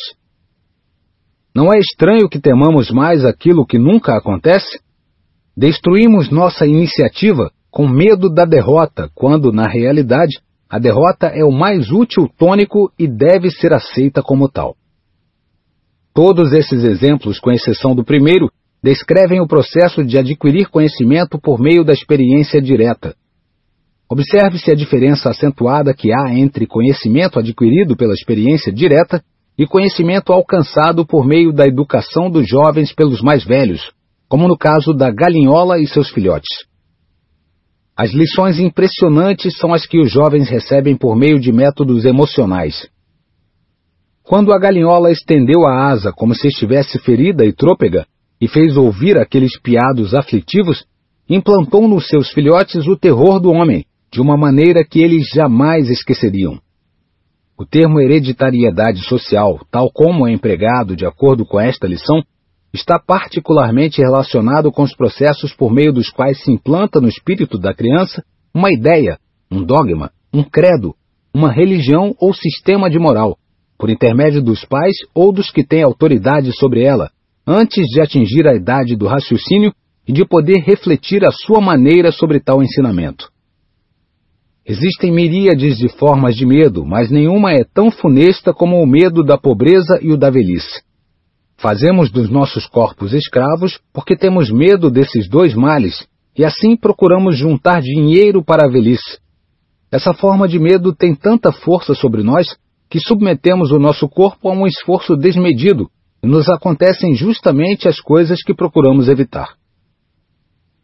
Não 1.54 1.70
é 1.70 1.78
estranho 1.78 2.26
que 2.26 2.40
temamos 2.40 2.90
mais 2.90 3.22
aquilo 3.22 3.66
que 3.66 3.78
nunca 3.78 4.16
acontece? 4.16 4.80
Destruímos 5.54 6.30
nossa 6.30 6.66
iniciativa 6.66 7.50
com 7.70 7.86
medo 7.86 8.32
da 8.32 8.46
derrota, 8.46 9.10
quando, 9.14 9.52
na 9.52 9.68
realidade, 9.68 10.38
a 10.70 10.78
derrota 10.78 11.26
é 11.26 11.44
o 11.44 11.52
mais 11.52 11.90
útil 11.90 12.30
tônico 12.38 12.90
e 12.98 13.06
deve 13.06 13.50
ser 13.50 13.74
aceita 13.74 14.22
como 14.22 14.48
tal. 14.48 14.74
Todos 16.14 16.52
esses 16.52 16.82
exemplos, 16.82 17.38
com 17.38 17.52
exceção 17.52 17.94
do 17.94 18.04
primeiro, 18.04 18.50
descrevem 18.82 19.40
o 19.40 19.46
processo 19.46 20.04
de 20.04 20.18
adquirir 20.18 20.68
conhecimento 20.68 21.38
por 21.38 21.60
meio 21.60 21.84
da 21.84 21.92
experiência 21.92 22.60
direta. 22.60 23.14
Observe-se 24.10 24.72
a 24.72 24.74
diferença 24.74 25.30
acentuada 25.30 25.94
que 25.94 26.12
há 26.12 26.34
entre 26.34 26.66
conhecimento 26.66 27.38
adquirido 27.38 27.96
pela 27.96 28.12
experiência 28.12 28.72
direta 28.72 29.22
e 29.56 29.66
conhecimento 29.66 30.32
alcançado 30.32 31.06
por 31.06 31.24
meio 31.24 31.52
da 31.52 31.66
educação 31.66 32.28
dos 32.28 32.48
jovens 32.48 32.92
pelos 32.92 33.22
mais 33.22 33.44
velhos, 33.44 33.92
como 34.28 34.48
no 34.48 34.56
caso 34.56 34.92
da 34.92 35.10
galinhola 35.10 35.78
e 35.78 35.86
seus 35.86 36.10
filhotes. 36.10 36.64
As 37.96 38.12
lições 38.12 38.58
impressionantes 38.58 39.56
são 39.58 39.72
as 39.74 39.86
que 39.86 40.00
os 40.00 40.10
jovens 40.10 40.48
recebem 40.48 40.96
por 40.96 41.14
meio 41.14 41.38
de 41.38 41.52
métodos 41.52 42.04
emocionais. 42.04 42.88
Quando 44.30 44.52
a 44.52 44.60
galinhola 44.60 45.10
estendeu 45.10 45.66
a 45.66 45.88
asa 45.88 46.12
como 46.12 46.36
se 46.36 46.46
estivesse 46.46 47.00
ferida 47.00 47.44
e 47.44 47.52
trôpega, 47.52 48.06
e 48.40 48.46
fez 48.46 48.76
ouvir 48.76 49.18
aqueles 49.18 49.58
piados 49.60 50.14
aflitivos, 50.14 50.84
implantou 51.28 51.88
nos 51.88 52.06
seus 52.06 52.30
filhotes 52.30 52.86
o 52.86 52.96
terror 52.96 53.40
do 53.40 53.50
homem, 53.50 53.84
de 54.08 54.20
uma 54.20 54.36
maneira 54.36 54.84
que 54.88 55.00
eles 55.00 55.26
jamais 55.34 55.90
esqueceriam. 55.90 56.60
O 57.58 57.66
termo 57.66 58.00
hereditariedade 58.00 59.00
social, 59.00 59.66
tal 59.68 59.90
como 59.92 60.28
é 60.28 60.32
empregado 60.32 60.94
de 60.94 61.04
acordo 61.04 61.44
com 61.44 61.58
esta 61.58 61.88
lição, 61.88 62.22
está 62.72 63.00
particularmente 63.00 64.00
relacionado 64.00 64.70
com 64.70 64.84
os 64.84 64.94
processos 64.94 65.52
por 65.52 65.72
meio 65.72 65.92
dos 65.92 66.08
quais 66.08 66.40
se 66.40 66.52
implanta 66.52 67.00
no 67.00 67.08
espírito 67.08 67.58
da 67.58 67.74
criança 67.74 68.22
uma 68.54 68.72
ideia, 68.72 69.18
um 69.50 69.64
dogma, 69.64 70.12
um 70.32 70.44
credo, 70.44 70.94
uma 71.34 71.50
religião 71.50 72.14
ou 72.20 72.32
sistema 72.32 72.88
de 72.88 72.96
moral, 73.00 73.36
por 73.80 73.88
intermédio 73.88 74.42
dos 74.42 74.62
pais 74.66 74.94
ou 75.14 75.32
dos 75.32 75.50
que 75.50 75.64
têm 75.64 75.82
autoridade 75.82 76.52
sobre 76.52 76.84
ela, 76.84 77.10
antes 77.46 77.86
de 77.86 78.02
atingir 78.02 78.46
a 78.46 78.54
idade 78.54 78.94
do 78.94 79.06
raciocínio 79.06 79.72
e 80.06 80.12
de 80.12 80.22
poder 80.26 80.58
refletir 80.58 81.24
a 81.24 81.32
sua 81.32 81.62
maneira 81.62 82.12
sobre 82.12 82.38
tal 82.38 82.62
ensinamento. 82.62 83.30
Existem 84.66 85.10
miríades 85.10 85.78
de 85.78 85.88
formas 85.88 86.36
de 86.36 86.44
medo, 86.44 86.84
mas 86.84 87.10
nenhuma 87.10 87.52
é 87.52 87.64
tão 87.64 87.90
funesta 87.90 88.52
como 88.52 88.76
o 88.76 88.86
medo 88.86 89.24
da 89.24 89.38
pobreza 89.38 89.98
e 90.02 90.12
o 90.12 90.16
da 90.18 90.28
velhice. 90.28 90.82
Fazemos 91.56 92.10
dos 92.10 92.30
nossos 92.30 92.66
corpos 92.66 93.14
escravos 93.14 93.80
porque 93.94 94.14
temos 94.14 94.50
medo 94.50 94.90
desses 94.90 95.26
dois 95.26 95.54
males 95.54 96.06
e 96.36 96.44
assim 96.44 96.76
procuramos 96.76 97.36
juntar 97.36 97.80
dinheiro 97.80 98.44
para 98.44 98.66
a 98.66 98.70
velhice. 98.70 99.18
Essa 99.90 100.12
forma 100.12 100.46
de 100.46 100.58
medo 100.58 100.94
tem 100.94 101.14
tanta 101.14 101.50
força 101.50 101.94
sobre 101.94 102.22
nós 102.22 102.46
que 102.90 102.98
submetemos 102.98 103.70
o 103.70 103.78
nosso 103.78 104.08
corpo 104.08 104.48
a 104.48 104.52
um 104.52 104.66
esforço 104.66 105.16
desmedido 105.16 105.88
e 106.20 106.26
nos 106.26 106.48
acontecem 106.48 107.14
justamente 107.14 107.88
as 107.88 108.00
coisas 108.00 108.42
que 108.42 108.52
procuramos 108.52 109.08
evitar. 109.08 109.54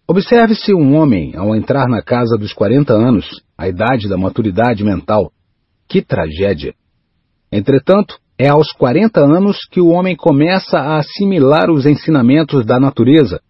Observe-se 0.09 0.73
um 0.73 0.95
homem 0.95 1.35
ao 1.35 1.55
entrar 1.57 1.89
na 1.89 2.01
casa 2.01 2.39
dos 2.39 2.53
40 2.53 2.93
anos, 2.95 3.43
a 3.59 3.69
idade 3.69 4.09
da 4.09 4.17
maturidade 4.17 4.85
mental. 4.85 5.33
Que 5.89 6.01
tragédia! 6.01 6.75
Entretanto, 7.51 8.17
é 8.39 8.49
aos 8.49 8.71
40 8.71 9.21
anos 9.21 9.67
que 9.69 9.81
o 9.81 9.89
homem 9.89 10.15
começa 10.15 10.79
a 10.79 10.99
assimilar 10.99 11.71
os 11.71 11.87
ensinamentos 11.87 12.65
da 12.65 12.79
natureza, 12.79 13.41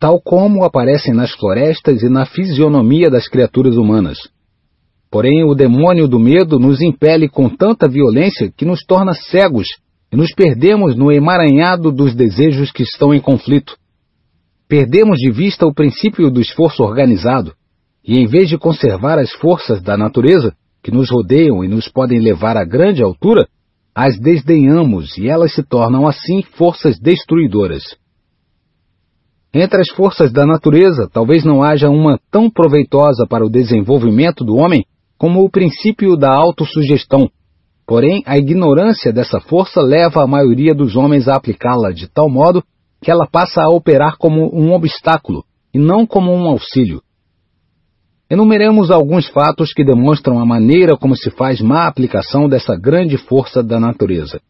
tal 0.00 0.18
como 0.18 0.64
aparecem 0.64 1.12
nas 1.12 1.32
florestas 1.32 2.02
e 2.02 2.08
na 2.08 2.24
fisionomia 2.24 3.10
das 3.10 3.28
criaturas 3.28 3.76
humanas. 3.76 4.18
Porém, 5.10 5.44
o 5.44 5.54
demônio 5.54 6.06
do 6.06 6.18
medo 6.18 6.58
nos 6.58 6.82
impele 6.82 7.28
com 7.28 7.48
tanta 7.48 7.88
violência 7.88 8.52
que 8.54 8.64
nos 8.64 8.84
torna 8.84 9.14
cegos 9.14 9.68
e 10.12 10.16
nos 10.16 10.32
perdemos 10.34 10.96
no 10.96 11.10
emaranhado 11.10 11.90
dos 11.90 12.14
desejos 12.14 12.70
que 12.70 12.82
estão 12.82 13.14
em 13.14 13.20
conflito. 13.20 13.76
Perdemos 14.68 15.16
de 15.18 15.30
vista 15.30 15.66
o 15.66 15.72
princípio 15.72 16.30
do 16.30 16.40
esforço 16.40 16.82
organizado, 16.82 17.54
e 18.04 18.18
em 18.18 18.26
vez 18.26 18.48
de 18.48 18.58
conservar 18.58 19.18
as 19.18 19.32
forças 19.32 19.82
da 19.82 19.96
natureza, 19.96 20.54
que 20.82 20.90
nos 20.90 21.10
rodeiam 21.10 21.64
e 21.64 21.68
nos 21.68 21.88
podem 21.88 22.20
levar 22.20 22.56
a 22.56 22.64
grande 22.64 23.02
altura, 23.02 23.48
as 23.94 24.18
desdenhamos 24.18 25.16
e 25.18 25.28
elas 25.28 25.54
se 25.54 25.62
tornam 25.62 26.06
assim 26.06 26.42
forças 26.42 26.98
destruidoras. 27.00 27.82
Entre 29.52 29.80
as 29.80 29.88
forças 29.88 30.30
da 30.30 30.46
natureza, 30.46 31.08
talvez 31.10 31.44
não 31.44 31.62
haja 31.62 31.88
uma 31.88 32.18
tão 32.30 32.50
proveitosa 32.50 33.26
para 33.26 33.44
o 33.44 33.50
desenvolvimento 33.50 34.44
do 34.44 34.56
homem 34.56 34.84
como 35.18 35.44
o 35.44 35.50
princípio 35.50 36.16
da 36.16 36.32
autossugestão. 36.32 37.28
Porém, 37.86 38.22
a 38.24 38.38
ignorância 38.38 39.12
dessa 39.12 39.40
força 39.40 39.80
leva 39.80 40.22
a 40.22 40.26
maioria 40.26 40.74
dos 40.74 40.94
homens 40.94 41.26
a 41.26 41.34
aplicá-la 41.34 41.90
de 41.90 42.06
tal 42.06 42.30
modo 42.30 42.62
que 43.02 43.10
ela 43.10 43.26
passa 43.26 43.62
a 43.62 43.68
operar 43.68 44.16
como 44.16 44.48
um 44.54 44.72
obstáculo 44.72 45.44
e 45.74 45.78
não 45.78 46.06
como 46.06 46.32
um 46.32 46.46
auxílio. 46.48 47.02
Enumeremos 48.30 48.90
alguns 48.90 49.26
fatos 49.28 49.72
que 49.72 49.84
demonstram 49.84 50.38
a 50.38 50.44
maneira 50.44 50.96
como 50.96 51.16
se 51.16 51.30
faz 51.30 51.60
má 51.60 51.86
aplicação 51.86 52.48
dessa 52.48 52.76
grande 52.76 53.16
força 53.16 53.62
da 53.62 53.80
natureza. 53.80 54.40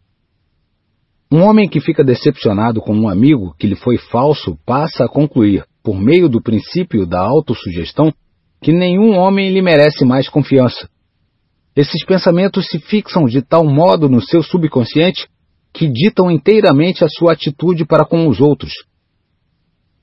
Um 1.30 1.42
homem 1.42 1.68
que 1.68 1.80
fica 1.80 2.02
decepcionado 2.02 2.80
com 2.80 2.92
um 2.92 3.08
amigo 3.08 3.54
que 3.58 3.66
lhe 3.66 3.76
foi 3.76 3.98
falso 3.98 4.58
passa 4.66 5.04
a 5.04 5.08
concluir, 5.08 5.64
por 5.82 6.00
meio 6.00 6.28
do 6.28 6.42
princípio 6.42 7.06
da 7.06 7.20
autossugestão, 7.20 8.12
que 8.60 8.72
nenhum 8.72 9.16
homem 9.16 9.50
lhe 9.50 9.62
merece 9.62 10.04
mais 10.04 10.28
confiança. 10.28 10.88
Esses 11.76 12.04
pensamentos 12.04 12.66
se 12.66 12.78
fixam 12.78 13.26
de 13.26 13.40
tal 13.40 13.64
modo 13.64 14.08
no 14.08 14.20
seu 14.20 14.42
subconsciente 14.42 15.28
que 15.72 15.88
ditam 15.88 16.30
inteiramente 16.30 17.04
a 17.04 17.08
sua 17.08 17.32
atitude 17.32 17.86
para 17.86 18.04
com 18.04 18.26
os 18.26 18.40
outros. 18.40 18.72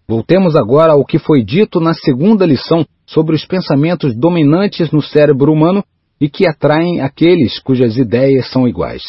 Voltemos 0.07 0.55
agora 0.55 0.93
ao 0.93 1.03
que 1.03 1.19
foi 1.19 1.43
dito 1.43 1.79
na 1.79 1.93
segunda 1.93 2.45
lição 2.45 2.85
sobre 3.05 3.35
os 3.35 3.45
pensamentos 3.45 4.15
dominantes 4.15 4.91
no 4.91 5.01
cérebro 5.01 5.51
humano 5.51 5.83
e 6.21 6.29
que 6.29 6.47
atraem 6.47 7.01
aqueles 7.01 7.59
cujas 7.59 7.97
ideias 7.97 8.49
são 8.51 8.67
iguais. 8.67 9.03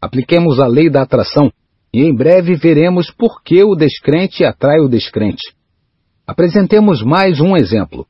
Apliquemos 0.00 0.60
a 0.60 0.66
lei 0.66 0.90
da 0.90 1.02
atração 1.02 1.50
e 1.92 2.02
em 2.02 2.14
breve 2.14 2.56
veremos 2.56 3.10
por 3.10 3.42
que 3.42 3.62
o 3.62 3.74
descrente 3.74 4.44
atrai 4.44 4.80
o 4.80 4.88
descrente. 4.88 5.54
Apresentemos 6.26 7.02
mais 7.02 7.40
um 7.40 7.56
exemplo. 7.56 8.06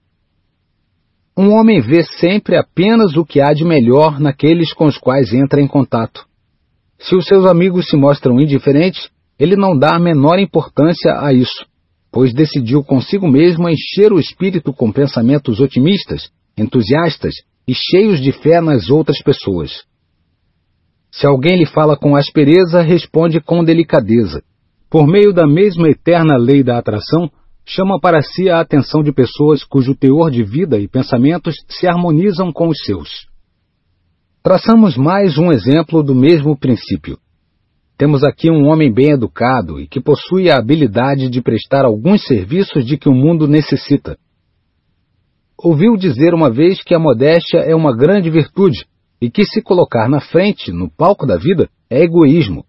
Um 1.37 1.51
homem 1.53 1.81
vê 1.81 2.05
sempre 2.05 2.57
apenas 2.57 3.17
o 3.17 3.25
que 3.25 3.41
há 3.41 3.53
de 3.53 3.65
melhor 3.65 4.21
naqueles 4.21 4.73
com 4.73 4.87
os 4.87 4.97
quais 4.97 5.33
entra 5.33 5.61
em 5.61 5.67
contato. 5.67 6.25
Se 6.99 7.17
os 7.17 7.27
seus 7.27 7.45
amigos 7.45 7.89
se 7.89 7.97
mostram 7.97 8.41
indiferentes, 8.41 9.11
ele 9.39 9.57
não 9.57 9.77
dá 9.77 9.97
a 9.97 9.99
menor 9.99 10.39
importância 10.39 11.19
a 11.19 11.33
isso, 11.33 11.67
pois 12.13 12.33
decidiu 12.33 12.85
consigo 12.85 13.27
mesmo 13.27 13.69
encher 13.69 14.13
o 14.13 14.21
espírito 14.21 14.73
com 14.73 14.93
pensamentos 14.93 15.59
otimistas, 15.59 16.31
entusiastas 16.57 17.35
e 17.67 17.75
cheios 17.75 18.21
de 18.21 18.31
fé 18.31 18.61
nas 18.61 18.89
outras 18.89 19.21
pessoas. 19.21 19.83
Se 21.11 21.27
alguém 21.27 21.59
lhe 21.59 21.67
fala 21.67 21.97
com 21.97 22.15
aspereza, 22.15 22.81
responde 22.81 23.41
com 23.41 23.65
delicadeza. 23.65 24.43
Por 24.89 25.07
meio 25.07 25.33
da 25.33 25.47
mesma 25.49 25.89
eterna 25.89 26.37
lei 26.37 26.63
da 26.63 26.79
atração, 26.79 27.29
chama 27.67 27.99
para 27.99 28.21
si 28.21 28.49
a 28.49 28.61
atenção 28.61 29.03
de 29.03 29.13
pessoas 29.13 29.65
cujo 29.65 29.95
teor 29.95 30.31
de 30.31 30.45
vida 30.45 30.79
e 30.79 30.87
pensamentos 30.87 31.57
se 31.69 31.87
harmonizam 31.87 32.53
com 32.53 32.69
os 32.69 32.79
seus. 32.85 33.27
Traçamos 34.43 34.97
mais 34.97 35.39
um 35.39 35.51
exemplo 35.51 36.03
do 36.03 36.15
mesmo 36.15 36.57
princípio. 36.57 37.19
Temos 37.97 38.23
aqui 38.23 38.51
um 38.51 38.67
homem 38.67 38.93
bem 38.93 39.13
educado 39.13 39.81
e 39.81 39.87
que 39.87 40.01
possui 40.01 40.51
a 40.51 40.59
habilidade 40.59 41.31
de 41.31 41.41
prestar 41.41 41.85
alguns 41.85 42.27
serviços 42.27 42.85
de 42.85 42.99
que 42.99 43.09
o 43.09 43.15
mundo 43.15 43.47
necessita. 43.47 44.19
Ouviu 45.57 45.97
dizer 45.97 46.35
uma 46.35 46.51
vez 46.51 46.83
que 46.83 46.95
a 46.95 46.99
modéstia 46.99 47.61
é 47.61 47.75
uma 47.75 47.97
grande 47.97 48.29
virtude 48.29 48.85
e 49.21 49.31
que 49.31 49.45
se 49.45 49.63
colocar 49.63 50.09
na 50.09 50.21
frente, 50.21 50.73
no 50.73 50.91
palco 50.91 51.25
da 51.25 51.37
vida, 51.37 51.71
é 51.89 52.03
egoísmo. 52.03 52.67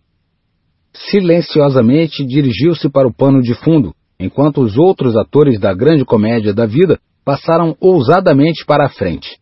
Silenciosamente 0.93 2.25
dirigiu-se 2.25 2.87
para 2.89 3.07
o 3.07 3.13
pano 3.13 3.41
de 3.41 3.53
fundo, 3.53 3.93
enquanto 4.19 4.61
os 4.61 4.77
outros 4.77 5.15
atores 5.15 5.59
da 5.59 5.73
grande 5.73 6.05
comédia 6.05 6.53
da 6.53 6.65
vida 6.65 6.99
passaram 7.23 7.75
ousadamente 7.79 8.65
para 8.65 8.85
a 8.85 8.89
frente. 8.89 9.37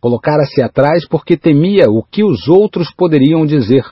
Colocara-se 0.00 0.62
atrás 0.62 1.06
porque 1.06 1.36
temia 1.36 1.84
o 1.88 2.02
que 2.02 2.24
os 2.24 2.48
outros 2.48 2.92
poderiam 2.92 3.46
dizer. 3.46 3.84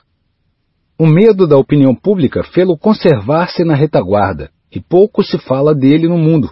O 0.99 1.07
medo 1.07 1.47
da 1.47 1.57
opinião 1.57 1.95
pública 1.95 2.43
fê-lo 2.43 2.77
conservar-se 2.77 3.63
na 3.63 3.75
retaguarda, 3.75 4.49
e 4.71 4.79
pouco 4.79 5.23
se 5.23 5.37
fala 5.37 5.73
dele 5.73 6.07
no 6.07 6.17
mundo. 6.17 6.51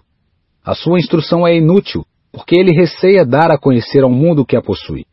a 0.64 0.76
sua 0.76 1.00
instrução 1.00 1.48
é 1.48 1.56
inútil, 1.56 2.06
porque 2.32 2.60
ele 2.60 2.72
receia 2.72 3.26
dar 3.26 3.52
a 3.52 3.58
conhecer 3.58 4.04
ao 4.04 4.10
mundo 4.10 4.46
que 4.46 4.56
a 4.56 4.62
possui. 4.62 5.06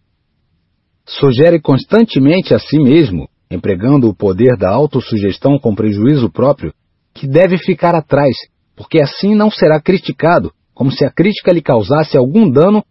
Sugere 1.06 1.60
constantemente 1.60 2.52
a 2.52 2.58
si 2.58 2.78
mesmo, 2.78 3.28
empregando 3.50 4.08
o 4.08 4.14
poder 4.14 4.56
da 4.56 4.70
autossugestão 4.70 5.58
com 5.58 5.74
prejuízo 5.74 6.30
próprio, 6.30 6.74
que 7.16 7.26
deve 7.26 7.56
ficar 7.56 7.94
atrás, 7.94 8.36
porque 8.76 9.00
assim 9.00 9.34
não 9.34 9.50
será 9.50 9.80
criticado, 9.80 10.52
como 10.74 10.92
se 10.92 11.04
a 11.04 11.10
crítica 11.10 11.50
lhe 11.50 11.62
causasse 11.62 12.16
algum 12.16 12.48
dano 12.48 12.84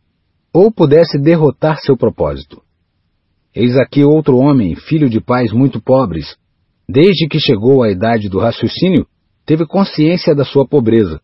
ou 0.51 0.71
pudesse 0.71 1.19
derrotar 1.19 1.77
seu 1.79 1.95
propósito. 1.95 2.61
Eis 3.53 3.77
aqui 3.77 4.03
outro 4.03 4.37
homem, 4.37 4.75
filho 4.75 5.07
de 5.07 5.21
pais 5.21 5.53
muito 5.53 5.79
pobres. 5.79 6.35
Desde 6.89 7.27
que 7.27 7.39
chegou 7.39 7.83
à 7.83 7.91
idade 7.91 8.27
do 8.27 8.39
raciocínio, 8.39 9.05
teve 9.45 9.65
consciência 9.65 10.33
da 10.33 10.43
sua 10.43 10.67
pobreza. 10.67 11.21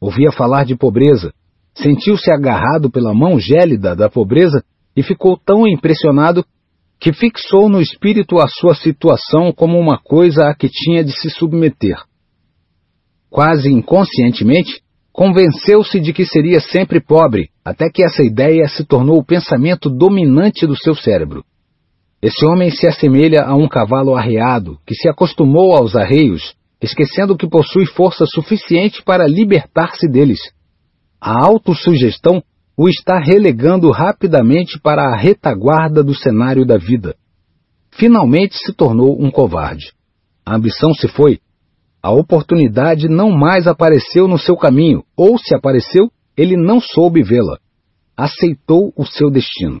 Ouvia 0.00 0.32
falar 0.32 0.64
de 0.64 0.74
pobreza, 0.74 1.32
sentiu-se 1.74 2.30
agarrado 2.30 2.90
pela 2.90 3.12
mão 3.12 3.38
gélida 3.38 3.94
da 3.94 4.08
pobreza 4.08 4.64
e 4.96 5.02
ficou 5.02 5.36
tão 5.36 5.68
impressionado 5.68 6.44
que 6.98 7.12
fixou 7.12 7.68
no 7.68 7.80
espírito 7.80 8.38
a 8.38 8.48
sua 8.48 8.74
situação 8.74 9.52
como 9.52 9.78
uma 9.78 9.98
coisa 9.98 10.48
a 10.48 10.54
que 10.54 10.68
tinha 10.68 11.04
de 11.04 11.12
se 11.12 11.30
submeter. 11.30 12.07
Quase 13.30 13.70
inconscientemente, 13.70 14.80
convenceu-se 15.12 16.00
de 16.00 16.12
que 16.12 16.24
seria 16.24 16.60
sempre 16.60 17.00
pobre, 17.00 17.50
até 17.64 17.90
que 17.90 18.02
essa 18.02 18.22
ideia 18.22 18.66
se 18.68 18.84
tornou 18.84 19.18
o 19.18 19.24
pensamento 19.24 19.90
dominante 19.90 20.66
do 20.66 20.76
seu 20.76 20.94
cérebro. 20.94 21.44
Esse 22.22 22.44
homem 22.46 22.70
se 22.70 22.86
assemelha 22.86 23.42
a 23.44 23.54
um 23.54 23.68
cavalo 23.68 24.14
arreado 24.14 24.78
que 24.86 24.94
se 24.94 25.08
acostumou 25.08 25.76
aos 25.76 25.94
arreios, 25.94 26.54
esquecendo 26.80 27.36
que 27.36 27.48
possui 27.48 27.86
força 27.86 28.24
suficiente 28.26 29.02
para 29.04 29.26
libertar-se 29.26 30.08
deles. 30.08 30.40
A 31.20 31.44
autossugestão 31.44 32.42
o 32.76 32.88
está 32.88 33.18
relegando 33.18 33.90
rapidamente 33.90 34.78
para 34.80 35.02
a 35.02 35.16
retaguarda 35.16 36.02
do 36.02 36.14
cenário 36.14 36.64
da 36.64 36.78
vida. 36.78 37.16
Finalmente 37.90 38.56
se 38.56 38.72
tornou 38.72 39.20
um 39.20 39.30
covarde. 39.32 39.92
A 40.46 40.54
ambição 40.54 40.94
se 40.94 41.08
foi. 41.08 41.40
A 42.08 42.10
oportunidade 42.10 43.06
não 43.06 43.30
mais 43.30 43.66
apareceu 43.66 44.26
no 44.26 44.38
seu 44.38 44.56
caminho, 44.56 45.04
ou 45.14 45.36
se 45.36 45.54
apareceu, 45.54 46.10
ele 46.34 46.56
não 46.56 46.80
soube 46.80 47.22
vê-la. 47.22 47.58
Aceitou 48.16 48.94
o 48.96 49.04
seu 49.04 49.30
destino. 49.30 49.78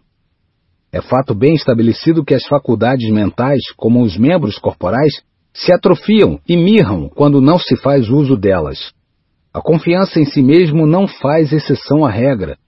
É 0.92 1.00
fato 1.00 1.34
bem 1.34 1.54
estabelecido 1.54 2.22
que 2.22 2.34
as 2.34 2.44
faculdades 2.44 3.10
mentais, 3.10 3.62
como 3.78 4.02
os 4.02 4.18
membros 4.18 4.58
corporais, 4.58 5.10
se 5.54 5.72
atrofiam 5.72 6.38
e 6.46 6.54
mirram 6.54 7.08
quando 7.08 7.40
não 7.40 7.58
se 7.58 7.76
faz 7.76 8.10
uso 8.10 8.36
delas. 8.36 8.92
A 9.50 9.62
confiança 9.62 10.20
em 10.20 10.26
si 10.26 10.42
mesmo 10.42 10.86
não 10.86 11.08
faz 11.08 11.50
exceção 11.50 12.04
à 12.04 12.10
regra. 12.10 12.58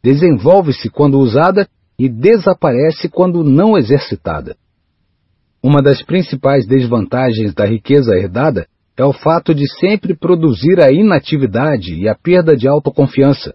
Desenvolve-se 0.00 0.88
quando 0.88 1.18
usada 1.18 1.68
e 1.98 2.08
desaparece 2.08 3.08
quando 3.08 3.42
não 3.42 3.76
exercitada. 3.76 4.54
Uma 5.60 5.82
das 5.82 6.04
principais 6.04 6.68
desvantagens 6.68 7.52
da 7.52 7.66
riqueza 7.66 8.14
herdada 8.14 8.68
é 8.98 9.04
o 9.04 9.12
fato 9.12 9.54
de 9.54 9.64
sempre 9.78 10.16
produzir 10.16 10.82
a 10.82 10.90
inatividade 10.90 11.94
e 11.94 12.08
a 12.08 12.16
perda 12.16 12.56
de 12.56 12.66
autoconfiança. 12.66 13.54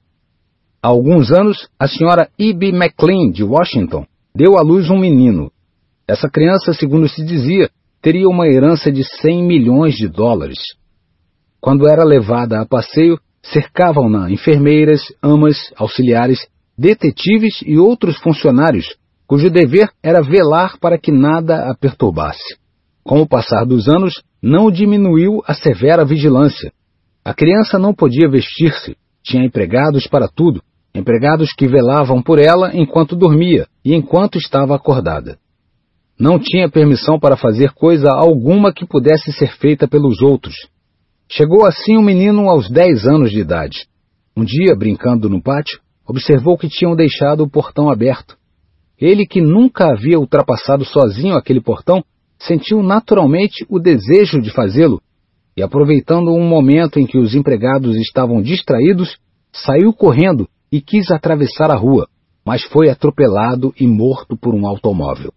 Há 0.81 0.87
alguns 0.87 1.33
anos, 1.33 1.67
a 1.77 1.85
senhora 1.85 2.29
E.B. 2.39 2.69
McLean, 2.69 3.29
de 3.29 3.43
Washington, 3.43 4.05
deu 4.33 4.57
à 4.57 4.61
luz 4.61 4.89
um 4.89 4.97
menino. 4.97 5.51
Essa 6.07 6.29
criança, 6.29 6.73
segundo 6.73 7.09
se 7.09 7.25
dizia, 7.25 7.69
teria 8.01 8.27
uma 8.29 8.47
herança 8.47 8.89
de 8.89 9.03
100 9.03 9.43
milhões 9.43 9.95
de 9.95 10.07
dólares. 10.07 10.59
Quando 11.59 11.89
era 11.89 12.05
levada 12.05 12.61
a 12.61 12.65
passeio, 12.65 13.19
cercavam-na 13.41 14.31
enfermeiras, 14.31 15.01
amas, 15.21 15.57
auxiliares, 15.75 16.47
detetives 16.77 17.61
e 17.65 17.77
outros 17.77 18.17
funcionários, 18.19 18.95
cujo 19.27 19.49
dever 19.49 19.89
era 20.01 20.21
velar 20.21 20.79
para 20.79 20.97
que 20.97 21.11
nada 21.11 21.69
a 21.69 21.75
perturbasse. 21.75 22.62
Com 23.03 23.21
o 23.21 23.27
passar 23.27 23.65
dos 23.65 23.89
anos, 23.89 24.23
não 24.41 24.71
diminuiu 24.71 25.41
a 25.45 25.53
severa 25.53 26.05
vigilância. 26.05 26.71
A 27.23 27.33
criança 27.33 27.77
não 27.77 27.93
podia 27.93 28.29
vestir-se, 28.29 28.95
tinha 29.21 29.45
empregados 29.45 30.07
para 30.07 30.27
tudo, 30.27 30.61
empregados 30.95 31.51
que 31.53 31.67
velavam 31.67 32.21
por 32.21 32.39
ela 32.39 32.71
enquanto 32.73 33.15
dormia 33.15 33.67
e 33.83 33.93
enquanto 33.93 34.37
estava 34.37 34.75
acordada. 34.75 35.37
Não 36.19 36.37
tinha 36.39 36.69
permissão 36.69 37.19
para 37.19 37.35
fazer 37.35 37.71
coisa 37.73 38.09
alguma 38.11 38.71
que 38.71 38.85
pudesse 38.85 39.31
ser 39.33 39.51
feita 39.57 39.87
pelos 39.87 40.21
outros. 40.21 40.55
Chegou 41.29 41.65
assim 41.65 41.97
o 41.97 41.99
um 41.99 42.03
menino 42.03 42.49
aos 42.49 42.69
dez 42.69 43.05
anos 43.05 43.31
de 43.31 43.39
idade. 43.39 43.87
Um 44.37 44.43
dia, 44.43 44.75
brincando 44.75 45.27
no 45.27 45.41
pátio, 45.41 45.79
observou 46.07 46.57
que 46.57 46.69
tinham 46.69 46.95
deixado 46.95 47.43
o 47.43 47.49
portão 47.49 47.89
aberto. 47.89 48.37
Ele, 48.99 49.25
que 49.25 49.41
nunca 49.41 49.91
havia 49.91 50.19
ultrapassado 50.19 50.85
sozinho 50.85 51.35
aquele 51.35 51.59
portão, 51.59 52.03
sentiu 52.47 52.81
naturalmente 52.81 53.65
o 53.69 53.79
desejo 53.79 54.41
de 54.41 54.51
fazê-lo 54.51 55.01
e, 55.55 55.61
aproveitando 55.61 56.31
um 56.31 56.47
momento 56.47 56.99
em 56.99 57.05
que 57.05 57.17
os 57.17 57.35
empregados 57.35 57.95
estavam 57.97 58.41
distraídos, 58.41 59.17
saiu 59.51 59.93
correndo 59.93 60.47
e 60.71 60.81
quis 60.81 61.11
atravessar 61.11 61.69
a 61.69 61.75
rua, 61.75 62.07
mas 62.45 62.63
foi 62.63 62.89
atropelado 62.89 63.73
e 63.79 63.87
morto 63.87 64.35
por 64.35 64.53
um 64.55 64.67
automóvel. 64.67 65.31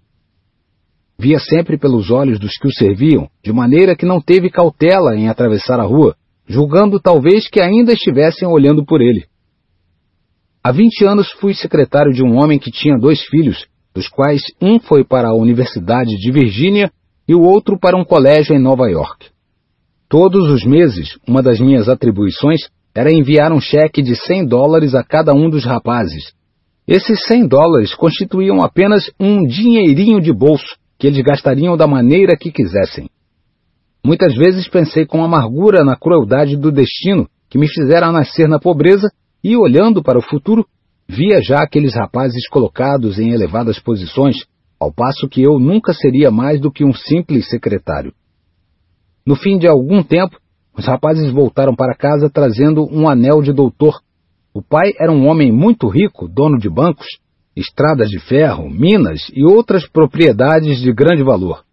Via 1.18 1.38
sempre 1.38 1.78
pelos 1.78 2.10
olhos 2.10 2.38
dos 2.38 2.58
que 2.58 2.68
o 2.68 2.72
serviam, 2.72 3.28
de 3.42 3.52
maneira 3.52 3.96
que 3.96 4.06
não 4.06 4.20
teve 4.20 4.50
cautela 4.50 5.16
em 5.16 5.28
atravessar 5.28 5.80
a 5.80 5.84
rua, 5.84 6.14
julgando 6.46 7.00
talvez 7.00 7.48
que 7.48 7.60
ainda 7.60 7.92
estivessem 7.92 8.46
olhando 8.46 8.84
por 8.84 9.00
ele. 9.00 9.24
Há 10.62 10.72
vinte 10.72 11.04
anos 11.04 11.30
fui 11.32 11.54
secretário 11.54 12.12
de 12.12 12.22
um 12.22 12.36
homem 12.36 12.58
que 12.58 12.70
tinha 12.70 12.98
dois 12.98 13.22
filhos, 13.26 13.66
dos 13.94 14.08
quais 14.08 14.42
um 14.60 14.78
foi 14.78 15.04
para 15.04 15.28
a 15.28 15.34
Universidade 15.34 16.16
de 16.16 16.30
Virgínia 16.30 16.90
e 17.28 17.34
o 17.34 17.42
outro 17.42 17.78
para 17.78 17.96
um 17.96 18.04
colégio 18.04 18.54
em 18.54 18.62
Nova 18.62 18.88
York. 18.88 19.26
Todos 20.08 20.50
os 20.50 20.64
meses, 20.64 21.18
uma 21.26 21.42
das 21.42 21.58
minhas 21.58 21.88
atribuições 21.88 22.60
era 22.94 23.12
enviar 23.12 23.52
um 23.52 23.60
cheque 23.60 24.00
de 24.00 24.14
100 24.16 24.46
dólares 24.46 24.94
a 24.94 25.02
cada 25.02 25.34
um 25.34 25.50
dos 25.50 25.64
rapazes. 25.64 26.32
Esses 26.86 27.24
100 27.26 27.48
dólares 27.48 27.94
constituíam 27.94 28.62
apenas 28.62 29.10
um 29.18 29.44
dinheirinho 29.44 30.20
de 30.20 30.32
bolso 30.32 30.76
que 30.98 31.06
eles 31.06 31.22
gastariam 31.22 31.76
da 31.76 31.86
maneira 31.86 32.36
que 32.36 32.52
quisessem. 32.52 33.10
Muitas 34.04 34.36
vezes 34.36 34.68
pensei 34.68 35.04
com 35.04 35.24
amargura 35.24 35.84
na 35.84 35.96
crueldade 35.96 36.56
do 36.56 36.70
destino 36.70 37.28
que 37.50 37.58
me 37.58 37.68
fizera 37.68 38.12
nascer 38.12 38.48
na 38.48 38.58
pobreza 38.58 39.10
e, 39.42 39.56
olhando 39.56 40.02
para 40.02 40.18
o 40.18 40.22
futuro, 40.22 40.64
via 41.08 41.40
já 41.42 41.58
aqueles 41.58 41.94
rapazes 41.94 42.48
colocados 42.48 43.18
em 43.18 43.30
elevadas 43.30 43.78
posições, 43.80 44.36
ao 44.78 44.92
passo 44.92 45.28
que 45.28 45.42
eu 45.42 45.58
nunca 45.58 45.92
seria 45.92 46.30
mais 46.30 46.60
do 46.60 46.70
que 46.70 46.84
um 46.84 46.92
simples 46.92 47.48
secretário. 47.48 48.12
No 49.26 49.34
fim 49.34 49.58
de 49.58 49.66
algum 49.66 50.02
tempo, 50.02 50.38
os 50.76 50.86
rapazes 50.86 51.32
voltaram 51.32 51.74
para 51.74 51.96
casa 51.96 52.30
trazendo 52.30 52.86
um 52.92 53.08
anel 53.08 53.42
de 53.42 53.52
doutor. 53.52 54.00
O 54.52 54.62
pai 54.62 54.92
era 55.00 55.10
um 55.10 55.26
homem 55.26 55.50
muito 55.50 55.88
rico, 55.88 56.28
dono 56.28 56.58
de 56.58 56.68
bancos, 56.68 57.06
estradas 57.56 58.08
de 58.08 58.20
ferro, 58.20 58.70
minas 58.70 59.20
e 59.34 59.42
outras 59.42 59.88
propriedades 59.88 60.78
de 60.78 60.92
grande 60.92 61.22
valor. 61.22 61.64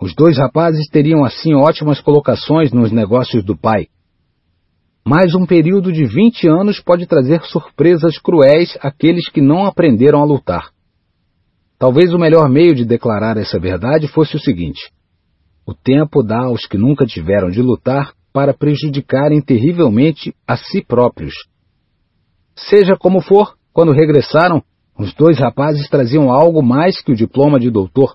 Os 0.00 0.14
dois 0.14 0.36
rapazes 0.36 0.88
teriam 0.88 1.24
assim 1.24 1.54
ótimas 1.54 2.00
colocações 2.00 2.72
nos 2.72 2.90
negócios 2.90 3.44
do 3.44 3.56
pai. 3.56 3.86
Mas 5.06 5.34
um 5.34 5.46
período 5.46 5.92
de 5.92 6.04
20 6.04 6.48
anos 6.48 6.80
pode 6.80 7.06
trazer 7.06 7.42
surpresas 7.42 8.18
cruéis 8.18 8.76
àqueles 8.80 9.28
que 9.28 9.40
não 9.40 9.64
aprenderam 9.64 10.20
a 10.20 10.24
lutar. 10.24 10.71
Talvez 11.82 12.14
o 12.14 12.16
melhor 12.16 12.48
meio 12.48 12.76
de 12.76 12.84
declarar 12.84 13.36
essa 13.36 13.58
verdade 13.58 14.06
fosse 14.06 14.36
o 14.36 14.38
seguinte: 14.38 14.92
o 15.66 15.74
tempo 15.74 16.22
dá 16.22 16.44
aos 16.44 16.64
que 16.64 16.78
nunca 16.78 17.04
tiveram 17.04 17.50
de 17.50 17.60
lutar 17.60 18.12
para 18.32 18.54
prejudicarem 18.54 19.42
terrivelmente 19.42 20.32
a 20.46 20.56
si 20.56 20.80
próprios. 20.80 21.34
Seja 22.54 22.96
como 22.96 23.20
for, 23.20 23.56
quando 23.72 23.90
regressaram, 23.90 24.62
os 24.96 25.12
dois 25.12 25.40
rapazes 25.40 25.88
traziam 25.88 26.30
algo 26.30 26.62
mais 26.62 27.02
que 27.02 27.10
o 27.10 27.16
diploma 27.16 27.58
de 27.58 27.68
doutor. 27.68 28.14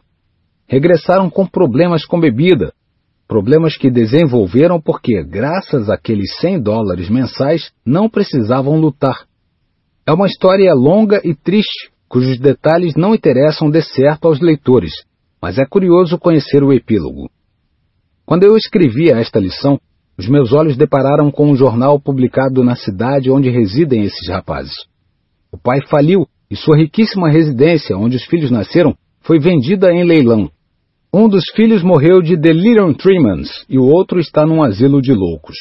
Regressaram 0.66 1.30
com 1.30 1.46
problemas 1.46 2.06
com 2.06 2.22
bebida, 2.22 2.72
problemas 3.28 3.76
que 3.76 3.92
desenvolveram 3.92 4.80
porque, 4.80 5.22
graças 5.26 5.90
àqueles 5.90 6.38
100 6.40 6.62
dólares 6.62 7.10
mensais, 7.10 7.74
não 7.86 8.10
precisavam 8.10 8.80
lutar. 8.80 9.26
É 10.06 10.14
uma 10.14 10.28
história 10.28 10.74
longa 10.74 11.20
e 11.22 11.36
triste, 11.36 11.92
cujos 12.08 12.40
detalhes 12.40 12.96
não 12.96 13.14
interessam 13.14 13.70
de 13.70 13.82
certo 13.82 14.28
aos 14.28 14.40
leitores, 14.40 14.92
mas 15.42 15.58
é 15.58 15.66
curioso 15.66 16.18
conhecer 16.18 16.64
o 16.64 16.74
epílogo. 16.74 17.30
Quando 18.26 18.44
eu 18.44 18.56
escrevia 18.58 19.18
esta 19.18 19.40
lição, 19.40 19.80
os 20.18 20.28
meus 20.28 20.52
olhos 20.52 20.76
depararam 20.76 21.30
com 21.32 21.52
um 21.52 21.56
jornal 21.56 22.00
publicado 22.00 22.64
na 22.64 22.76
cidade 22.76 23.30
onde 23.30 23.50
residem 23.50 24.04
esses 24.04 24.28
rapazes. 24.28 24.76
O 25.52 25.58
pai 25.58 25.80
faliu 25.90 26.28
e 26.50 26.56
sua 26.56 26.78
riquíssima 26.78 27.30
residência, 27.30 27.96
onde 27.98 28.16
os 28.16 28.26
filhos 28.26 28.50
nasceram, 28.50 28.96
foi 29.22 29.40
vendida 29.40 29.92
em 29.94 30.04
leilão. 30.04 30.50
Um 31.14 31.30
dos 31.30 31.44
filhos 31.56 31.84
morreu 31.84 32.22
de 32.22 32.36
delirium 32.36 32.94
tremens 32.94 33.66
e 33.70 33.78
o 33.78 33.84
outro 33.84 34.20
está 34.20 34.46
num 34.46 34.64
asilo 34.64 35.02
de 35.02 35.14
loucos. 35.14 35.56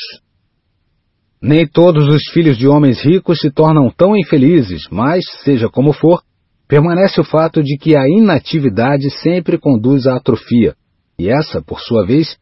Nem 1.41 1.67
todos 1.67 2.09
os 2.09 2.23
filhos 2.33 2.57
de 2.57 2.67
homens 2.67 3.01
ricos 3.05 3.39
se 3.41 3.51
tornam 3.51 3.91
tão 3.91 4.17
infelizes, 4.17 4.89
mas, 4.91 5.25
seja 5.45 5.69
como 5.69 5.93
for, 5.93 6.23
permanece 6.69 7.21
o 7.21 7.25
fato 7.25 7.63
de 7.63 7.77
que 7.79 7.97
a 7.97 8.09
inatividade 8.09 9.11
sempre 9.23 9.59
conduz 9.59 10.07
à 10.07 10.17
atrofia, 10.17 10.75
e 11.19 11.29
essa, 11.29 11.63
por 11.63 11.81
sua 11.81 12.05
vez, 12.05 12.37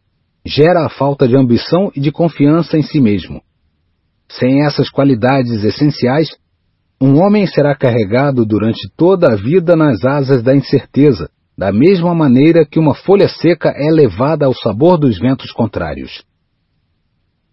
gera 0.47 0.85
a 0.85 0.89
falta 0.89 1.29
de 1.29 1.37
ambição 1.37 1.91
e 1.95 2.01
de 2.01 2.11
confiança 2.11 2.77
em 2.77 2.83
si 2.83 3.01
mesmo. 3.01 3.41
Sem 4.29 4.65
essas 4.65 4.91
qualidades 4.91 5.63
essenciais, 5.63 6.29
um 7.01 7.23
homem 7.23 7.47
será 7.47 7.75
carregado 7.75 8.45
durante 8.47 8.91
toda 8.97 9.33
a 9.33 9.37
vida 9.37 9.77
nas 9.77 10.05
asas 10.05 10.43
da 10.43 10.55
incerteza, 10.55 11.29
da 11.57 11.73
mesma 11.73 12.15
maneira 12.15 12.67
que 12.67 12.79
uma 12.79 12.95
folha 12.95 13.29
seca 13.29 13.71
é 13.71 13.91
levada 13.91 14.47
ao 14.47 14.55
sabor 14.55 14.99
dos 14.99 15.19
ventos 15.19 15.53
contrários. 15.53 16.25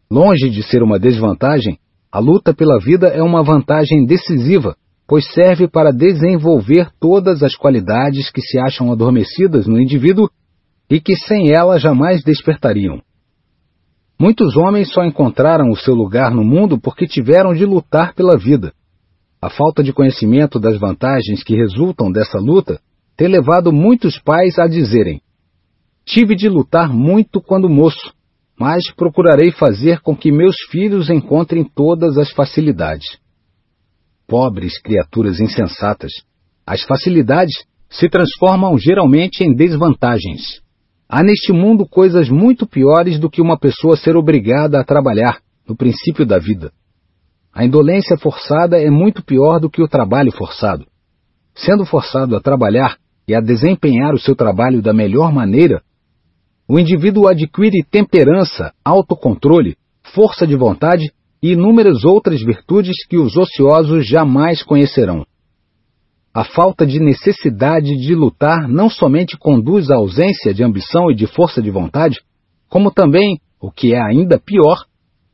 Longe 0.10 0.50
de 0.50 0.64
ser 0.64 0.82
uma 0.82 1.00
desvantagem, 1.00 1.78
a 2.12 2.20
luta 2.20 2.54
pela 2.54 2.80
vida 2.80 3.08
é 3.08 3.22
uma 3.22 3.44
vantagem 3.44 4.06
decisiva, 4.06 4.76
pois 5.12 5.26
serve 5.34 5.68
para 5.68 5.92
desenvolver 5.92 6.90
todas 6.98 7.44
as 7.44 7.54
qualidades 7.54 8.32
que 8.32 8.40
se 8.40 8.58
acham 8.58 8.94
adormecidas 8.94 9.68
no 9.68 9.78
indivíduo 9.78 10.30
e 10.90 11.02
que 11.02 11.18
sem 11.18 11.52
ela 11.52 11.78
jamais 11.78 12.24
despertariam. 12.24 13.02
Muitos 14.18 14.56
homens 14.56 14.90
só 14.94 15.04
encontraram 15.04 15.70
o 15.70 15.76
seu 15.76 15.94
lugar 15.94 16.34
no 16.34 16.46
mundo 16.46 16.80
porque 16.80 17.06
tiveram 17.06 17.54
de 17.54 17.66
lutar 17.66 18.16
pela 18.16 18.38
vida. 18.38 18.72
A 19.42 19.50
falta 19.50 19.84
de 19.84 19.92
conhecimento 19.92 20.58
das 20.58 20.80
vantagens 20.80 21.44
que 21.44 21.58
resultam 21.58 22.10
dessa 22.10 22.40
luta 22.40 22.80
tem 23.18 23.28
levado 23.28 23.74
muitos 23.74 24.18
pais 24.18 24.58
a 24.58 24.66
dizerem: 24.66 25.20
Tive 26.06 26.38
de 26.38 26.48
lutar 26.48 26.88
muito 26.88 27.42
quando 27.42 27.68
moço, 27.68 28.14
mas 28.58 28.90
procurarei 28.96 29.52
fazer 29.52 30.00
com 30.00 30.16
que 30.16 30.32
meus 30.32 30.56
filhos 30.70 31.10
encontrem 31.10 31.66
todas 31.66 32.18
as 32.18 32.32
facilidades. 32.32 33.20
Pobres 34.32 34.80
criaturas 34.82 35.42
insensatas, 35.42 36.14
as 36.66 36.84
facilidades 36.84 37.54
se 37.90 38.08
transformam 38.08 38.78
geralmente 38.78 39.44
em 39.44 39.54
desvantagens. 39.54 40.62
Há 41.10 41.22
neste 41.22 41.52
mundo 41.52 41.86
coisas 41.86 42.30
muito 42.30 42.66
piores 42.66 43.20
do 43.20 43.30
que 43.30 43.42
uma 43.42 43.60
pessoa 43.60 43.98
ser 43.98 44.16
obrigada 44.16 44.80
a 44.80 44.86
trabalhar, 44.86 45.42
no 45.68 45.76
princípio 45.76 46.26
da 46.26 46.40
vida. 46.40 46.72
A 47.54 47.66
indolência 47.66 48.18
forçada 48.18 48.82
é 48.82 48.90
muito 48.90 49.22
pior 49.22 49.60
do 49.60 49.70
que 49.70 49.84
o 49.84 49.88
trabalho 49.90 50.32
forçado. 50.32 50.86
Sendo 51.54 51.86
forçado 51.86 52.34
a 52.34 52.40
trabalhar 52.40 52.96
e 53.28 53.36
a 53.36 53.42
desempenhar 53.42 54.14
o 54.14 54.20
seu 54.20 54.34
trabalho 54.34 54.82
da 54.82 54.94
melhor 54.94 55.34
maneira, 55.34 55.82
o 56.70 56.80
indivíduo 56.80 57.28
adquire 57.28 57.84
temperança, 57.84 58.72
autocontrole, 58.82 59.76
força 60.16 60.48
de 60.48 60.56
vontade 60.56 61.12
e 61.42 61.54
inúmeras 61.54 62.06
outras 62.06 62.42
virtudes 62.42 63.06
que 63.08 63.18
os 63.18 63.36
ociosos 63.36 64.08
jamais 64.08 64.62
conhecerão. 64.64 65.26
A 66.34 66.44
falta 66.44 66.86
de 66.86 67.00
necessidade 67.00 67.96
de 67.98 68.16
lutar 68.16 68.68
não 68.70 68.90
somente 68.90 69.38
conduz 69.38 69.90
à 69.90 69.96
ausência 69.96 70.54
de 70.54 70.64
ambição 70.64 71.12
e 71.12 71.16
de 71.16 71.28
força 71.28 71.62
de 71.62 71.70
vontade, 71.70 72.20
como 72.70 72.92
também, 72.92 73.40
o 73.60 73.70
que 73.70 73.94
é 73.94 74.02
ainda 74.02 74.40
pior, 74.40 74.86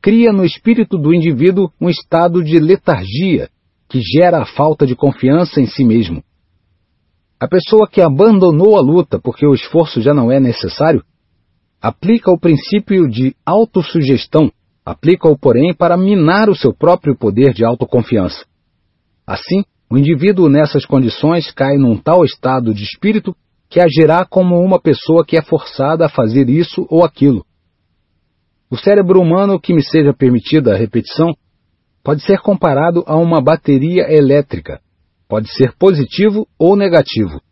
cria 0.02 0.32
no 0.32 0.44
espírito 0.44 0.98
do 0.98 1.14
indivíduo 1.14 1.70
um 1.80 1.88
estado 1.88 2.42
de 2.42 2.58
letargia 2.58 3.48
que 3.88 4.00
gera 4.00 4.42
a 4.42 4.46
falta 4.46 4.86
de 4.86 4.96
confiança 4.96 5.60
em 5.60 5.66
si 5.66 5.84
mesmo. 5.84 6.22
A 7.40 7.46
pessoa 7.46 7.88
que 7.88 8.00
abandonou 8.00 8.76
a 8.76 8.80
luta 8.80 9.20
porque 9.20 9.46
o 9.46 9.54
esforço 9.54 10.00
já 10.00 10.12
não 10.12 10.32
é 10.32 10.40
necessário 10.40 11.04
aplica 11.80 12.32
o 12.32 12.38
princípio 12.38 13.08
de 13.08 13.36
autossugestão, 13.46 14.50
aplica-o, 14.90 15.38
porém, 15.38 15.74
para 15.74 15.98
minar 15.98 16.48
o 16.48 16.56
seu 16.56 16.72
próprio 16.72 17.14
poder 17.14 17.52
de 17.52 17.62
autoconfiança. 17.62 18.46
Assim, 19.26 19.62
o 19.90 19.98
indivíduo 19.98 20.48
nessas 20.48 20.86
condições 20.86 21.50
cai 21.50 21.76
num 21.76 21.96
tal 21.96 22.24
estado 22.24 22.72
de 22.72 22.84
espírito 22.84 23.36
que 23.68 23.80
agirá 23.80 24.24
como 24.24 24.58
uma 24.58 24.80
pessoa 24.80 25.26
que 25.26 25.36
é 25.36 25.42
forçada 25.42 26.06
a 26.06 26.08
fazer 26.08 26.48
isso 26.48 26.86
ou 26.88 27.04
aquilo. 27.04 27.44
O 28.70 28.78
cérebro 28.78 29.20
humano, 29.20 29.60
que 29.60 29.74
me 29.74 29.82
seja 29.82 30.14
permitida 30.14 30.72
a 30.72 30.76
repetição, 30.76 31.34
pode 32.02 32.22
ser 32.22 32.40
comparado 32.40 33.04
a 33.06 33.16
uma 33.16 33.42
bateria 33.42 34.10
elétrica. 34.10 34.80
Pode 35.28 35.52
ser 35.52 35.74
positivo 35.78 36.48
ou 36.58 36.74
negativo. 36.74 37.42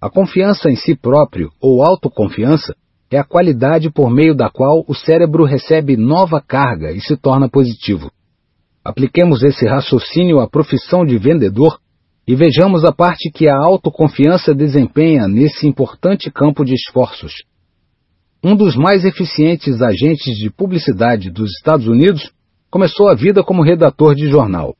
A 0.00 0.10
confiança 0.10 0.68
em 0.68 0.74
si 0.74 0.96
próprio 0.96 1.50
ou 1.60 1.84
autoconfiança 1.84 2.74
é 3.10 3.18
a 3.18 3.24
qualidade 3.24 3.90
por 3.90 4.08
meio 4.08 4.34
da 4.34 4.48
qual 4.48 4.84
o 4.86 4.94
cérebro 4.94 5.44
recebe 5.44 5.96
nova 5.96 6.40
carga 6.40 6.92
e 6.92 7.00
se 7.00 7.16
torna 7.16 7.48
positivo. 7.48 8.10
Apliquemos 8.84 9.42
esse 9.42 9.66
raciocínio 9.66 10.38
à 10.38 10.48
profissão 10.48 11.04
de 11.04 11.18
vendedor 11.18 11.78
e 12.26 12.36
vejamos 12.36 12.84
a 12.84 12.92
parte 12.92 13.30
que 13.30 13.48
a 13.48 13.56
autoconfiança 13.56 14.54
desempenha 14.54 15.26
nesse 15.26 15.66
importante 15.66 16.30
campo 16.30 16.64
de 16.64 16.74
esforços. 16.74 17.32
Um 18.42 18.54
dos 18.54 18.76
mais 18.76 19.04
eficientes 19.04 19.82
agentes 19.82 20.36
de 20.38 20.48
publicidade 20.48 21.30
dos 21.30 21.50
Estados 21.56 21.88
Unidos 21.88 22.30
começou 22.70 23.08
a 23.08 23.14
vida 23.14 23.42
como 23.42 23.62
redator 23.62 24.14
de 24.14 24.28
jornal. 24.28 24.74